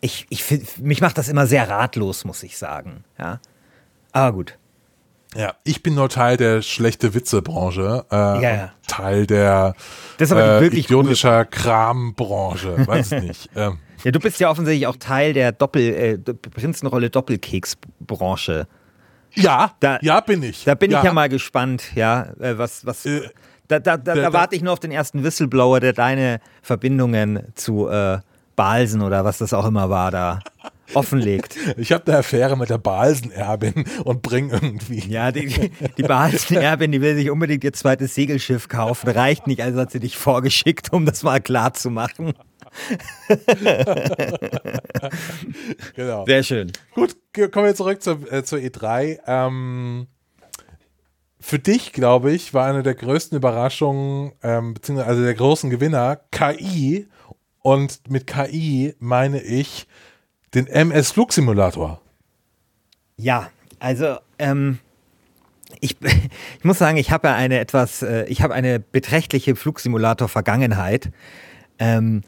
ich, 0.00 0.26
ich 0.30 0.44
mich 0.78 1.00
macht 1.00 1.18
das 1.18 1.28
immer 1.28 1.46
sehr 1.46 1.68
ratlos, 1.68 2.24
muss 2.24 2.42
ich 2.42 2.56
sagen. 2.56 3.04
Ja, 3.18 3.40
aber 4.12 4.32
gut. 4.32 4.58
Ja, 5.36 5.54
ich 5.64 5.82
bin 5.82 5.94
nur 5.94 6.08
Teil 6.08 6.38
der 6.38 6.62
schlechte 6.62 7.12
Witze-Branche, 7.12 8.06
äh, 8.10 8.16
ja, 8.16 8.40
ja. 8.40 8.72
Teil 8.86 9.26
der 9.26 9.74
das 10.16 10.28
ist 10.28 10.32
aber 10.32 10.56
äh, 10.56 10.60
wirklich 10.62 10.86
idiotischer 10.86 11.44
Kram-Branche, 11.44 12.86
weiß 12.86 13.12
nicht. 13.12 13.50
Ähm. 13.56 13.78
Ja, 14.04 14.12
du 14.12 14.20
bist 14.20 14.38
ja 14.38 14.48
offensichtlich 14.48 14.86
auch 14.86 14.96
Teil 14.96 15.32
der 15.32 15.52
Doppel, 15.52 15.82
äh, 15.82 16.18
Prinzenrolle 16.18 17.10
Doppelkeks-Branche. 17.10 18.68
Ja, 19.34 19.72
da, 19.80 19.98
ja, 20.02 20.20
bin 20.20 20.42
ich. 20.42 20.64
Da 20.64 20.74
bin 20.74 20.90
ja. 20.90 20.98
ich 20.98 21.04
ja 21.04 21.12
mal 21.12 21.28
gespannt, 21.28 21.94
ja, 21.94 22.32
äh, 22.40 22.56
was, 22.56 22.86
was. 22.86 23.04
Äh, 23.04 23.28
da, 23.66 23.80
da, 23.80 23.96
da, 23.96 24.14
da, 24.14 24.32
warte 24.32 24.56
ich 24.56 24.62
nur 24.62 24.72
auf 24.72 24.80
den 24.80 24.92
ersten 24.92 25.24
Whistleblower, 25.24 25.80
der 25.80 25.92
deine 25.92 26.40
Verbindungen 26.62 27.52
zu 27.54 27.88
äh, 27.88 28.18
Balsen 28.58 29.02
oder 29.02 29.24
was 29.24 29.38
das 29.38 29.54
auch 29.54 29.64
immer 29.64 29.88
war, 29.88 30.10
da 30.10 30.40
offenlegt. 30.94 31.56
Ich 31.76 31.92
habe 31.92 32.06
eine 32.08 32.18
Affäre 32.18 32.56
mit 32.56 32.70
der 32.70 32.78
Balsenerbin 32.78 33.84
und 34.04 34.22
bring 34.22 34.50
irgendwie. 34.50 34.98
Ja, 35.08 35.30
die, 35.30 35.70
die 35.96 36.02
Balsenerbin, 36.02 36.90
die 36.90 37.00
will 37.00 37.14
sich 37.14 37.30
unbedingt 37.30 37.62
ihr 37.62 37.72
zweites 37.72 38.16
Segelschiff 38.16 38.68
kaufen. 38.68 39.08
Reicht 39.08 39.46
nicht, 39.46 39.62
also 39.62 39.78
hat 39.80 39.92
sie 39.92 40.00
dich 40.00 40.16
vorgeschickt, 40.16 40.92
um 40.92 41.06
das 41.06 41.22
mal 41.22 41.40
klar 41.40 41.72
zu 41.72 41.90
machen. 41.90 42.32
genau. 45.94 46.24
Sehr 46.26 46.42
schön. 46.42 46.72
Gut, 46.94 47.16
kommen 47.52 47.66
wir 47.66 47.76
zurück 47.76 48.02
zur, 48.02 48.32
äh, 48.32 48.42
zur 48.42 48.58
E3. 48.58 49.20
Ähm, 49.26 50.08
für 51.38 51.60
dich, 51.60 51.92
glaube 51.92 52.32
ich, 52.32 52.54
war 52.54 52.66
eine 52.66 52.82
der 52.82 52.94
größten 52.94 53.38
Überraschungen, 53.38 54.32
ähm, 54.42 54.74
beziehungsweise 54.74 55.08
also 55.08 55.22
der 55.22 55.34
großen 55.34 55.70
Gewinner 55.70 56.16
KI. 56.32 57.06
Und 57.62 58.08
mit 58.08 58.26
KI 58.26 58.94
meine 58.98 59.40
ich 59.40 59.86
den 60.54 60.66
MS 60.66 61.12
Flugsimulator. 61.12 62.00
Ja, 63.16 63.50
also 63.78 64.16
ähm, 64.38 64.78
ich, 65.80 65.96
ich 66.58 66.64
muss 66.64 66.78
sagen, 66.78 66.96
ich 66.96 67.10
habe 67.10 67.28
ja 67.28 67.34
eine 67.34 67.58
etwas, 67.58 68.02
äh, 68.02 68.24
ich 68.24 68.42
habe 68.42 68.54
eine 68.54 68.80
beträchtliche 68.80 69.56
Flugsimulator-Vergangenheit. 69.56 71.10
Ähm, 71.78 72.22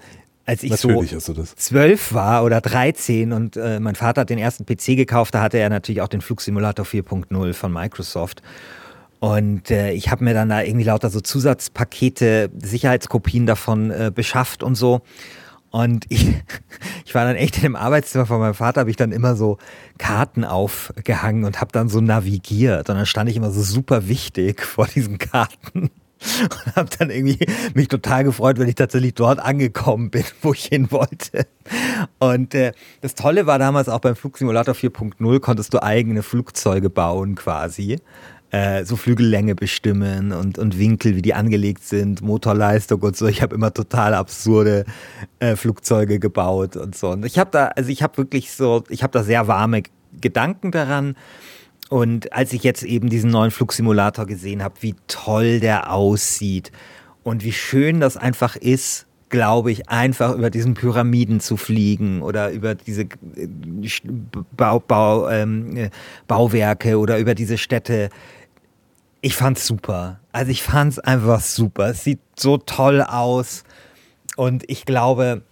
als 0.47 0.63
ich 0.63 0.71
natürlich 0.71 1.11
so 1.11 1.45
zwölf 1.45 2.13
war 2.13 2.45
oder 2.45 2.61
13 2.61 3.33
und 3.33 3.57
äh, 3.57 3.79
mein 3.79 3.95
Vater 3.95 4.23
hat 4.23 4.31
den 4.31 4.39
ersten 4.39 4.67
PC 4.67 4.97
gekauft, 4.97 5.35
da 5.35 5.43
hatte 5.43 5.59
er 5.59 5.69
natürlich 5.69 6.01
auch 6.03 6.09
den 6.09 6.21
Flugsimulator 6.23 6.85
4.0 6.85 7.53
von 7.55 7.73
Microsoft. 7.73 8.43
Und 9.21 9.71
äh, 9.71 9.93
ich 9.93 10.11
habe 10.11 10.25
mir 10.25 10.35
dann 10.35 10.49
da 10.49 10.63
irgendwie 10.63 10.87
lauter 10.87 11.11
so 11.11 11.21
Zusatzpakete, 11.21 12.51
Sicherheitskopien 12.59 13.47
davon 13.47 13.91
äh, 13.91 14.11
beschafft 14.13 14.63
und 14.63 14.75
so. 14.75 15.03
Und 15.71 16.07
ich, 16.09 16.35
ich 17.05 17.15
war 17.15 17.25
dann 17.25 17.37
echt 17.37 17.57
in 17.57 17.63
dem 17.63 17.77
Arbeitszimmer 17.77 18.27
von 18.27 18.41
meinem 18.41 18.55
Vater, 18.55 18.81
habe 18.81 18.91
ich 18.91 18.97
dann 18.97 19.13
immer 19.13 19.37
so 19.37 19.59
Karten 19.99 20.45
aufgehangen 20.45 21.45
und 21.45 21.61
habe 21.61 21.71
dann 21.71 21.89
so 21.89 22.01
navigiert. 22.01 22.89
Und 22.89 22.97
dann 22.97 23.07
stand 23.07 23.31
ich 23.31 23.37
immer 23.37 23.51
so 23.51 23.63
super 23.63 24.09
wichtig 24.09 24.63
vor 24.65 24.87
diesen 24.87 25.19
Karten 25.19 25.91
und 26.43 26.77
habe 26.77 26.89
dann 26.99 27.11
irgendwie 27.11 27.47
mich 27.75 27.89
total 27.89 28.25
gefreut, 28.25 28.59
wenn 28.59 28.69
ich 28.69 28.75
tatsächlich 28.75 29.15
dort 29.15 29.39
angekommen 29.39 30.11
bin, 30.11 30.25
wo 30.43 30.53
ich 30.53 30.67
hin 30.67 30.91
wollte. 30.91 31.47
Und 32.19 32.55
äh, 32.55 32.73
das 33.01 33.15
Tolle 33.15 33.47
war 33.47 33.59
damals 33.59 33.89
auch 33.89 34.01
beim 34.01 34.17
Flugsimulator 34.17 34.75
4.0 34.75 35.41
konntest 35.41 35.75
du 35.75 35.83
eigene 35.83 36.23
Flugzeuge 36.23 36.91
bauen 36.91 37.35
quasi. 37.35 37.99
Äh, 38.53 38.85
so 38.85 38.97
Flügellänge 38.97 39.55
bestimmen 39.55 40.33
und, 40.33 40.59
und 40.59 40.77
Winkel, 40.77 41.15
wie 41.15 41.23
die 41.23 41.35
angelegt 41.35 41.85
sind, 41.85 42.21
Motorleistung 42.21 43.01
und 43.01 43.17
so. 43.17 43.29
Ich 43.29 43.43
habe 43.43 43.55
immer 43.55 43.73
total 43.73 44.13
absurde 44.13 44.87
äh, 45.39 45.55
Flugzeuge 45.55 46.19
gebaut 46.19 46.77
und 46.77 46.97
so. 46.97 47.11
Und 47.11 47.25
ich 47.25 47.39
habe 47.39 47.51
da, 47.53 47.67
also 47.67 47.91
ich 47.91 48.03
habe 48.03 48.17
wirklich 48.17 48.51
so, 48.51 48.83
ich 48.89 49.05
habe 49.05 49.13
da 49.13 49.23
sehr 49.23 49.47
warme 49.47 49.85
Gedanken 50.21 50.73
daran. 50.73 51.15
Und 51.91 52.33
als 52.33 52.53
ich 52.53 52.65
jetzt 52.65 52.83
eben 52.83 53.09
diesen 53.09 53.31
neuen 53.31 53.53
Flugsimulator 53.53 54.27
gesehen 54.27 54.65
habe, 54.65 54.75
wie 54.81 54.97
toll 55.07 55.61
der 55.61 55.93
aussieht 55.93 56.73
und 57.23 57.45
wie 57.45 57.53
schön 57.53 58.01
das 58.01 58.17
einfach 58.17 58.57
ist, 58.57 59.07
glaube 59.29 59.71
ich, 59.71 59.89
einfach 59.89 60.35
über 60.35 60.51
diesen 60.51 60.75
Pyramiden 60.75 61.39
zu 61.39 61.57
fliegen 61.57 62.21
oder 62.21 62.51
über 62.51 62.75
diese 62.75 63.03
äh, 63.03 63.49
Bau, 64.57 64.81
Bau, 64.81 65.29
ähm, 65.31 65.89
Bauwerke 66.27 66.99
oder 66.99 67.19
über 67.19 67.37
diese 67.37 67.57
Städte 67.57 68.11
ich 69.21 69.37
fand's 69.37 69.67
super. 69.67 70.21
Also 70.33 70.51
ich 70.51 70.63
fand's 70.63 70.99
einfach 70.99 71.41
super. 71.41 71.91
Es 71.91 72.05
sieht 72.05 72.21
so 72.37 72.57
toll 72.57 73.03
aus. 73.03 73.65
Und 74.37 74.65
ich 74.69 74.85
glaube, 74.85 75.43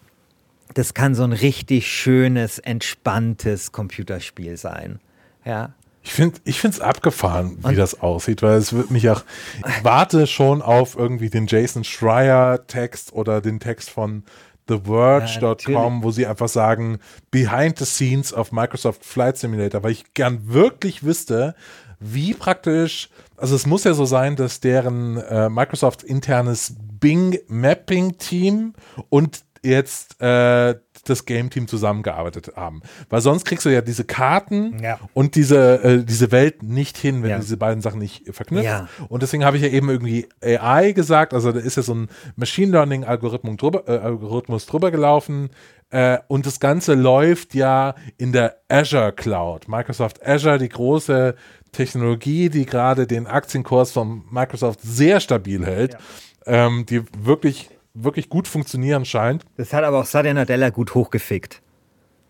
das 0.75 0.95
kann 0.95 1.15
so 1.15 1.25
ein 1.25 1.33
richtig 1.33 1.91
schönes, 1.91 2.59
entspanntes 2.59 3.73
Computerspiel 3.73 4.57
sein. 4.57 5.01
Ja. 5.45 5.75
Ich 6.03 6.13
finde 6.13 6.41
es 6.45 6.81
abgefahren, 6.81 7.59
wie 7.59 7.67
Und 7.67 7.79
das 7.79 8.01
aussieht, 8.01 8.41
weil 8.41 8.57
es 8.57 8.73
wird 8.73 8.91
mich 8.91 9.11
auch. 9.11 9.25
Ich 9.67 9.85
warte 9.85 10.27
schon 10.27 10.63
auf 10.63 10.97
irgendwie 10.97 11.29
den 11.29 11.47
Jason 11.47 11.85
Schreier-Text 11.85 13.13
oder 13.13 13.43
den 13.43 13.61
Text 13.61 13.91
von 13.91 14.23
TheVerge.com, 14.69 15.97
ja, 15.99 16.03
wo 16.03 16.11
sie 16.11 16.27
einfach 16.27 16.49
sagen, 16.49 16.99
Behind 17.31 17.79
the 17.79 17.85
Scenes 17.85 18.33
of 18.33 18.53
Microsoft 18.53 19.05
Flight 19.05 19.37
Simulator, 19.37 19.83
weil 19.83 19.93
ich 19.93 20.15
gern 20.15 20.49
wirklich 20.49 21.03
wüsste, 21.03 21.55
wie 22.01 22.33
praktisch, 22.33 23.11
also 23.39 23.55
es 23.55 23.67
muss 23.67 23.85
ja 23.85 23.95
so 23.95 24.05
sein, 24.05 24.37
dass 24.37 24.61
deren 24.61 25.17
äh, 25.17 25.49
Microsoft 25.49 26.03
internes 26.03 26.75
Bing 27.01 27.39
Mapping 27.49 28.19
Team 28.19 28.75
und 29.09 29.43
jetzt 29.63 30.21
äh, 30.21 30.77
das 31.05 31.25
Game 31.25 31.51
Team 31.51 31.69
zusammengearbeitet 31.69 32.53
haben. 32.57 32.83
Weil 33.09 33.21
sonst 33.21 33.45
kriegst 33.45 33.65
du 33.65 33.71
ja 33.71 33.81
diese 33.81 34.05
Karten 34.05 34.83
ja. 34.83 34.99
und 35.15 35.35
diese, 35.35 35.83
äh, 35.83 36.05
diese 36.05 36.33
Welt 36.33 36.63
nicht 36.63 36.97
hin, 36.97 37.23
wenn 37.23 37.31
ja. 37.31 37.37
du 37.37 37.43
diese 37.43 37.57
beiden 37.57 37.81
Sachen 37.81 37.99
nicht 37.99 38.35
verknüpfst. 38.35 38.65
Ja. 38.65 38.89
Und 39.09 39.23
deswegen 39.23 39.45
habe 39.45 39.57
ich 39.57 39.63
ja 39.63 39.69
eben 39.69 39.89
irgendwie 39.89 40.29
AI 40.43 40.93
gesagt, 40.93 41.35
also 41.35 41.53
da 41.53 41.61
ist 41.61 41.77
ja 41.77 41.83
so 41.83 41.95
ein 41.95 42.09
Machine 42.37 42.73
Learning 42.73 43.05
Algorithmus 43.05 43.57
drüber, 43.57 43.85
äh, 43.87 43.99
Algorithmus 43.99 44.67
drüber 44.67 44.91
gelaufen. 44.91 45.51
Äh, 45.91 46.19
und 46.29 46.45
das 46.45 46.61
Ganze 46.61 46.95
läuft 46.95 47.55
ja 47.55 47.95
in 48.19 48.33
der 48.33 48.59
Azure 48.69 49.13
Cloud. 49.13 49.69
Microsoft 49.69 50.25
Azure, 50.27 50.59
die 50.59 50.69
große 50.69 51.35
Technologie, 51.79 52.49
die 52.49 52.67
gerade 52.67 53.07
den 53.07 53.29
Aktienkurs 53.29 53.93
von 53.93 54.25
Microsoft 54.31 54.81
sehr 54.83 55.21
stabil 55.21 55.65
hält, 55.65 55.93
ja. 55.93 56.67
ähm, 56.67 56.85
die 56.87 57.03
wirklich, 57.17 57.71
wirklich 57.95 58.29
gut 58.29 58.49
funktionieren 58.49 59.05
scheint. 59.05 59.45
Das 59.57 59.73
hat 59.73 59.85
aber 59.85 60.01
auch 60.01 60.05
Satya 60.05 60.35
Nadella 60.35 60.71
gut 60.71 60.97
hochgefickt. 60.97 61.63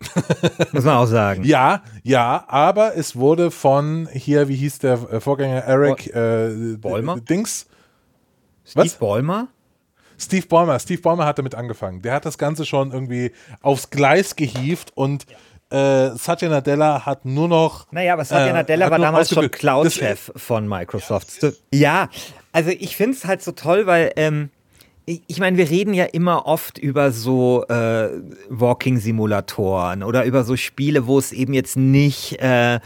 Muss 0.71 0.83
man 0.83 0.97
auch 0.97 1.07
sagen. 1.07 1.43
Ja, 1.45 1.81
ja, 2.03 2.45
aber 2.47 2.95
es 2.95 3.15
wurde 3.15 3.49
von 3.49 4.07
hier, 4.13 4.49
wie 4.49 4.55
hieß 4.55 4.79
der 4.79 4.93
äh, 5.11 5.19
Vorgänger, 5.19 5.63
Eric 5.63 6.05
äh, 6.15 6.77
Ballmer? 6.77 7.19
Dings. 7.19 7.65
Steve 8.63 8.85
Was? 8.85 8.95
Ballmer? 8.97 9.47
Steve 10.19 10.45
Ballmer. 10.45 10.77
Steve 10.79 11.01
Ballmer 11.01 11.25
hat 11.25 11.39
damit 11.39 11.55
angefangen. 11.55 12.03
Der 12.03 12.13
hat 12.13 12.25
das 12.25 12.37
Ganze 12.37 12.67
schon 12.67 12.91
irgendwie 12.91 13.31
aufs 13.61 13.89
Gleis 13.89 14.35
gehievt 14.35 14.91
und 14.93 15.25
ja 15.27 15.37
äh, 15.71 16.15
Satya 16.15 16.49
Nadella 16.49 17.05
hat 17.05 17.25
nur 17.25 17.47
noch. 17.47 17.91
Naja, 17.91 18.13
aber 18.13 18.25
Satya 18.25 18.47
äh, 18.47 18.53
Nadella 18.53 18.89
war 18.89 18.99
damals 18.99 19.29
schon 19.29 19.51
Cloud-Chef 19.51 20.31
von 20.35 20.67
Microsoft. 20.67 21.29
Ja, 21.71 22.09
also 22.51 22.71
ich 22.71 22.95
finde 22.95 23.17
es 23.17 23.25
halt 23.25 23.41
so 23.41 23.51
toll, 23.51 23.85
weil. 23.85 24.11
Ähm, 24.15 24.49
ich 25.27 25.39
meine, 25.39 25.57
wir 25.57 25.69
reden 25.71 25.95
ja 25.95 26.05
immer 26.05 26.45
oft 26.45 26.77
über 26.77 27.11
so 27.11 27.65
äh, 27.67 28.09
Walking-Simulatoren 28.49 30.03
oder 30.03 30.23
über 30.25 30.43
so 30.43 30.55
Spiele, 30.55 31.07
wo 31.07 31.17
es 31.17 31.31
eben 31.31 31.53
jetzt 31.53 31.77
nicht 31.77 32.39
äh, 32.39 32.79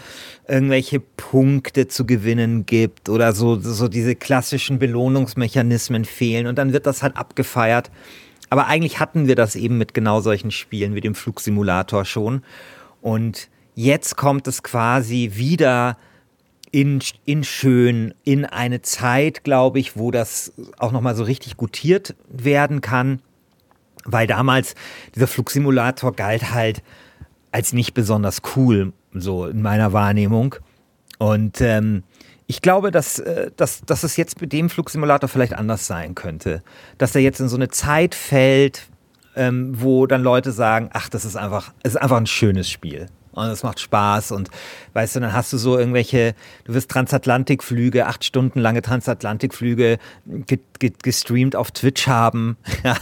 irgendwelche 0.48 1.02
Punkte 1.02 1.90
zu 1.90 2.06
gewinnen 2.06 2.66
gibt 2.66 3.10
oder 3.10 3.34
so, 3.34 3.60
so 3.60 3.90
diese 3.90 4.16
klassischen 4.16 4.80
Belohnungsmechanismen 4.80 6.06
fehlen 6.06 6.48
und 6.48 6.58
dann 6.58 6.72
wird 6.72 6.86
das 6.86 7.04
halt 7.04 7.18
abgefeiert. 7.18 7.92
Aber 8.50 8.68
eigentlich 8.68 9.00
hatten 9.00 9.28
wir 9.28 9.36
das 9.36 9.56
eben 9.56 9.78
mit 9.78 9.94
genau 9.94 10.22
solchen 10.22 10.52
Spielen 10.52 10.96
wie 10.96 11.02
dem 11.02 11.16
Flugsimulator 11.16 12.06
schon. 12.06 12.44
Und 13.04 13.49
jetzt 13.76 14.16
kommt 14.16 14.47
es 14.47 14.64
quasi 14.64 15.32
wieder 15.34 15.97
in, 16.72 17.04
in 17.26 17.43
schön, 17.43 18.14
in 18.24 18.45
eine 18.45 18.82
Zeit, 18.82 19.43
glaube 19.43 19.80
ich, 19.80 19.97
wo 19.97 20.10
das 20.10 20.54
auch 20.78 20.93
nochmal 20.93 21.14
so 21.14 21.24
richtig 21.26 21.58
gutiert 21.58 22.16
werden 22.30 22.80
kann. 22.80 23.20
Weil 24.06 24.26
damals 24.26 24.74
dieser 25.16 25.28
Flugsimulator 25.28 26.14
galt 26.14 26.51
halt 26.54 26.82
als 27.51 27.74
nicht 27.74 27.93
besonders 27.93 28.41
cool, 28.56 28.93
so 29.14 29.47
in 29.47 29.62
meiner 29.62 29.91
Wahrnehmung. 29.91 30.56
Und 31.20 31.60
ähm, 31.60 32.04
ich 32.47 32.62
glaube, 32.62 32.89
dass, 32.89 33.20
äh, 33.20 33.51
dass, 33.58 33.82
dass 33.82 34.04
es 34.04 34.16
jetzt 34.16 34.39
mit 34.39 34.54
dem 34.54 34.70
Flugsimulator 34.70 35.28
vielleicht 35.28 35.54
anders 35.54 35.88
sein 35.88 36.16
könnte. 36.16 36.64
Dass 36.97 37.16
er 37.16 37.22
jetzt 37.22 37.41
in 37.41 37.49
so 37.49 37.58
eine 37.58 37.68
Zeit 37.68 38.16
fällt, 38.16 38.88
ähm, 39.36 39.74
wo 39.82 40.08
dann 40.08 40.24
Leute 40.24 40.52
sagen, 40.52 40.90
ach, 40.94 41.10
das 41.10 41.26
ist 41.26 41.36
einfach, 41.36 41.74
ist 41.84 42.02
einfach 42.02 42.18
ein 42.18 42.28
schönes 42.28 42.70
Spiel. 42.70 43.08
Und 43.34 43.48
es 43.48 43.64
macht 43.64 43.80
Spaß 43.80 44.32
und 44.32 44.50
weißt 44.94 45.16
du, 45.16 45.20
dann 45.22 45.34
hast 45.34 45.52
du 45.52 45.58
so 45.58 45.78
irgendwelche, 45.78 46.36
du 46.66 46.76
wirst 46.76 46.90
Transatlantikflüge, 46.92 48.06
acht 48.06 48.24
Stunden 48.24 48.60
lange 48.60 48.84
Transatlantikflüge 48.84 49.98
gestreamt 51.02 51.56
auf 51.56 51.72
Twitch 51.72 52.08
haben. 52.08 52.58
Ja. 52.84 52.98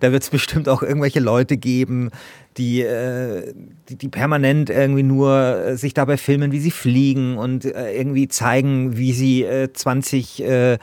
Da 0.00 0.12
wird 0.12 0.22
es 0.22 0.28
bestimmt 0.28 0.68
auch 0.68 0.82
irgendwelche 0.82 1.20
Leute 1.20 1.56
geben, 1.56 2.10
die, 2.58 2.82
äh, 2.82 3.54
die, 3.88 3.96
die, 3.96 4.08
permanent 4.08 4.68
irgendwie 4.68 5.02
nur 5.02 5.32
äh, 5.32 5.76
sich 5.78 5.94
dabei 5.94 6.18
filmen, 6.18 6.52
wie 6.52 6.60
sie 6.60 6.70
fliegen 6.70 7.38
und 7.38 7.64
äh, 7.64 7.96
irgendwie 7.96 8.28
zeigen, 8.28 8.98
wie 8.98 9.14
sie 9.14 9.46
20 9.72 10.42
äh, 10.42 10.78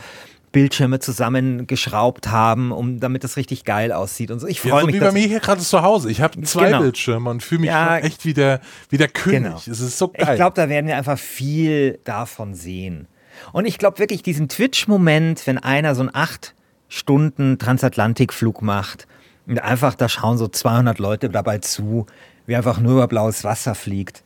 Bildschirme 0.52 1.00
zusammengeschraubt 1.00 2.30
haben, 2.30 2.72
um 2.72 3.00
damit 3.00 3.24
das 3.24 3.38
richtig 3.38 3.66
geil 3.66 3.92
aussieht 3.92 4.32
und 4.32 4.40
so. 4.40 4.48
Ich 4.48 4.62
freue 4.62 4.72
ja, 4.72 4.80
so 4.82 4.86
mich. 4.88 4.96
Wie 4.96 5.00
bei 5.00 5.12
mir 5.12 5.28
hier 5.28 5.40
gerade 5.40 5.62
zu 5.62 5.82
Hause. 5.82 6.10
Ich 6.10 6.22
habe 6.22 6.42
zwei 6.42 6.68
genau. 6.68 6.82
Bildschirme 6.82 7.30
und 7.30 7.44
fühle 7.44 7.62
mich 7.62 7.70
ja, 7.70 7.98
echt 7.98 8.26
wie 8.26 8.34
der, 8.34 8.62
wie 8.90 8.98
der 8.98 9.08
König. 9.08 9.44
Genau. 9.44 9.58
Es 9.58 9.80
ist 9.80 9.98
so 9.98 10.08
geil. 10.10 10.28
Ich 10.30 10.36
glaube, 10.36 10.56
da 10.56 10.70
werden 10.70 10.88
wir 10.88 10.98
einfach 10.98 11.20
viel 11.20 12.00
davon 12.04 12.56
sehen. 12.56 13.08
Und 13.52 13.66
ich 13.66 13.78
glaube 13.78 14.00
wirklich, 14.00 14.24
diesen 14.24 14.50
Twitch-Moment, 14.50 15.46
wenn 15.48 15.58
einer 15.58 15.96
so 15.96 16.02
einen 16.02 16.12
acht 16.14 16.56
Stunden 16.88 17.60
Transatlantikflug 17.60 18.62
macht 18.62 19.08
und 19.46 19.60
einfach, 19.62 19.96
da 19.96 20.10
schauen 20.10 20.38
so 20.38 20.48
200 20.48 21.00
Leute 21.00 21.30
dabei 21.30 21.60
zu, 21.60 22.06
wie 22.48 22.56
einfach 22.56 22.80
nur 22.80 22.94
über 22.94 23.08
blaues 23.08 23.44
Wasser 23.44 23.76
fliegt. 23.76 24.24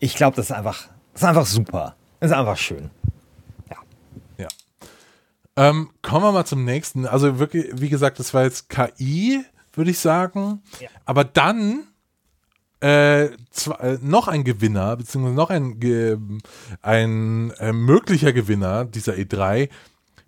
Ich 0.00 0.16
glaube, 0.16 0.36
das 0.36 0.46
ist 0.46 0.52
einfach, 0.52 0.88
das 1.12 1.22
ist 1.22 1.28
einfach 1.28 1.46
super. 1.46 1.94
Das 2.18 2.30
ist 2.30 2.36
einfach 2.36 2.56
schön. 2.56 2.90
Ähm, 5.60 5.90
kommen 6.00 6.24
wir 6.24 6.32
mal 6.32 6.46
zum 6.46 6.64
nächsten. 6.64 7.04
Also 7.06 7.38
wirklich, 7.38 7.66
wie 7.74 7.90
gesagt, 7.90 8.18
das 8.18 8.32
war 8.32 8.44
jetzt 8.44 8.70
KI, 8.70 9.44
würde 9.74 9.90
ich 9.90 9.98
sagen. 9.98 10.62
Ja. 10.80 10.88
Aber 11.04 11.22
dann 11.22 11.86
äh, 12.80 13.28
zwar, 13.50 13.80
äh, 13.82 13.98
noch 14.00 14.26
ein 14.26 14.44
Gewinner, 14.44 14.96
beziehungsweise 14.96 15.34
noch 15.34 15.50
ein, 15.50 16.40
ein 16.80 17.50
äh, 17.58 17.72
möglicher 17.74 18.32
Gewinner 18.32 18.86
dieser 18.86 19.12
E3 19.12 19.68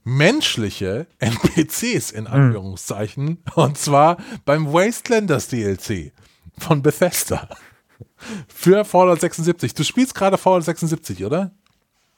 menschliche 0.05 1.07
NPCs 1.19 2.11
in 2.11 2.27
hm. 2.27 2.33
Anführungszeichen. 2.33 3.25
Mhm. 3.25 3.39
Und 3.55 3.79
zwar 3.79 4.19
beim 4.45 4.71
Wastelanders 4.71 5.49
DLC 5.49 6.13
von 6.59 6.83
Bethesda. 6.83 7.49
Für 8.49 8.85
Fallout 8.85 9.23
76. 9.23 9.73
Du 9.73 9.83
spielst 9.83 10.15
gerade 10.15 10.37
Fallout 10.37 10.65
76, 10.65 11.25
oder? 11.25 11.53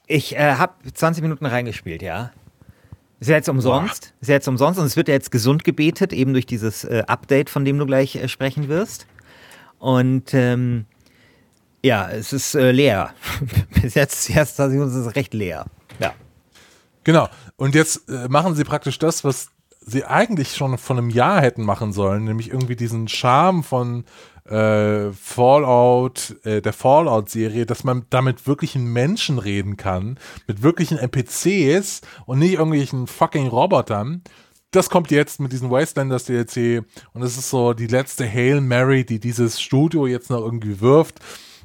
Ich 0.09 0.35
äh, 0.35 0.55
habe 0.55 0.75
20 0.93 1.23
Minuten 1.23 1.47
reingespielt, 1.47 2.03
ja. 2.03 2.33
Ist 3.25 3.31
ja 3.31 3.37
jetzt 3.37 3.49
umsonst. 3.49 4.03
Boah. 4.03 4.21
Ist 4.21 4.29
ja 4.29 4.35
jetzt 4.35 4.49
umsonst 4.49 4.79
und 4.79 4.85
es 4.85 4.97
wird 4.99 5.09
ja 5.09 5.15
jetzt 5.15 5.31
gesund 5.31 5.65
gebetet, 5.65 6.13
eben 6.13 6.35
durch 6.35 6.45
dieses 6.45 6.85
äh, 6.85 7.05
Update, 7.07 7.49
von 7.49 7.65
dem 7.65 7.79
du 7.79 7.87
gleich 7.87 8.17
äh, 8.17 8.29
sprechen 8.29 8.69
wirst. 8.69 9.07
Und 9.79 10.35
ähm, 10.35 10.85
ja, 11.83 12.11
es 12.11 12.35
ist 12.35 12.55
äh, 12.55 12.71
leer. 12.71 13.15
Bis 13.83 13.95
jetzt, 13.95 14.29
erst 14.29 14.61
ist 14.61 14.75
es 14.75 15.17
recht 15.17 15.33
leer. 15.33 15.65
Ja. 16.01 16.13
Genau. 17.05 17.31
Und 17.57 17.75
jetzt 17.75 18.11
äh, 18.11 18.29
machen 18.29 18.55
sie 18.57 18.65
praktisch 18.65 18.99
das, 18.99 19.25
was 19.25 19.49
sie 19.81 20.05
eigentlich 20.05 20.55
schon 20.55 20.77
von 20.77 20.99
einem 20.99 21.09
Jahr 21.09 21.41
hätten 21.41 21.63
machen 21.63 21.95
sollen, 21.95 22.25
nämlich 22.25 22.51
irgendwie 22.51 22.77
diesen 22.77 23.09
Charme 23.09 23.63
von 23.63 24.05
äh, 24.47 25.11
Fallout, 25.13 26.37
äh, 26.45 26.61
der 26.61 26.73
Fallout-Serie, 26.73 27.67
dass 27.67 27.85
man 27.85 28.07
damit 28.11 28.47
wirklichen 28.47 28.93
Menschen 28.93 29.39
reden 29.39 29.77
kann, 29.77 30.19
mit 30.47 30.63
wirklichen 30.63 30.99
NPCs 30.99 32.03
und 32.27 32.39
nicht 32.39 32.55
irgendwelchen 32.55 33.07
fucking 33.07 33.49
Robotern. 33.49 34.23
Das 34.71 34.91
kommt 34.91 35.11
jetzt 35.11 35.41
mit 35.41 35.53
diesem 35.53 35.71
Wastelanders 35.71 36.25
DLC 36.25 36.85
und 37.13 37.23
es 37.23 37.39
ist 37.39 37.49
so 37.49 37.75
die 37.75 37.87
letzte 37.87 38.29
Hail 38.29 38.61
Mary, 38.61 39.05
die 39.05 39.21
dieses 39.21 39.61
Studio 39.61 40.07
jetzt 40.07 40.31
noch 40.31 40.41
irgendwie 40.41 40.81
wirft. 40.81 41.21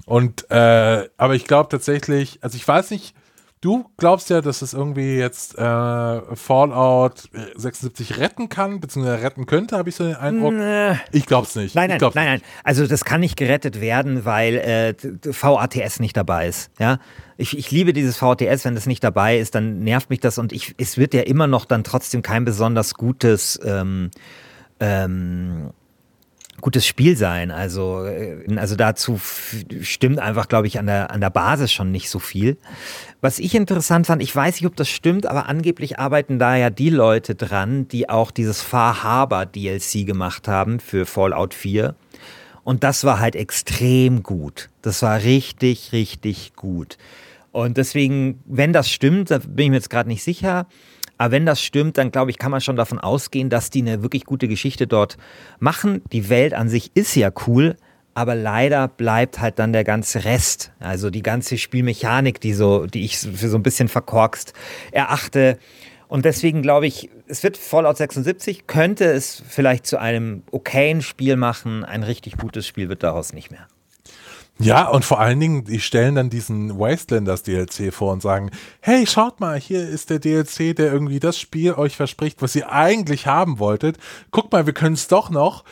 Und 0.05 0.49
äh, 0.49 1.09
aber 1.17 1.35
ich 1.35 1.45
glaube 1.45 1.69
tatsächlich, 1.69 2.39
also 2.41 2.55
ich 2.55 2.67
weiß 2.67 2.91
nicht, 2.91 3.15
Du 3.61 3.89
glaubst 3.97 4.29
ja, 4.29 4.39
dass 4.39 4.61
es 4.61 4.73
irgendwie 4.73 5.17
jetzt 5.17 5.57
äh, 5.57 6.35
Fallout 6.35 7.29
76 7.55 8.17
retten 8.17 8.47
kann, 8.47 8.79
beziehungsweise 8.79 9.21
retten 9.21 9.45
könnte, 9.47 9.77
habe 9.77 9.89
ich 9.89 9.95
so 9.95 10.05
den 10.05 10.15
Eindruck. 10.15 10.53
Nee. 10.53 10.93
Ich 11.11 11.25
glaub's 11.25 11.55
nicht. 11.55 11.75
Nein, 11.75 11.89
nein, 11.89 11.99
nein, 11.99 12.11
nein. 12.13 12.41
Also 12.63 12.87
das 12.87 13.03
kann 13.03 13.19
nicht 13.19 13.35
gerettet 13.35 13.81
werden, 13.81 14.23
weil 14.23 14.55
äh, 14.55 14.95
VATS 15.23 15.99
nicht 15.99 16.15
dabei 16.15 16.47
ist. 16.47 16.71
Ja, 16.79 16.99
ich, 17.35 17.57
ich 17.57 17.69
liebe 17.69 17.91
dieses 17.91 18.21
VATS, 18.21 18.63
wenn 18.63 18.75
das 18.75 18.85
nicht 18.85 19.03
dabei 19.03 19.37
ist, 19.37 19.55
dann 19.55 19.79
nervt 19.79 20.09
mich 20.09 20.21
das 20.21 20.37
und 20.37 20.53
ich, 20.53 20.75
es 20.77 20.97
wird 20.97 21.13
ja 21.13 21.21
immer 21.21 21.47
noch 21.47 21.65
dann 21.65 21.83
trotzdem 21.83 22.21
kein 22.21 22.45
besonders 22.45 22.93
gutes 22.93 23.59
ähm, 23.65 24.09
ähm, 24.79 25.71
gutes 26.61 26.85
Spiel 26.85 27.17
sein. 27.17 27.51
Also, 27.51 28.05
äh, 28.05 28.43
also 28.57 28.75
dazu 28.75 29.19
stimmt 29.81 30.19
einfach, 30.19 30.47
glaube 30.47 30.67
ich, 30.67 30.79
an 30.79 30.85
der, 30.85 31.11
an 31.11 31.21
der 31.21 31.29
Basis 31.29 31.71
schon 31.71 31.91
nicht 31.91 32.09
so 32.09 32.19
viel. 32.19 32.57
Was 33.21 33.39
ich 33.39 33.55
interessant 33.55 34.07
fand, 34.07 34.21
ich 34.21 34.35
weiß 34.35 34.55
nicht, 34.55 34.65
ob 34.65 34.75
das 34.75 34.89
stimmt, 34.89 35.25
aber 35.25 35.47
angeblich 35.47 35.99
arbeiten 35.99 36.39
da 36.39 36.55
ja 36.55 36.69
die 36.69 36.89
Leute 36.89 37.35
dran, 37.35 37.87
die 37.87 38.09
auch 38.09 38.31
dieses 38.31 38.61
Far 38.61 39.03
Harbor 39.03 39.45
DLC 39.45 40.05
gemacht 40.05 40.47
haben 40.47 40.79
für 40.79 41.05
Fallout 41.05 41.53
4. 41.53 41.95
Und 42.63 42.83
das 42.83 43.03
war 43.03 43.19
halt 43.19 43.35
extrem 43.35 44.23
gut. 44.23 44.69
Das 44.81 45.01
war 45.01 45.23
richtig, 45.23 45.91
richtig 45.91 46.53
gut. 46.55 46.97
Und 47.51 47.77
deswegen, 47.77 48.41
wenn 48.45 48.73
das 48.73 48.89
stimmt, 48.89 49.31
da 49.31 49.39
bin 49.39 49.65
ich 49.65 49.69
mir 49.69 49.75
jetzt 49.77 49.89
gerade 49.89 50.09
nicht 50.09 50.23
sicher, 50.23 50.67
aber 51.19 51.33
wenn 51.33 51.45
das 51.45 51.61
stimmt, 51.61 51.97
dann 51.97 52.11
glaube 52.11 52.31
ich, 52.31 52.37
kann 52.39 52.49
man 52.49 52.61
schon 52.61 52.77
davon 52.77 52.97
ausgehen, 52.97 53.49
dass 53.49 53.69
die 53.69 53.81
eine 53.81 54.01
wirklich 54.01 54.25
gute 54.25 54.47
Geschichte 54.47 54.87
dort 54.87 55.17
machen. 55.59 56.01
Die 56.13 56.29
Welt 56.29 56.53
an 56.53 56.69
sich 56.69 56.91
ist 56.95 57.13
ja 57.13 57.29
cool, 57.45 57.75
aber 58.13 58.35
leider 58.35 58.87
bleibt 58.87 59.41
halt 59.41 59.59
dann 59.59 59.73
der 59.73 59.83
ganze 59.83 60.23
Rest, 60.23 60.71
also 60.79 61.09
die 61.09 61.21
ganze 61.21 61.57
Spielmechanik, 61.57 62.39
die 62.39 62.53
so, 62.53 62.85
die 62.85 63.03
ich 63.03 63.17
für 63.17 63.49
so 63.49 63.57
ein 63.57 63.63
bisschen 63.63 63.89
verkorkst 63.89 64.53
erachte. 64.93 65.59
Und 66.07 66.23
deswegen 66.23 66.61
glaube 66.61 66.87
ich, 66.87 67.09
es 67.27 67.43
wird 67.43 67.57
Fallout 67.57 67.97
76, 67.97 68.65
könnte 68.65 69.03
es 69.03 69.43
vielleicht 69.45 69.85
zu 69.87 69.99
einem 69.99 70.43
okayen 70.51 71.01
Spiel 71.01 71.35
machen. 71.35 71.83
Ein 71.83 72.03
richtig 72.03 72.37
gutes 72.37 72.65
Spiel 72.65 72.87
wird 72.87 73.03
daraus 73.03 73.33
nicht 73.33 73.51
mehr. 73.51 73.67
Ja, 74.61 74.89
und 74.89 75.05
vor 75.05 75.21
allen 75.21 75.39
Dingen, 75.39 75.63
die 75.63 75.79
stellen 75.79 76.15
dann 76.15 76.29
diesen 76.29 76.77
Wastelanders 76.77 77.43
DLC 77.43 77.93
vor 77.93 78.11
und 78.11 78.21
sagen, 78.21 78.51
hey, 78.81 79.07
schaut 79.07 79.39
mal, 79.39 79.57
hier 79.57 79.87
ist 79.87 80.09
der 80.09 80.19
DLC, 80.19 80.75
der 80.75 80.91
irgendwie 80.91 81.21
das 81.21 81.39
Spiel 81.39 81.73
euch 81.73 81.95
verspricht, 81.95 82.41
was 82.41 82.55
ihr 82.57 82.69
eigentlich 82.69 83.25
haben 83.25 83.59
wolltet. 83.59 83.97
Guckt 84.31 84.51
mal, 84.51 84.65
wir 84.65 84.73
können 84.73 84.95
es 84.95 85.07
doch 85.07 85.29
noch. 85.29 85.63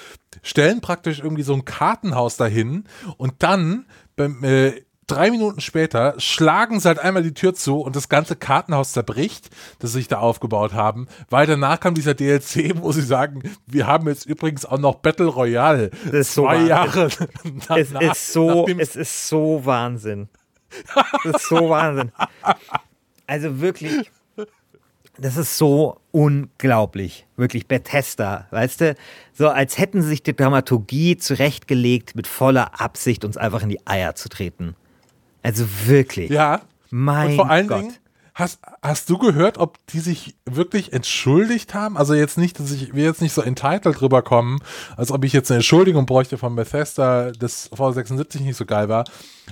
Stellen 0.41 0.79
praktisch 0.79 1.19
irgendwie 1.19 1.43
so 1.43 1.53
ein 1.53 1.65
Kartenhaus 1.65 2.37
dahin 2.37 2.85
und 3.17 3.33
dann 3.39 3.87
beim, 4.15 4.41
äh, 4.45 4.81
drei 5.07 5.31
Minuten 5.31 5.61
später 5.61 6.13
schlagen 6.17 6.79
sie 6.79 6.87
halt 6.87 6.99
einmal 6.99 7.23
die 7.23 7.33
Tür 7.33 7.53
zu 7.53 7.79
und 7.79 7.95
das 7.95 8.09
ganze 8.09 8.35
Kartenhaus 8.35 8.91
zerbricht, 8.91 9.49
das 9.79 9.91
sie 9.91 9.99
sich 9.99 10.07
da 10.07 10.19
aufgebaut 10.19 10.73
haben, 10.73 11.07
weil 11.29 11.47
danach 11.47 11.79
kam 11.79 11.95
dieser 11.95 12.13
DLC, 12.13 12.73
wo 12.81 12.91
sie 12.91 13.01
sagen, 13.01 13.43
wir 13.65 13.87
haben 13.87 14.07
jetzt 14.07 14.25
übrigens 14.25 14.65
auch 14.65 14.77
noch 14.77 14.95
Battle 14.95 15.27
Royale. 15.27 15.89
Das 16.05 16.13
ist 16.13 16.33
Zwei 16.33 16.61
so 16.61 16.67
Jahre. 16.67 17.09
Danach, 17.67 17.77
es 17.77 17.91
ist 17.91 18.33
so, 18.33 18.67
es 18.67 18.95
ist 18.95 19.27
so 19.29 19.65
Wahnsinn. 19.65 20.27
Das 21.23 21.35
ist 21.35 21.47
so 21.47 21.69
Wahnsinn. 21.69 22.11
Also 23.25 23.61
wirklich, 23.61 24.11
das 25.17 25.37
ist 25.37 25.57
so 25.57 26.01
unglaublich. 26.11 27.25
Wirklich 27.37 27.67
Bethesda, 27.67 28.47
weißt 28.51 28.81
du? 28.81 28.95
So 29.33 29.47
als 29.47 29.77
hätten 29.77 30.01
sie 30.01 30.09
sich 30.09 30.23
die 30.23 30.35
Dramaturgie 30.35 31.15
zurechtgelegt, 31.17 32.15
mit 32.15 32.27
voller 32.27 32.81
Absicht 32.81 33.23
uns 33.23 33.37
einfach 33.37 33.63
in 33.63 33.69
die 33.69 33.85
Eier 33.87 34.15
zu 34.15 34.27
treten. 34.27 34.75
Also 35.43 35.65
wirklich. 35.85 36.29
Ja. 36.29 36.61
Mein 36.89 37.31
Und 37.31 37.35
vor 37.35 37.49
allen 37.49 37.67
Gott. 37.67 37.81
Dingen, 37.81 37.93
hast, 38.37 38.59
hast 38.81 39.09
du 39.09 39.17
gehört, 39.17 39.57
ob 39.57 39.77
die 39.87 39.99
sich 39.99 40.35
wirklich 40.45 40.93
entschuldigt 40.93 41.73
haben? 41.73 41.97
Also 41.97 42.13
jetzt 42.13 42.37
nicht, 42.37 42.59
dass 42.59 42.71
ich 42.71 42.93
wir 42.93 43.03
jetzt 43.03 43.21
nicht 43.21 43.33
so 43.33 43.41
entitled 43.41 43.99
drüber 43.99 44.21
kommen, 44.21 44.59
als 44.95 45.11
ob 45.11 45.25
ich 45.25 45.33
jetzt 45.33 45.49
eine 45.51 45.57
Entschuldigung 45.57 46.05
bräuchte 46.05 46.37
von 46.37 46.55
Bethesda, 46.55 47.31
dass 47.31 47.71
V76 47.71 48.41
nicht 48.41 48.55
so 48.55 48.65
geil 48.65 48.89
war. 48.89 49.05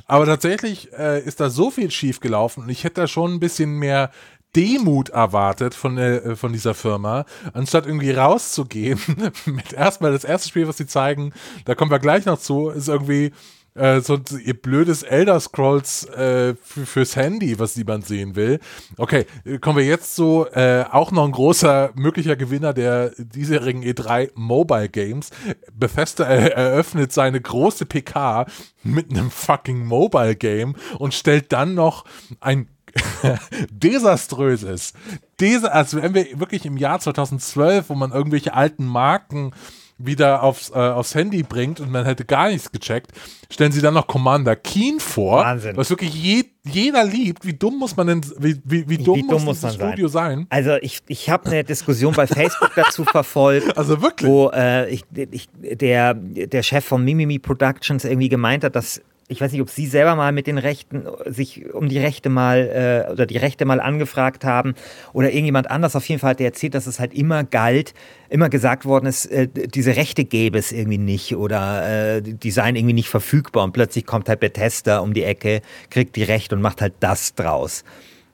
Aber 0.06 0.26
tatsächlich 0.26 0.94
äh, 0.94 1.22
ist 1.22 1.40
da 1.40 1.50
so 1.50 1.72
viel 1.72 1.92
schief 1.92 2.20
gelaufen 2.20 2.64
und 2.64 2.70
ich 2.70 2.84
hätte 2.84 3.02
da 3.02 3.08
schon 3.08 3.34
ein 3.34 3.40
bisschen 3.40 3.72
mehr 3.72 4.12
Demut 4.56 5.10
erwartet 5.10 5.74
von, 5.74 5.98
äh, 5.98 6.36
von 6.36 6.54
dieser 6.54 6.74
Firma, 6.74 7.26
anstatt 7.54 7.86
irgendwie 7.86 8.12
rauszugehen 8.12 9.00
mit 9.46 9.74
erstmal 9.74 10.14
das 10.14 10.24
erste 10.24 10.48
Spiel, 10.48 10.68
was 10.68 10.78
sie 10.78 10.88
zeigen, 10.88 11.34
da 11.66 11.76
kommen 11.76 11.92
wir 11.92 12.00
gleich 12.00 12.26
noch 12.26 12.40
zu, 12.40 12.70
ist 12.70 12.88
irgendwie 12.88 13.34
Äh, 13.76 14.00
so 14.00 14.18
ihr 14.44 14.54
blödes 14.54 15.04
Elder 15.04 15.40
Scrolls 15.40 16.06
äh, 16.06 16.56
fürs 16.56 17.16
Handy, 17.18 17.60
was 17.60 17.76
niemand 17.76 18.08
sehen 18.08 18.36
will. 18.36 18.60
Okay, 18.98 19.26
kommen 19.60 19.78
wir 19.78 19.86
jetzt 19.86 20.16
zu 20.16 20.46
äh, 20.54 20.86
auch 20.90 21.12
noch 21.12 21.26
ein 21.26 21.32
großer 21.32 21.92
möglicher 21.96 22.38
Gewinner 22.38 22.74
der 22.74 23.12
diesjährigen 23.18 23.84
E3 23.84 24.32
Mobile 24.34 24.88
Games. 24.88 25.30
Bethesda 25.74 26.24
eröffnet 26.24 27.12
seine 27.12 27.42
große 27.42 27.86
PK 27.86 28.46
mit 28.84 29.12
einem 29.12 29.30
fucking 29.30 29.86
Mobile 29.86 30.36
Game 30.36 30.76
und 30.98 31.14
stellt 31.14 31.52
dann 31.52 31.76
noch 31.76 32.06
ein 32.40 32.70
desaströses, 33.72 34.94
Desa 35.40 35.68
also 35.68 36.02
wenn 36.02 36.14
wir 36.14 36.40
wirklich 36.40 36.66
im 36.66 36.78
Jahr 36.78 37.00
2012, 37.00 37.90
wo 37.90 37.96
man 37.96 38.12
irgendwelche 38.12 38.54
alten 38.54 38.86
Marken 38.86 39.52
wieder 39.98 40.44
aufs, 40.44 40.72
äh, 40.72 40.74
aufs 40.74 41.16
Handy 41.16 41.44
bringt 41.44 41.80
und 41.80 41.92
man 41.92 42.06
hätte 42.06 42.26
gar 42.26 42.50
nichts 42.50 42.72
gecheckt, 42.72 43.12
stellen 43.50 43.72
sie 43.72 43.82
dann 43.82 43.94
noch 43.94 44.08
Commander 44.08 44.56
Keen 44.56 45.00
vor, 45.00 45.40
Wahnsinn. 45.40 45.78
was 45.78 45.90
wirklich 45.90 46.14
je, 46.14 46.44
jeder 46.64 47.04
liebt. 47.04 47.46
Wie 47.46 47.54
dumm 47.54 47.80
muss 47.80 47.96
man 47.96 48.08
denn, 48.08 48.22
wie, 48.38 48.62
wie, 48.66 48.90
wie 48.90 48.98
dumm, 48.98 49.18
wie 49.18 49.28
dumm 49.28 49.46
muss, 49.46 49.62
das 49.62 49.76
Studio 49.76 50.08
sein? 50.08 50.40
sein? 50.40 50.48
Also 50.50 50.76
ich, 50.82 51.02
ich 51.08 51.30
habe 51.30 51.46
eine 51.46 51.64
Diskussion 51.64 52.14
bei 52.14 52.28
Facebook 52.28 52.72
dazu 52.76 53.04
verfolgt. 53.06 53.78
Also 53.86 54.02
wirklich? 54.02 54.30
Wo 54.30 54.50
äh, 54.52 54.90
ich, 54.90 55.04
ich, 55.32 55.50
der, 55.54 56.14
der 56.14 56.64
Chef 56.64 56.86
von 56.86 57.04
Mimimi 57.04 57.40
Productions 57.40 58.06
irgendwie 58.06 58.30
gemeint 58.30 58.64
hat, 58.64 58.76
dass 58.76 59.02
ich 59.28 59.42
weiß 59.42 59.52
nicht, 59.52 59.62
ob 59.62 59.70
Sie 59.70 59.88
selber 59.88 60.16
mal 60.16 60.32
mit 60.32 60.46
den 60.46 60.60
Rechten, 60.60 61.08
sich 61.26 61.74
um 61.74 61.90
die 61.90 61.98
Rechte 61.98 62.30
mal 62.30 63.06
äh, 63.08 63.12
oder 63.12 63.26
die 63.26 63.38
Rechte 63.38 63.66
mal 63.66 63.80
angefragt 63.80 64.46
haben 64.46 64.76
oder 65.14 65.30
irgendjemand 65.30 65.72
anders. 65.72 65.96
Auf 65.96 66.08
jeden 66.08 66.20
Fall 66.22 66.32
hat 66.32 66.40
er 66.40 66.48
erzählt, 66.48 66.76
dass 66.76 66.86
es 66.86 67.00
halt 67.00 67.14
immer 67.14 67.44
galt, 67.44 67.96
immer 68.30 68.50
gesagt 68.50 68.86
worden 68.86 69.08
ist, 69.08 69.26
äh, 69.26 69.48
diese 69.48 69.96
Rechte 69.96 70.26
gäbe 70.26 70.60
es 70.60 70.72
irgendwie 70.72 71.00
nicht 71.00 71.36
oder 71.36 72.18
äh, 72.18 72.22
die 72.22 72.52
seien 72.52 72.76
irgendwie 72.76 72.94
nicht 72.94 73.10
verfügbar 73.10 73.64
und 73.64 73.72
plötzlich 73.72 74.06
kommt 74.06 74.30
halt 74.30 74.42
Bethesda 74.42 75.00
um 75.00 75.16
die 75.16 75.24
Ecke, 75.24 75.62
kriegt 75.90 76.16
die 76.16 76.24
Rechte 76.24 76.56
und 76.56 76.62
macht 76.62 76.82
halt 76.82 76.94
das 77.00 77.34
draus. 77.34 77.84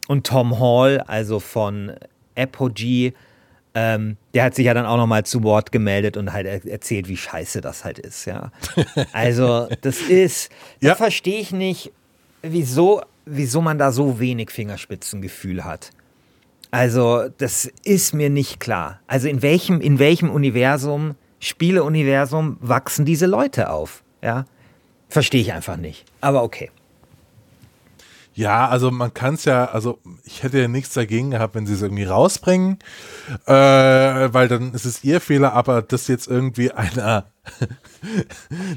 Und 0.10 0.28
Tom 0.28 0.60
Hall, 0.60 1.00
also 1.08 1.40
von 1.40 1.94
Apogee, 2.36 3.14
ähm, 3.74 4.18
der 4.34 4.44
hat 4.46 4.56
sich 4.56 4.66
ja 4.66 4.74
dann 4.74 4.86
auch 4.86 4.98
nochmal 4.98 5.26
zu 5.26 5.44
Wort 5.44 5.72
gemeldet 5.72 6.18
und 6.18 6.34
halt 6.34 6.66
erzählt, 6.66 7.08
wie 7.08 7.18
scheiße 7.18 7.62
das 7.62 7.86
halt 7.86 8.00
ist, 8.00 8.26
ja. 8.26 8.52
Also, 9.14 9.68
das 9.82 10.02
ist, 10.02 10.52
ja. 10.82 10.90
da 10.90 10.96
verstehe 10.96 11.40
ich 11.40 11.52
nicht, 11.52 11.92
wieso, 12.42 13.02
wieso 13.26 13.62
man 13.62 13.78
da 13.78 13.92
so 13.92 14.20
wenig 14.20 14.52
Fingerspitzengefühl 14.52 15.64
hat. 15.64 15.92
Also, 16.72 17.30
das 17.38 17.72
ist 17.84 18.14
mir 18.14 18.30
nicht 18.30 18.60
klar. 18.60 19.00
Also, 19.08 19.28
in 19.28 19.42
welchem, 19.42 19.80
in 19.80 20.00
welchem 20.00 20.30
Universum, 20.30 21.16
Spieleuniversum, 21.40 22.58
wachsen 22.60 23.06
diese 23.06 23.26
Leute 23.26 23.70
auf, 23.70 24.04
ja? 24.22 24.46
Verstehe 25.08 25.42
ich 25.42 25.54
einfach 25.54 25.78
nicht. 25.78 26.06
Aber 26.22 26.44
okay. 26.44 26.72
Ja, 28.42 28.68
also 28.68 28.90
man 28.90 29.14
kann 29.14 29.36
es 29.36 29.46
ja, 29.46 29.66
also 29.66 30.00
ich 30.24 30.42
hätte 30.42 30.60
ja 30.60 30.68
nichts 30.68 30.96
dagegen 30.96 31.30
gehabt, 31.30 31.54
wenn 31.54 31.68
sie 31.68 31.76
es 31.76 31.84
irgendwie 31.84 32.06
rausbringen, 32.06 32.80
äh, 33.46 33.54
weil 33.54 34.48
dann 34.48 34.74
ist 34.74 34.86
es 34.86 35.04
ihr 35.04 35.22
Fehler, 35.22 35.54
aber 35.54 35.84
das 35.84 36.08
jetzt 36.08 36.26
irgendwie 36.26 36.72
einer 36.72 37.28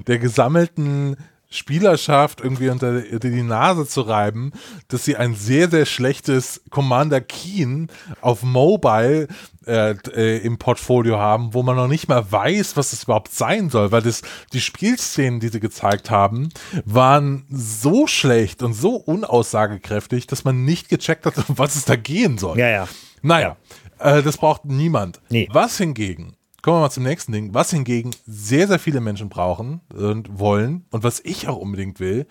der 0.06 0.18
gesammelten 0.18 1.16
Spielerschaft 1.55 2.40
irgendwie 2.40 2.68
unter, 2.68 3.00
die 3.00 3.42
Nase 3.42 3.86
zu 3.86 4.02
reiben, 4.02 4.52
dass 4.88 5.05
sie 5.05 5.16
ein 5.16 5.34
sehr, 5.34 5.70
sehr 5.70 5.86
schlechtes 5.86 6.62
Commander 6.70 7.20
Keen 7.20 7.88
auf 8.20 8.42
Mobile 8.42 9.28
äh, 9.66 9.94
äh, 10.14 10.38
im 10.38 10.59
Portfolio 10.59 11.18
haben, 11.18 11.55
wo 11.55 11.62
man 11.62 11.76
noch 11.76 11.88
nicht 11.88 12.09
mal 12.09 12.30
weiß, 12.30 12.76
was 12.76 12.92
es 12.92 13.05
überhaupt 13.05 13.32
sein 13.32 13.70
soll, 13.70 13.92
weil 13.92 14.02
das, 14.02 14.22
die 14.52 14.61
Spielszenen, 14.61 15.40
die 15.40 15.48
sie 15.48 15.61
gezeigt 15.61 16.11
haben, 16.11 16.50
waren 16.84 17.46
so 17.50 18.07
schlecht 18.07 18.62
und 18.62 18.74
so 18.74 18.96
unaussagekräftig, 18.96 20.26
dass 20.26 20.44
man 20.44 20.64
nicht 20.64 20.88
gecheckt 20.88 21.24
hat, 21.24 21.36
um 21.48 21.57
was 21.59 21.76
es 21.76 21.84
da 21.84 21.96
gehen 21.96 22.36
soll. 22.36 22.59
Ja, 22.59 22.68
ja. 22.68 22.88
Naja, 23.22 23.57
ja. 24.00 24.18
Äh, 24.18 24.22
das 24.22 24.36
braucht 24.36 24.64
niemand. 24.64 25.20
Nee. 25.30 25.48
Was 25.52 25.78
hingegen 25.78 26.36
Kommen 26.64 26.78
wir 26.78 26.84
mal 26.84 26.90
zum 26.90 27.02
nächsten 27.02 27.30
Ding. 27.30 27.52
Was 27.52 27.72
hingegen 27.72 28.12
sehr, 28.26 28.66
sehr 28.66 28.78
viele 28.78 29.02
Menschen 29.02 29.28
brauchen 29.28 29.82
und 29.92 30.38
wollen 30.38 30.86
und 30.92 31.04
was 31.04 31.20
ich 31.20 31.46
auch 31.46 31.58
unbedingt 31.58 32.00
will, 32.00 32.26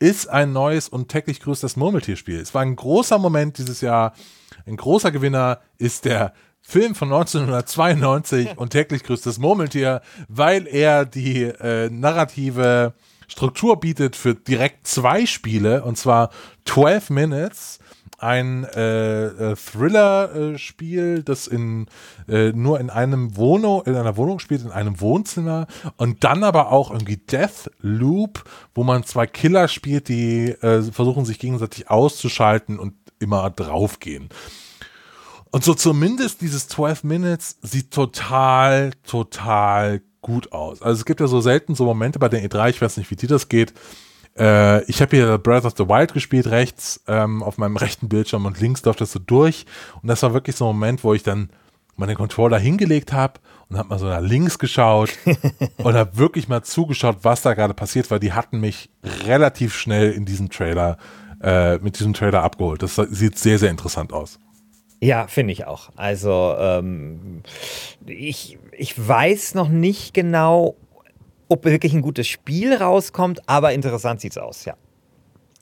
ist 0.00 0.28
ein 0.28 0.52
neues 0.52 0.88
und 0.88 1.08
täglich 1.08 1.38
größtes 1.38 1.76
Murmeltierspiel. 1.76 2.40
Es 2.40 2.52
war 2.52 2.62
ein 2.62 2.74
großer 2.74 3.16
Moment 3.18 3.58
dieses 3.58 3.82
Jahr. 3.82 4.14
Ein 4.66 4.76
großer 4.76 5.12
Gewinner 5.12 5.60
ist 5.78 6.04
der 6.04 6.32
Film 6.62 6.96
von 6.96 7.12
1992 7.12 8.58
und 8.58 8.70
täglich 8.70 9.04
größtes 9.04 9.38
Murmeltier, 9.38 10.02
weil 10.26 10.66
er 10.66 11.04
die 11.04 11.44
äh, 11.44 11.88
narrative 11.88 12.92
Struktur 13.28 13.78
bietet 13.78 14.16
für 14.16 14.34
direkt 14.34 14.88
zwei 14.88 15.26
Spiele 15.26 15.84
und 15.84 15.96
zwar 15.96 16.30
12 16.64 17.10
Minutes 17.10 17.78
ein 18.18 18.64
äh, 18.64 19.26
äh, 19.26 19.56
Thriller-Spiel, 19.56 21.22
das 21.22 21.46
in 21.46 21.86
äh, 22.28 22.52
nur 22.52 22.80
in 22.80 22.90
einem 22.90 23.36
Wohnung, 23.36 23.82
in 23.84 23.94
einer 23.94 24.16
Wohnung 24.16 24.38
spielt, 24.38 24.62
in 24.62 24.70
einem 24.70 25.00
Wohnzimmer 25.00 25.66
und 25.96 26.24
dann 26.24 26.44
aber 26.44 26.72
auch 26.72 26.90
irgendwie 26.90 27.18
Death 27.18 27.70
Loop, 27.80 28.44
wo 28.74 28.84
man 28.84 29.04
zwei 29.04 29.26
Killer 29.26 29.68
spielt, 29.68 30.08
die 30.08 30.50
äh, 30.50 30.82
versuchen 30.82 31.24
sich 31.24 31.38
gegenseitig 31.38 31.90
auszuschalten 31.90 32.78
und 32.78 32.94
immer 33.18 33.50
draufgehen. 33.50 34.28
Und 35.50 35.64
so 35.64 35.74
zumindest 35.74 36.42
dieses 36.42 36.68
12 36.68 37.04
Minutes 37.04 37.58
sieht 37.62 37.90
total, 37.90 38.92
total 39.06 40.02
gut 40.20 40.52
aus. 40.52 40.82
Also 40.82 40.98
es 40.98 41.04
gibt 41.04 41.20
ja 41.20 41.28
so 41.28 41.40
selten 41.40 41.74
so 41.74 41.84
Momente 41.84 42.18
bei 42.18 42.28
der 42.28 42.44
E3, 42.44 42.70
ich 42.70 42.82
weiß 42.82 42.96
nicht, 42.96 43.10
wie 43.10 43.16
dir 43.16 43.28
das 43.28 43.48
geht, 43.48 43.72
äh, 44.38 44.84
ich 44.84 45.00
habe 45.00 45.16
hier 45.16 45.38
Breath 45.38 45.64
of 45.64 45.74
the 45.76 45.88
Wild 45.88 46.12
gespielt, 46.12 46.46
rechts 46.48 47.02
ähm, 47.06 47.42
auf 47.42 47.58
meinem 47.58 47.76
rechten 47.76 48.08
Bildschirm 48.08 48.46
und 48.46 48.60
links 48.60 48.84
läuft 48.84 49.00
das 49.00 49.12
so 49.12 49.18
durch. 49.18 49.66
Und 50.02 50.08
das 50.08 50.22
war 50.22 50.34
wirklich 50.34 50.56
so 50.56 50.64
ein 50.66 50.74
Moment, 50.74 51.04
wo 51.04 51.14
ich 51.14 51.22
dann 51.22 51.50
meine 51.96 52.14
Controller 52.14 52.58
hingelegt 52.58 53.12
habe 53.12 53.34
und 53.68 53.78
habe 53.78 53.88
mal 53.88 53.98
so 53.98 54.06
nach 54.06 54.20
links 54.20 54.58
geschaut 54.58 55.10
und 55.78 55.94
habe 55.94 56.16
wirklich 56.16 56.48
mal 56.48 56.62
zugeschaut, 56.62 57.18
was 57.22 57.42
da 57.42 57.54
gerade 57.54 57.74
passiert, 57.74 58.10
weil 58.10 58.20
die 58.20 58.32
hatten 58.32 58.60
mich 58.60 58.90
relativ 59.26 59.74
schnell 59.74 60.12
in 60.12 60.24
diesem 60.24 60.50
Trailer, 60.50 60.98
äh, 61.42 61.78
mit 61.78 61.98
diesem 61.98 62.14
Trailer 62.14 62.42
abgeholt. 62.42 62.82
Das 62.82 62.96
sieht 62.96 63.38
sehr, 63.38 63.58
sehr 63.58 63.70
interessant 63.70 64.12
aus. 64.12 64.38
Ja, 65.00 65.26
finde 65.26 65.52
ich 65.52 65.66
auch. 65.66 65.90
Also 65.96 66.54
ähm, 66.58 67.42
ich, 68.06 68.58
ich 68.72 69.08
weiß 69.08 69.54
noch 69.54 69.68
nicht 69.68 70.14
genau, 70.14 70.76
ob 71.48 71.64
wirklich 71.64 71.92
ein 71.92 72.02
gutes 72.02 72.26
Spiel 72.26 72.74
rauskommt, 72.74 73.48
aber 73.48 73.72
interessant 73.72 74.20
sieht 74.20 74.32
es 74.32 74.38
aus, 74.38 74.64
ja. 74.64 74.74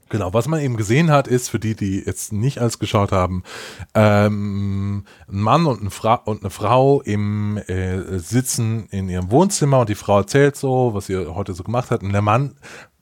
Genau, 0.09 0.33
was 0.33 0.47
man 0.47 0.61
eben 0.61 0.77
gesehen 0.77 1.09
hat, 1.09 1.27
ist, 1.27 1.49
für 1.49 1.57
die, 1.57 1.75
die 1.75 2.03
jetzt 2.05 2.31
nicht 2.31 2.59
alles 2.59 2.77
geschaut 2.77 3.11
haben, 3.11 3.41
ähm, 3.95 5.03
ein 5.27 5.39
Mann 5.39 5.65
und, 5.65 5.81
ein 5.81 5.89
Fra 5.89 6.15
und 6.15 6.41
eine 6.41 6.51
Frau 6.51 7.01
im 7.01 7.57
äh, 7.57 8.19
sitzen 8.19 8.87
in 8.91 9.09
ihrem 9.09 9.31
Wohnzimmer 9.31 9.79
und 9.79 9.89
die 9.89 9.95
Frau 9.95 10.19
erzählt 10.19 10.57
so, 10.57 10.93
was 10.93 11.07
sie 11.07 11.17
heute 11.17 11.53
so 11.53 11.63
gemacht 11.63 11.89
hat. 11.89 12.03
Und 12.03 12.13
der 12.13 12.21
Mann 12.21 12.55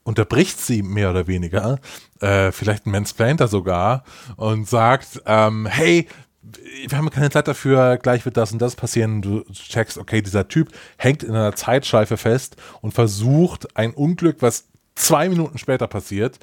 unterbricht 0.03 0.59
sie 0.59 0.81
mehr 0.81 1.09
oder 1.09 1.27
weniger, 1.27 1.79
äh, 2.21 2.53
vielleicht 2.53 2.85
ein 2.85 2.91
Mansplainter 2.91 3.49
sogar, 3.49 4.03
und 4.37 4.69
sagt, 4.69 5.21
ähm, 5.25 5.65
hey, 5.65 6.07
wir 6.87 6.97
haben 6.97 7.09
keine 7.09 7.29
Zeit 7.29 7.47
dafür, 7.47 7.97
gleich 7.97 8.25
wird 8.25 8.37
das 8.37 8.51
und 8.51 8.61
das 8.61 8.75
passieren. 8.75 9.21
Du 9.21 9.43
checkst, 9.51 9.97
okay, 9.97 10.21
dieser 10.21 10.47
Typ 10.47 10.69
hängt 10.97 11.23
in 11.23 11.31
einer 11.31 11.55
Zeitschleife 11.55 12.17
fest 12.17 12.57
und 12.81 12.93
versucht 12.93 13.77
ein 13.77 13.93
Unglück, 13.93 14.37
was 14.41 14.67
zwei 14.95 15.29
Minuten 15.29 15.57
später 15.57 15.87
passiert, 15.87 16.39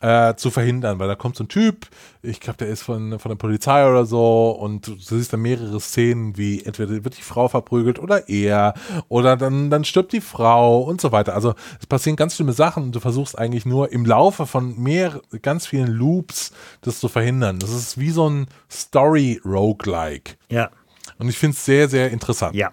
äh, 0.00 0.34
zu 0.34 0.50
verhindern, 0.50 0.98
weil 0.98 1.08
da 1.08 1.14
kommt 1.14 1.36
so 1.36 1.44
ein 1.44 1.48
Typ, 1.48 1.88
ich 2.22 2.40
glaube, 2.40 2.58
der 2.58 2.68
ist 2.68 2.82
von, 2.82 3.18
von 3.18 3.30
der 3.30 3.36
Polizei 3.36 3.88
oder 3.88 4.04
so 4.06 4.50
und 4.50 4.86
du 4.86 4.96
siehst 4.96 5.32
dann 5.32 5.40
mehrere 5.40 5.80
Szenen, 5.80 6.36
wie 6.36 6.62
entweder 6.62 7.04
wird 7.04 7.16
die 7.18 7.22
Frau 7.22 7.48
verprügelt 7.48 7.98
oder 7.98 8.28
er 8.28 8.74
oder 9.08 9.36
dann, 9.36 9.70
dann 9.70 9.84
stirbt 9.84 10.12
die 10.12 10.20
Frau 10.20 10.80
und 10.82 11.00
so 11.00 11.12
weiter. 11.12 11.34
Also 11.34 11.54
es 11.78 11.86
passieren 11.86 12.16
ganz 12.16 12.36
schlimme 12.36 12.52
Sachen 12.52 12.84
und 12.84 12.94
du 12.94 13.00
versuchst 13.00 13.38
eigentlich 13.38 13.66
nur 13.66 13.92
im 13.92 14.04
Laufe 14.04 14.46
von 14.46 14.78
mehr, 14.78 15.20
ganz 15.42 15.66
vielen 15.66 15.88
Loops 15.88 16.52
das 16.82 17.00
zu 17.00 17.08
verhindern. 17.08 17.58
Das 17.58 17.70
ist 17.70 17.98
wie 17.98 18.10
so 18.10 18.28
ein 18.28 18.46
Story-Roguelike. 18.70 20.36
Ja. 20.50 20.70
Und 21.18 21.28
ich 21.28 21.38
finde 21.38 21.54
es 21.54 21.64
sehr, 21.64 21.88
sehr 21.88 22.10
interessant. 22.10 22.54
Ja, 22.54 22.72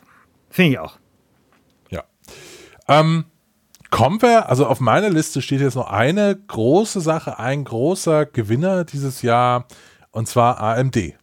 finde 0.49 0.72
ich 0.72 0.80
auch. 0.80 0.97
Ja. 1.89 2.03
Ähm, 2.88 3.26
Kommen 3.90 4.22
wir, 4.22 4.50
also 4.50 4.66
auf 4.66 4.80
meiner 4.80 5.10
Liste 5.10 5.42
steht 5.42 5.62
jetzt 5.62 5.76
noch 5.76 5.90
eine 5.90 6.36
große 6.36 7.00
Sache, 7.00 7.40
ein 7.40 7.64
großer 7.64 8.26
Gewinner 8.26 8.84
dieses 8.84 9.22
Jahr, 9.22 9.66
und 10.12 10.28
zwar 10.28 10.60
AMD. 10.60 11.14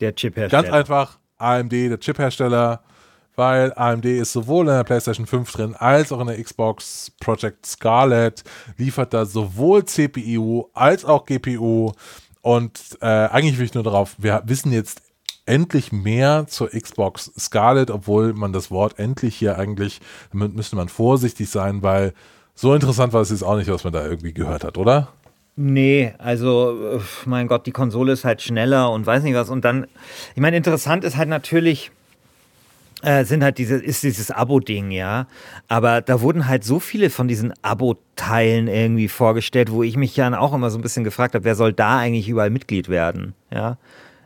Der 0.00 0.14
Chiphersteller. 0.14 0.62
Ganz 0.62 0.74
einfach, 0.74 1.18
AMD, 1.38 1.72
der 1.72 1.98
Chiphersteller, 1.98 2.82
weil 3.36 3.72
AMD 3.74 4.04
ist 4.04 4.32
sowohl 4.32 4.68
in 4.68 4.74
der 4.74 4.84
PlayStation 4.84 5.26
5 5.26 5.50
drin, 5.50 5.74
als 5.74 6.12
auch 6.12 6.20
in 6.20 6.26
der 6.26 6.42
Xbox 6.42 7.12
Project 7.20 7.64
Scarlet, 7.64 8.44
liefert 8.76 9.14
da 9.14 9.24
sowohl 9.24 9.84
CPU 9.86 10.66
als 10.74 11.04
auch 11.04 11.24
GPU. 11.24 11.92
Und 12.42 12.98
äh, 13.00 13.06
eigentlich 13.06 13.58
will 13.58 13.66
ich 13.66 13.74
nur 13.74 13.84
darauf, 13.84 14.14
wir 14.18 14.42
wissen 14.44 14.72
jetzt 14.72 15.02
endlich 15.46 15.92
mehr 15.92 16.46
zur 16.48 16.68
Xbox 16.70 17.32
Scarlet, 17.38 17.90
obwohl 17.90 18.32
man 18.32 18.52
das 18.52 18.70
Wort 18.70 18.98
endlich 18.98 19.36
hier 19.36 19.58
eigentlich, 19.58 20.00
damit 20.32 20.54
müsste 20.54 20.76
man 20.76 20.88
vorsichtig 20.88 21.48
sein, 21.50 21.82
weil 21.82 22.12
so 22.54 22.74
interessant 22.74 23.12
war 23.12 23.20
es 23.20 23.30
jetzt 23.30 23.42
auch 23.42 23.56
nicht, 23.56 23.70
was 23.70 23.84
man 23.84 23.92
da 23.92 24.04
irgendwie 24.04 24.34
gehört 24.34 24.64
hat, 24.64 24.76
oder? 24.78 25.08
Nee, 25.56 26.14
also 26.18 27.00
mein 27.26 27.48
Gott, 27.48 27.66
die 27.66 27.72
Konsole 27.72 28.12
ist 28.12 28.24
halt 28.24 28.40
schneller 28.40 28.90
und 28.90 29.06
weiß 29.06 29.22
nicht 29.22 29.34
was. 29.34 29.50
Und 29.50 29.64
dann, 29.64 29.86
ich 30.34 30.40
meine, 30.40 30.56
interessant 30.56 31.04
ist 31.04 31.16
halt 31.16 31.28
natürlich, 31.28 31.90
äh, 33.02 33.24
sind 33.24 33.42
halt 33.42 33.58
diese, 33.58 33.76
ist 33.76 34.02
dieses 34.02 34.30
Abo-Ding, 34.30 34.90
ja. 34.90 35.26
Aber 35.68 36.00
da 36.00 36.20
wurden 36.20 36.46
halt 36.48 36.64
so 36.64 36.80
viele 36.80 37.10
von 37.10 37.28
diesen 37.28 37.52
Abo-Teilen 37.62 38.68
irgendwie 38.68 39.08
vorgestellt, 39.08 39.70
wo 39.70 39.82
ich 39.82 39.96
mich 39.96 40.16
ja 40.16 40.38
auch 40.38 40.52
immer 40.52 40.70
so 40.70 40.78
ein 40.78 40.82
bisschen 40.82 41.04
gefragt 41.04 41.34
habe, 41.34 41.44
wer 41.44 41.54
soll 41.54 41.72
da 41.72 41.98
eigentlich 41.98 42.28
überall 42.28 42.50
Mitglied 42.50 42.88
werden, 42.88 43.34
ja. 43.52 43.76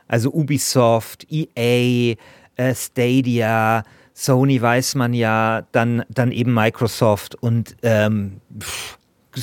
Also 0.08 0.30
Ubisoft, 0.32 1.26
EA, 1.30 2.16
äh, 2.56 2.74
Stadia, 2.74 3.82
Sony 4.12 4.60
weiß 4.60 4.94
man 4.94 5.12
ja, 5.12 5.66
dann, 5.72 6.04
dann 6.08 6.30
eben 6.30 6.54
Microsoft 6.54 7.34
und 7.34 7.76
ähm, 7.82 8.40
pff, 8.58 8.98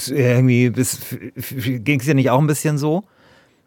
irgendwie 0.10 0.70
ging 0.72 2.00
es 2.00 2.08
ja 2.08 2.14
nicht 2.14 2.30
auch 2.30 2.40
ein 2.40 2.48
bisschen 2.48 2.78
so, 2.78 3.04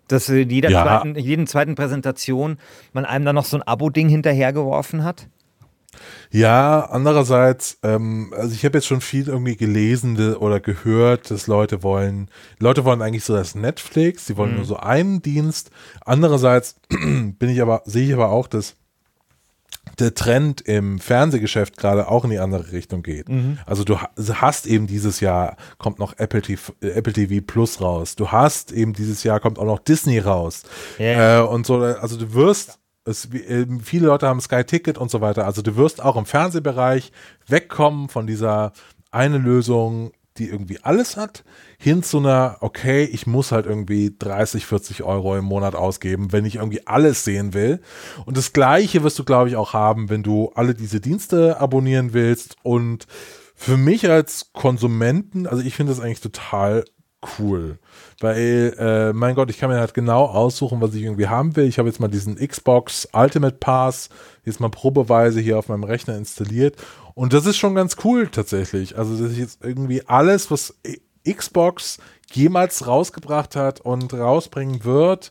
dass 0.09 0.29
in 0.29 0.49
jeder 0.49 0.71
ja. 0.71 0.83
zweiten, 0.83 1.19
jeden 1.19 1.47
zweiten 1.47 1.75
Präsentation 1.75 2.59
man 2.93 3.05
einem 3.05 3.25
dann 3.27 3.35
noch 3.35 3.45
so 3.45 3.59
ein 3.59 3.63
Abo-Ding 3.63 4.09
hinterhergeworfen 4.09 5.05
hat? 5.05 5.29
Ja, 6.31 6.89
andererseits, 6.91 7.79
ähm, 7.83 8.33
also 8.37 8.55
ich 8.55 8.65
habe 8.65 8.79
jetzt 8.79 8.87
schon 8.87 9.01
viel 9.01 9.29
irgendwie 9.29 9.57
gelesen 9.57 10.35
oder 10.37 10.61
gehört, 10.61 11.31
dass 11.31 11.47
Leute 11.47 11.83
wollen, 11.83 12.29
Leute 12.59 12.85
wollen 12.85 13.03
eigentlich 13.03 13.25
so 13.25 13.35
das 13.35 13.55
Netflix, 13.55 14.27
die 14.27 14.37
wollen 14.37 14.51
mhm. 14.51 14.57
nur 14.57 14.65
so 14.65 14.77
einen 14.77 15.23
Dienst. 15.23 15.71
Andererseits 16.05 16.77
bin 16.89 17.49
ich 17.49 17.63
aber, 17.63 17.83
sehe 17.85 18.07
ich 18.07 18.13
aber 18.13 18.31
auch, 18.31 18.47
dass 18.47 18.77
der 19.99 20.15
Trend 20.15 20.61
im 20.63 20.99
Fernsehgeschäft 20.99 21.77
gerade 21.77 22.09
auch 22.09 22.25
in 22.25 22.31
die 22.31 22.39
andere 22.39 22.73
Richtung 22.73 23.03
geht. 23.03 23.29
Mhm. 23.29 23.59
Also 23.65 23.85
du 23.85 23.99
hast 23.99 24.67
eben 24.67 24.87
dieses 24.87 25.21
Jahr 25.21 25.57
kommt 25.79 25.99
noch 25.99 26.19
Apple 26.19 26.43
TV, 26.43 26.73
Apple 26.81 27.13
TV 27.13 27.45
Plus 27.47 27.81
raus. 27.81 28.17
Du 28.17 28.33
hast 28.33 28.73
eben 28.73 28.93
dieses 28.93 29.23
Jahr 29.23 29.41
kommt 29.41 29.59
auch 29.59 29.65
noch 29.65 29.79
Disney 29.79 30.19
raus. 30.19 30.63
Yeah. 30.99 31.41
Äh, 31.41 31.47
und 31.47 31.67
so, 31.67 31.77
also 31.77 32.17
du 32.17 32.35
wirst 32.35 32.79
es, 33.05 33.29
ähm, 33.33 33.81
viele 33.81 34.07
Leute 34.07 34.29
haben 34.29 34.41
Sky 34.41 34.65
Ticket 34.65 34.99
und 34.99 35.11
so 35.11 35.21
weiter. 35.21 35.45
Also 35.47 35.63
du 35.63 35.77
wirst 35.77 36.03
auch 36.03 36.17
im 36.17 36.27
Fernsehbereich 36.27 37.13
wegkommen 37.47 38.09
von 38.09 38.27
dieser 38.27 38.73
eine 39.11 39.39
Lösung, 39.39 40.13
die 40.37 40.49
irgendwie 40.49 40.81
alles 40.83 41.17
hat, 41.17 41.45
hin 41.79 42.03
zu 42.03 42.19
einer, 42.19 42.57
okay, 42.61 43.05
ich 43.05 43.27
muss 43.27 43.53
halt 43.53 43.67
irgendwie 43.67 44.17
30, 44.19 44.67
40 44.67 45.05
Euro 45.05 45.37
im 45.37 45.45
Monat 45.45 45.77
ausgeben, 45.77 46.33
wenn 46.33 46.45
ich 46.45 46.57
irgendwie 46.57 46.87
alles 46.87 47.25
sehen 47.25 47.55
will. 47.55 47.81
Und 48.27 48.37
das 48.37 48.53
Gleiche 48.53 49.05
wirst 49.05 49.19
du, 49.19 49.25
glaube 49.25 49.49
ich, 49.49 49.57
auch 49.57 49.75
haben, 49.75 50.11
wenn 50.11 50.25
du 50.25 50.51
alle 50.57 50.75
diese 50.75 51.01
Dienste 51.01 51.61
abonnieren 51.61 52.15
willst. 52.15 52.57
Und 52.65 53.07
für 53.55 53.77
mich 53.77 54.11
als 54.11 54.53
Konsumenten, 54.53 55.47
also 55.47 55.63
ich 55.63 55.77
finde 55.77 55.93
das 55.93 56.01
eigentlich 56.01 56.21
total 56.21 56.85
cool. 57.39 57.79
Weil, 58.21 58.75
äh, 58.79 59.13
mein 59.13 59.35
Gott, 59.35 59.51
ich 59.51 59.59
kann 59.59 59.71
mir 59.71 59.79
halt 59.79 59.95
genau 59.95 60.25
aussuchen, 60.25 60.81
was 60.81 60.95
ich 60.95 61.03
irgendwie 61.03 61.29
haben 61.29 61.57
will. 61.57 61.67
Ich 61.67 61.79
habe 61.79 61.89
jetzt 61.89 62.01
mal 62.01 62.09
diesen 62.09 62.37
Xbox 62.37 63.09
Ultimate 63.13 63.57
Pass 63.59 64.09
jetzt 64.45 64.61
mal 64.61 64.71
probeweise 64.71 65.41
hier 65.41 65.59
auf 65.59 65.69
meinem 65.69 65.85
Rechner 65.85 66.17
installiert. 66.17 66.77
Und 67.15 67.33
das 67.33 67.47
ist 67.47 67.57
schon 67.57 67.75
ganz 67.75 67.97
cool 68.05 68.29
tatsächlich. 68.29 68.99
Also, 68.99 69.17
das 69.17 69.33
ist 69.33 69.39
jetzt 69.39 69.65
irgendwie 69.65 70.03
alles, 70.07 70.51
was 70.51 70.75
Xbox 71.29 71.99
jemals 72.33 72.87
rausgebracht 72.87 73.57
hat 73.57 73.81
und 73.81 74.13
rausbringen 74.13 74.85
wird, 74.85 75.31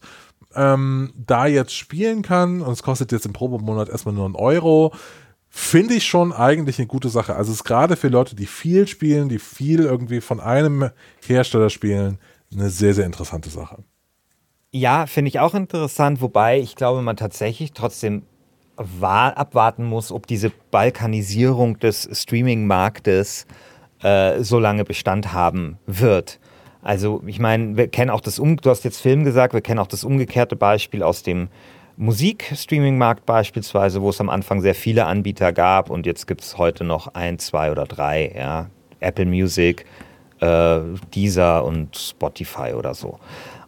ähm, 0.55 1.13
da 1.15 1.45
jetzt 1.47 1.73
spielen 1.73 2.21
kann. 2.21 2.61
Und 2.61 2.71
es 2.71 2.83
kostet 2.83 3.11
jetzt 3.11 3.25
im 3.25 3.33
Probemonat 3.33 3.89
erstmal 3.89 4.15
nur 4.15 4.25
einen 4.25 4.35
Euro 4.35 4.93
finde 5.55 5.93
ich 5.93 6.07
schon 6.07 6.33
eigentlich 6.33 6.79
eine 6.79 6.87
gute 6.87 7.09
Sache. 7.09 7.35
Also 7.35 7.51
es 7.51 7.57
ist 7.57 7.63
gerade 7.63 7.95
für 7.95 8.07
Leute, 8.07 8.35
die 8.35 8.47
viel 8.47 8.87
spielen, 8.87 9.29
die 9.29 9.37
viel 9.37 9.81
irgendwie 9.81 10.19
von 10.19 10.39
einem 10.39 10.89
Hersteller 11.27 11.69
spielen, 11.69 12.17
eine 12.51 12.71
sehr, 12.71 12.95
sehr 12.95 13.05
interessante 13.05 13.51
Sache. 13.51 13.83
Ja, 14.71 15.05
finde 15.05 15.29
ich 15.29 15.39
auch 15.39 15.53
interessant, 15.53 16.21
wobei 16.21 16.59
ich 16.59 16.75
glaube, 16.75 17.03
man 17.03 17.17
tatsächlich 17.17 17.71
trotzdem 17.73 18.23
abwarten 19.01 19.85
muss, 19.85 20.11
ob 20.11 20.25
diese 20.25 20.51
Balkanisierung 20.71 21.77
des 21.77 22.09
Streaming-Marktes 22.11 23.45
äh, 24.01 24.41
so 24.41 24.57
lange 24.57 24.83
Bestand 24.83 25.33
haben 25.33 25.77
wird. 25.85 26.39
Also 26.81 27.21
ich 27.27 27.37
meine, 27.37 27.77
wir 27.77 27.89
kennen 27.89 28.09
auch 28.09 28.21
das, 28.21 28.39
um 28.39 28.57
du 28.57 28.71
hast 28.71 28.83
jetzt 28.85 28.99
Film 28.99 29.23
gesagt, 29.23 29.53
wir 29.53 29.61
kennen 29.61 29.79
auch 29.79 29.87
das 29.87 30.03
umgekehrte 30.03 30.55
Beispiel 30.55 31.03
aus 31.03 31.21
dem 31.21 31.49
Musikstreaming-Markt 31.97 33.25
beispielsweise, 33.25 34.01
wo 34.01 34.09
es 34.09 34.19
am 34.19 34.29
Anfang 34.29 34.61
sehr 34.61 34.75
viele 34.75 35.05
Anbieter 35.05 35.53
gab 35.53 35.89
und 35.89 36.05
jetzt 36.05 36.27
gibt 36.27 36.41
es 36.41 36.57
heute 36.57 36.83
noch 36.83 37.13
ein, 37.13 37.39
zwei 37.39 37.71
oder 37.71 37.85
drei, 37.85 38.33
ja. 38.35 38.69
Apple 38.99 39.25
Music, 39.25 39.85
äh, 40.39 40.79
Deezer 41.13 41.65
und 41.65 41.97
Spotify 41.97 42.73
oder 42.73 42.93
so. 42.93 43.19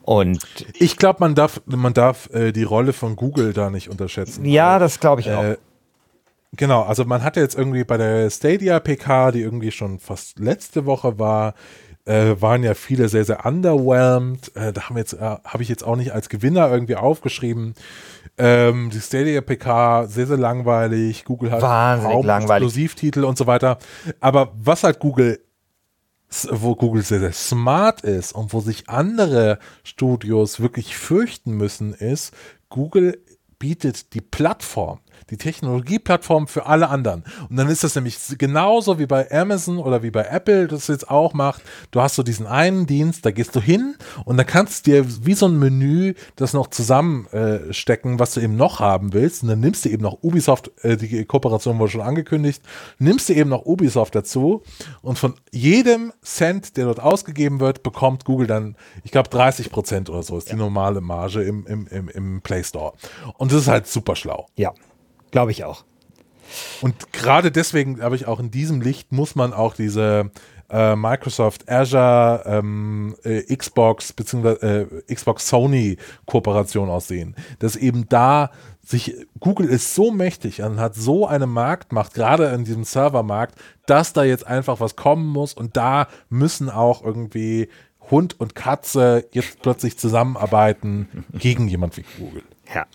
Und 0.04 0.46
ich 0.78 0.98
glaube, 0.98 1.18
man 1.20 1.36
darf, 1.36 1.62
man 1.66 1.94
darf 1.94 2.30
äh, 2.32 2.52
die 2.52 2.64
Rolle 2.64 2.94
von 2.94 3.16
Google 3.16 3.54
da 3.54 3.70
nicht 3.70 3.90
unterschätzen. 3.90 4.46
Ja, 4.46 4.78
das 4.78 5.00
glaube 5.00 5.22
ich 5.22 5.32
auch. 5.32 5.44
Äh, 5.44 5.58
genau, 6.56 6.84
also 6.84 7.06
man 7.06 7.24
hatte 7.24 7.40
jetzt 7.40 7.58
irgendwie 7.58 7.84
bei 7.84 7.98
der 7.98 8.30
Stadia 8.30 8.80
PK, 8.80 9.32
die 9.32 9.42
irgendwie 9.42 9.72
schon 9.72 10.00
fast 10.00 10.40
letzte 10.40 10.86
Woche 10.86 11.18
war, 11.18 11.56
äh, 12.06 12.36
waren 12.40 12.64
ja 12.64 12.74
viele 12.74 13.10
sehr, 13.10 13.26
sehr 13.26 13.46
underwhelmed. 13.46 14.56
Äh, 14.56 14.74
da 14.74 14.84
haben 14.84 14.98
jetzt, 14.98 15.14
äh, 15.14 15.18
habe 15.20 15.64
ich 15.64 15.70
jetzt 15.70 15.84
auch 15.84 15.96
nicht 15.96 16.14
als 16.14 16.30
Gewinner 16.30 16.72
irgendwie 16.72 16.96
aufgeschrieben. 16.96 17.74
Ähm, 18.38 18.90
die 18.92 19.00
Stadia 19.00 19.42
PK 19.42 20.08
sehr, 20.08 20.28
sehr 20.28 20.38
langweilig. 20.38 21.26
Google 21.26 21.52
hat 21.52 21.62
Wahnsinnig 21.62 22.24
langweilig. 22.24 22.68
Exklusivtitel 22.68 23.24
und 23.24 23.38
so 23.38 23.48
weiter. 23.48 23.80
Aber 24.20 24.54
was 24.56 24.84
halt 24.84 25.00
Google, 25.00 25.40
wo 26.52 26.76
Google 26.76 27.02
sehr, 27.02 27.20
sehr 27.20 27.34
smart 27.34 28.02
ist 28.02 28.34
und 28.34 28.54
wo 28.54 28.60
sich 28.60 28.90
andere 28.90 29.60
Studios 29.84 30.60
wirklich 30.60 30.98
fürchten 30.98 31.54
müssen, 31.54 31.94
ist, 31.94 32.34
Google 32.70 33.20
bietet 33.58 34.14
die 34.14 34.22
Plattform 34.22 35.00
die 35.30 35.38
Technologieplattform 35.38 36.48
für 36.48 36.66
alle 36.66 36.90
anderen. 36.90 37.24
Und 37.50 37.56
dann 37.56 37.70
ist 37.70 37.84
das 37.84 37.96
nämlich 37.96 38.18
genauso 38.38 39.00
wie 39.00 39.06
bei 39.06 39.30
Amazon 39.32 39.78
oder 39.78 40.04
wie 40.04 40.12
bei 40.12 40.24
Apple 40.24 40.68
das 40.68 40.88
jetzt 40.88 41.10
auch 41.10 41.34
macht. 41.34 41.62
Du 41.92 42.02
hast 42.02 42.16
so 42.16 42.24
diesen 42.24 42.48
einen 42.48 42.86
Dienst, 42.86 43.26
da 43.26 43.32
gehst 43.32 43.56
du 43.56 43.62
hin 43.62 43.96
und 44.26 44.38
dann 44.38 44.46
kannst 44.46 44.86
du 44.86 44.92
dir 44.92 45.26
wie 45.26 45.34
so 45.34 45.48
ein 45.48 45.58
Menü 45.58 46.14
das 46.36 46.54
noch 46.54 46.68
zusammenstecken, 46.68 48.16
äh, 48.16 48.20
was 48.20 48.34
du 48.34 48.42
eben 48.42 48.56
noch 48.56 48.80
haben 48.80 49.14
willst. 49.14 49.44
Und 49.44 49.50
dann 49.50 49.60
nimmst 49.60 49.86
du 49.86 49.90
eben 49.90 50.04
noch 50.04 50.22
Ubisoft, 50.22 50.72
äh, 50.84 50.98
die 50.98 51.26
Kooperation 51.26 51.80
wurde 51.80 51.92
schon 51.92 52.02
angekündigt, 52.02 52.62
nimmst 53.00 53.30
du 53.30 53.34
eben 53.34 53.50
noch 53.50 53.66
Ubisoft 53.66 54.16
dazu 54.16 54.64
und 55.02 55.18
von 55.18 55.36
jedem 55.52 56.14
Cent, 56.22 56.78
der 56.78 56.86
dort 56.86 57.00
ausgegeben 57.00 57.60
wird, 57.60 57.84
bekommt 57.84 58.26
Google 58.26 58.48
dann, 58.48 58.76
ich 59.04 59.12
glaube, 59.12 59.30
30 59.30 59.72
Prozent 59.72 60.10
oder 60.10 60.24
so 60.24 60.38
ist 60.38 60.50
ja. 60.50 60.56
die 60.56 60.60
normale 60.60 61.02
Marge 61.02 61.44
im, 61.44 61.66
im, 61.66 61.88
im, 61.88 62.10
im 62.10 62.42
Play 62.42 62.64
Store. 62.64 62.94
Und 63.38 63.52
das 63.52 63.62
ist 63.62 63.68
halt 63.68 63.88
super 63.88 64.16
schlau. 64.16 64.48
Ja. 64.56 64.74
Glaube 65.32 65.52
ich 65.52 65.64
auch. 65.64 65.84
Und 66.82 67.12
gerade 67.12 67.52
deswegen, 67.52 67.96
glaube 67.96 68.16
ich, 68.16 68.28
auch 68.28 68.40
in 68.40 68.52
diesem 68.52 68.82
Licht 68.82 69.12
muss 69.12 69.36
man 69.36 69.54
auch 69.54 69.74
diese 69.74 70.32
äh, 70.70 70.96
Microsoft 70.96 71.70
Azure, 71.70 72.44
ähm, 72.46 73.16
äh, 73.24 73.56
Xbox 73.56 74.14
bzw. 74.14 74.50
Äh, 74.82 75.14
Xbox 75.14 75.48
Sony 75.48 75.98
Kooperation 76.26 76.90
aussehen. 76.90 77.36
Dass 77.60 77.76
eben 77.76 78.08
da 78.10 78.52
sich 78.84 79.16
Google 79.40 79.68
ist 79.68 79.96
so 79.96 80.12
mächtig 80.12 80.62
und 80.62 80.80
hat 80.80 80.96
so 80.96 81.28
eine 81.28 81.48
Marktmacht, 81.48 82.14
gerade 82.14 82.46
in 82.50 82.66
diesem 82.66 82.84
Servermarkt, 82.84 83.56
dass 83.88 84.14
da 84.14 84.24
jetzt 84.24 84.46
einfach 84.46 84.80
was 84.80 84.96
kommen 84.96 85.28
muss 85.28 85.54
und 85.54 85.76
da 85.76 86.08
müssen 86.30 86.70
auch 86.70 87.04
irgendwie 87.04 87.70
Hund 88.12 88.40
und 88.40 88.54
Katze 88.54 89.28
jetzt 89.32 89.62
plötzlich 89.62 89.98
zusammenarbeiten 89.98 91.26
gegen 91.34 91.68
jemand 91.68 91.98
wie 91.98 92.06
Google. 92.20 92.44
Ja. 92.74 92.86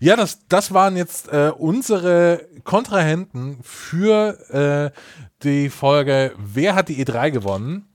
Ja, 0.00 0.16
das, 0.16 0.46
das 0.48 0.72
waren 0.72 0.96
jetzt 0.96 1.28
äh, 1.28 1.52
unsere 1.56 2.46
Kontrahenten 2.64 3.58
für 3.62 4.92
äh, 4.94 5.00
die 5.42 5.70
Folge 5.70 6.32
Wer 6.38 6.74
hat 6.74 6.88
die 6.88 7.04
E3 7.04 7.30
gewonnen? 7.30 7.88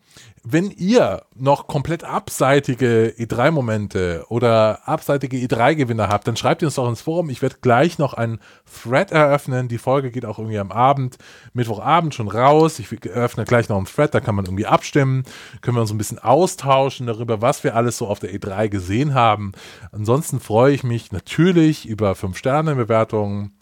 Wenn 0.51 0.71
ihr 0.71 1.23
noch 1.35 1.67
komplett 1.67 2.03
abseitige 2.03 3.13
E3-Momente 3.17 4.25
oder 4.29 4.87
abseitige 4.87 5.37
E3-Gewinner 5.37 6.09
habt, 6.09 6.27
dann 6.27 6.37
schreibt 6.37 6.61
ihr 6.61 6.67
uns 6.67 6.75
doch 6.75 6.89
ins 6.89 7.01
Forum. 7.01 7.29
Ich 7.29 7.41
werde 7.41 7.57
gleich 7.61 7.99
noch 7.99 8.13
einen 8.13 8.39
Thread 8.83 9.11
eröffnen. 9.11 9.67
Die 9.67 9.77
Folge 9.77 10.11
geht 10.11 10.25
auch 10.25 10.39
irgendwie 10.39 10.59
am 10.59 10.71
Abend, 10.71 11.17
Mittwochabend 11.53 12.15
schon 12.15 12.27
raus. 12.27 12.79
Ich 12.79 12.91
eröffne 13.05 13.45
gleich 13.45 13.69
noch 13.69 13.77
einen 13.77 13.85
Thread, 13.85 14.13
da 14.13 14.19
kann 14.19 14.35
man 14.35 14.45
irgendwie 14.45 14.65
abstimmen. 14.65 15.23
Können 15.61 15.77
wir 15.77 15.81
uns 15.81 15.91
ein 15.91 15.97
bisschen 15.97 16.19
austauschen 16.19 17.05
darüber, 17.05 17.41
was 17.41 17.63
wir 17.63 17.75
alles 17.75 17.97
so 17.97 18.07
auf 18.07 18.19
der 18.19 18.33
E3 18.33 18.69
gesehen 18.69 19.13
haben. 19.13 19.51
Ansonsten 19.91 20.39
freue 20.39 20.73
ich 20.73 20.83
mich 20.83 21.11
natürlich 21.11 21.87
über 21.87 22.13
5-Sterne-Bewertungen 22.13 23.53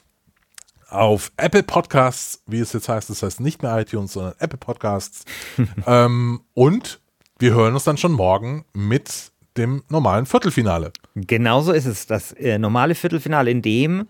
auf 0.89 1.31
Apple 1.37 1.63
Podcasts, 1.63 2.41
wie 2.47 2.59
es 2.59 2.73
jetzt 2.73 2.89
heißt, 2.89 3.09
das 3.09 3.23
heißt 3.23 3.39
nicht 3.39 3.61
mehr 3.61 3.77
iTunes, 3.77 4.13
sondern 4.13 4.33
Apple 4.39 4.57
Podcasts. 4.57 5.25
ähm, 5.87 6.41
und 6.53 6.99
wir 7.39 7.53
hören 7.53 7.73
uns 7.73 7.83
dann 7.83 7.97
schon 7.97 8.13
morgen 8.13 8.65
mit 8.73 9.31
dem 9.57 9.83
normalen 9.89 10.25
Viertelfinale. 10.25 10.91
Genauso 11.15 11.71
ist 11.71 11.85
es. 11.85 12.07
Das 12.07 12.31
äh, 12.33 12.57
normale 12.57 12.95
Viertelfinale, 12.95 13.51
in 13.51 13.61
dem 13.61 14.07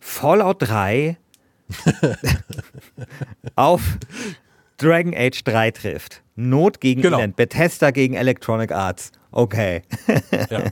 Fallout 0.00 0.56
3 0.60 1.16
auf 3.56 3.82
Dragon 4.78 5.14
Age 5.14 5.44
3 5.44 5.70
trifft. 5.72 6.22
Not 6.36 6.80
gegen 6.80 7.02
genau. 7.02 7.18
Elend. 7.18 7.36
Bethesda 7.36 7.90
gegen 7.90 8.14
Electronic 8.14 8.72
Arts. 8.72 9.12
Okay. 9.30 9.82
ja. 10.50 10.64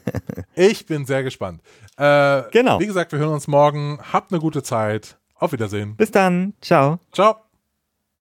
Ich 0.54 0.86
bin 0.86 1.04
sehr 1.04 1.22
gespannt. 1.22 1.60
Äh, 1.98 2.42
genau. 2.52 2.80
Wie 2.80 2.86
gesagt, 2.86 3.12
wir 3.12 3.18
hören 3.18 3.34
uns 3.34 3.48
morgen. 3.48 3.98
Habt 4.12 4.32
eine 4.32 4.40
gute 4.40 4.62
Zeit. 4.62 5.18
Auf 5.38 5.52
Wiedersehen. 5.52 5.96
Bis 5.96 6.10
dann. 6.10 6.54
Ciao. 6.60 6.98
Ciao. 7.12 7.45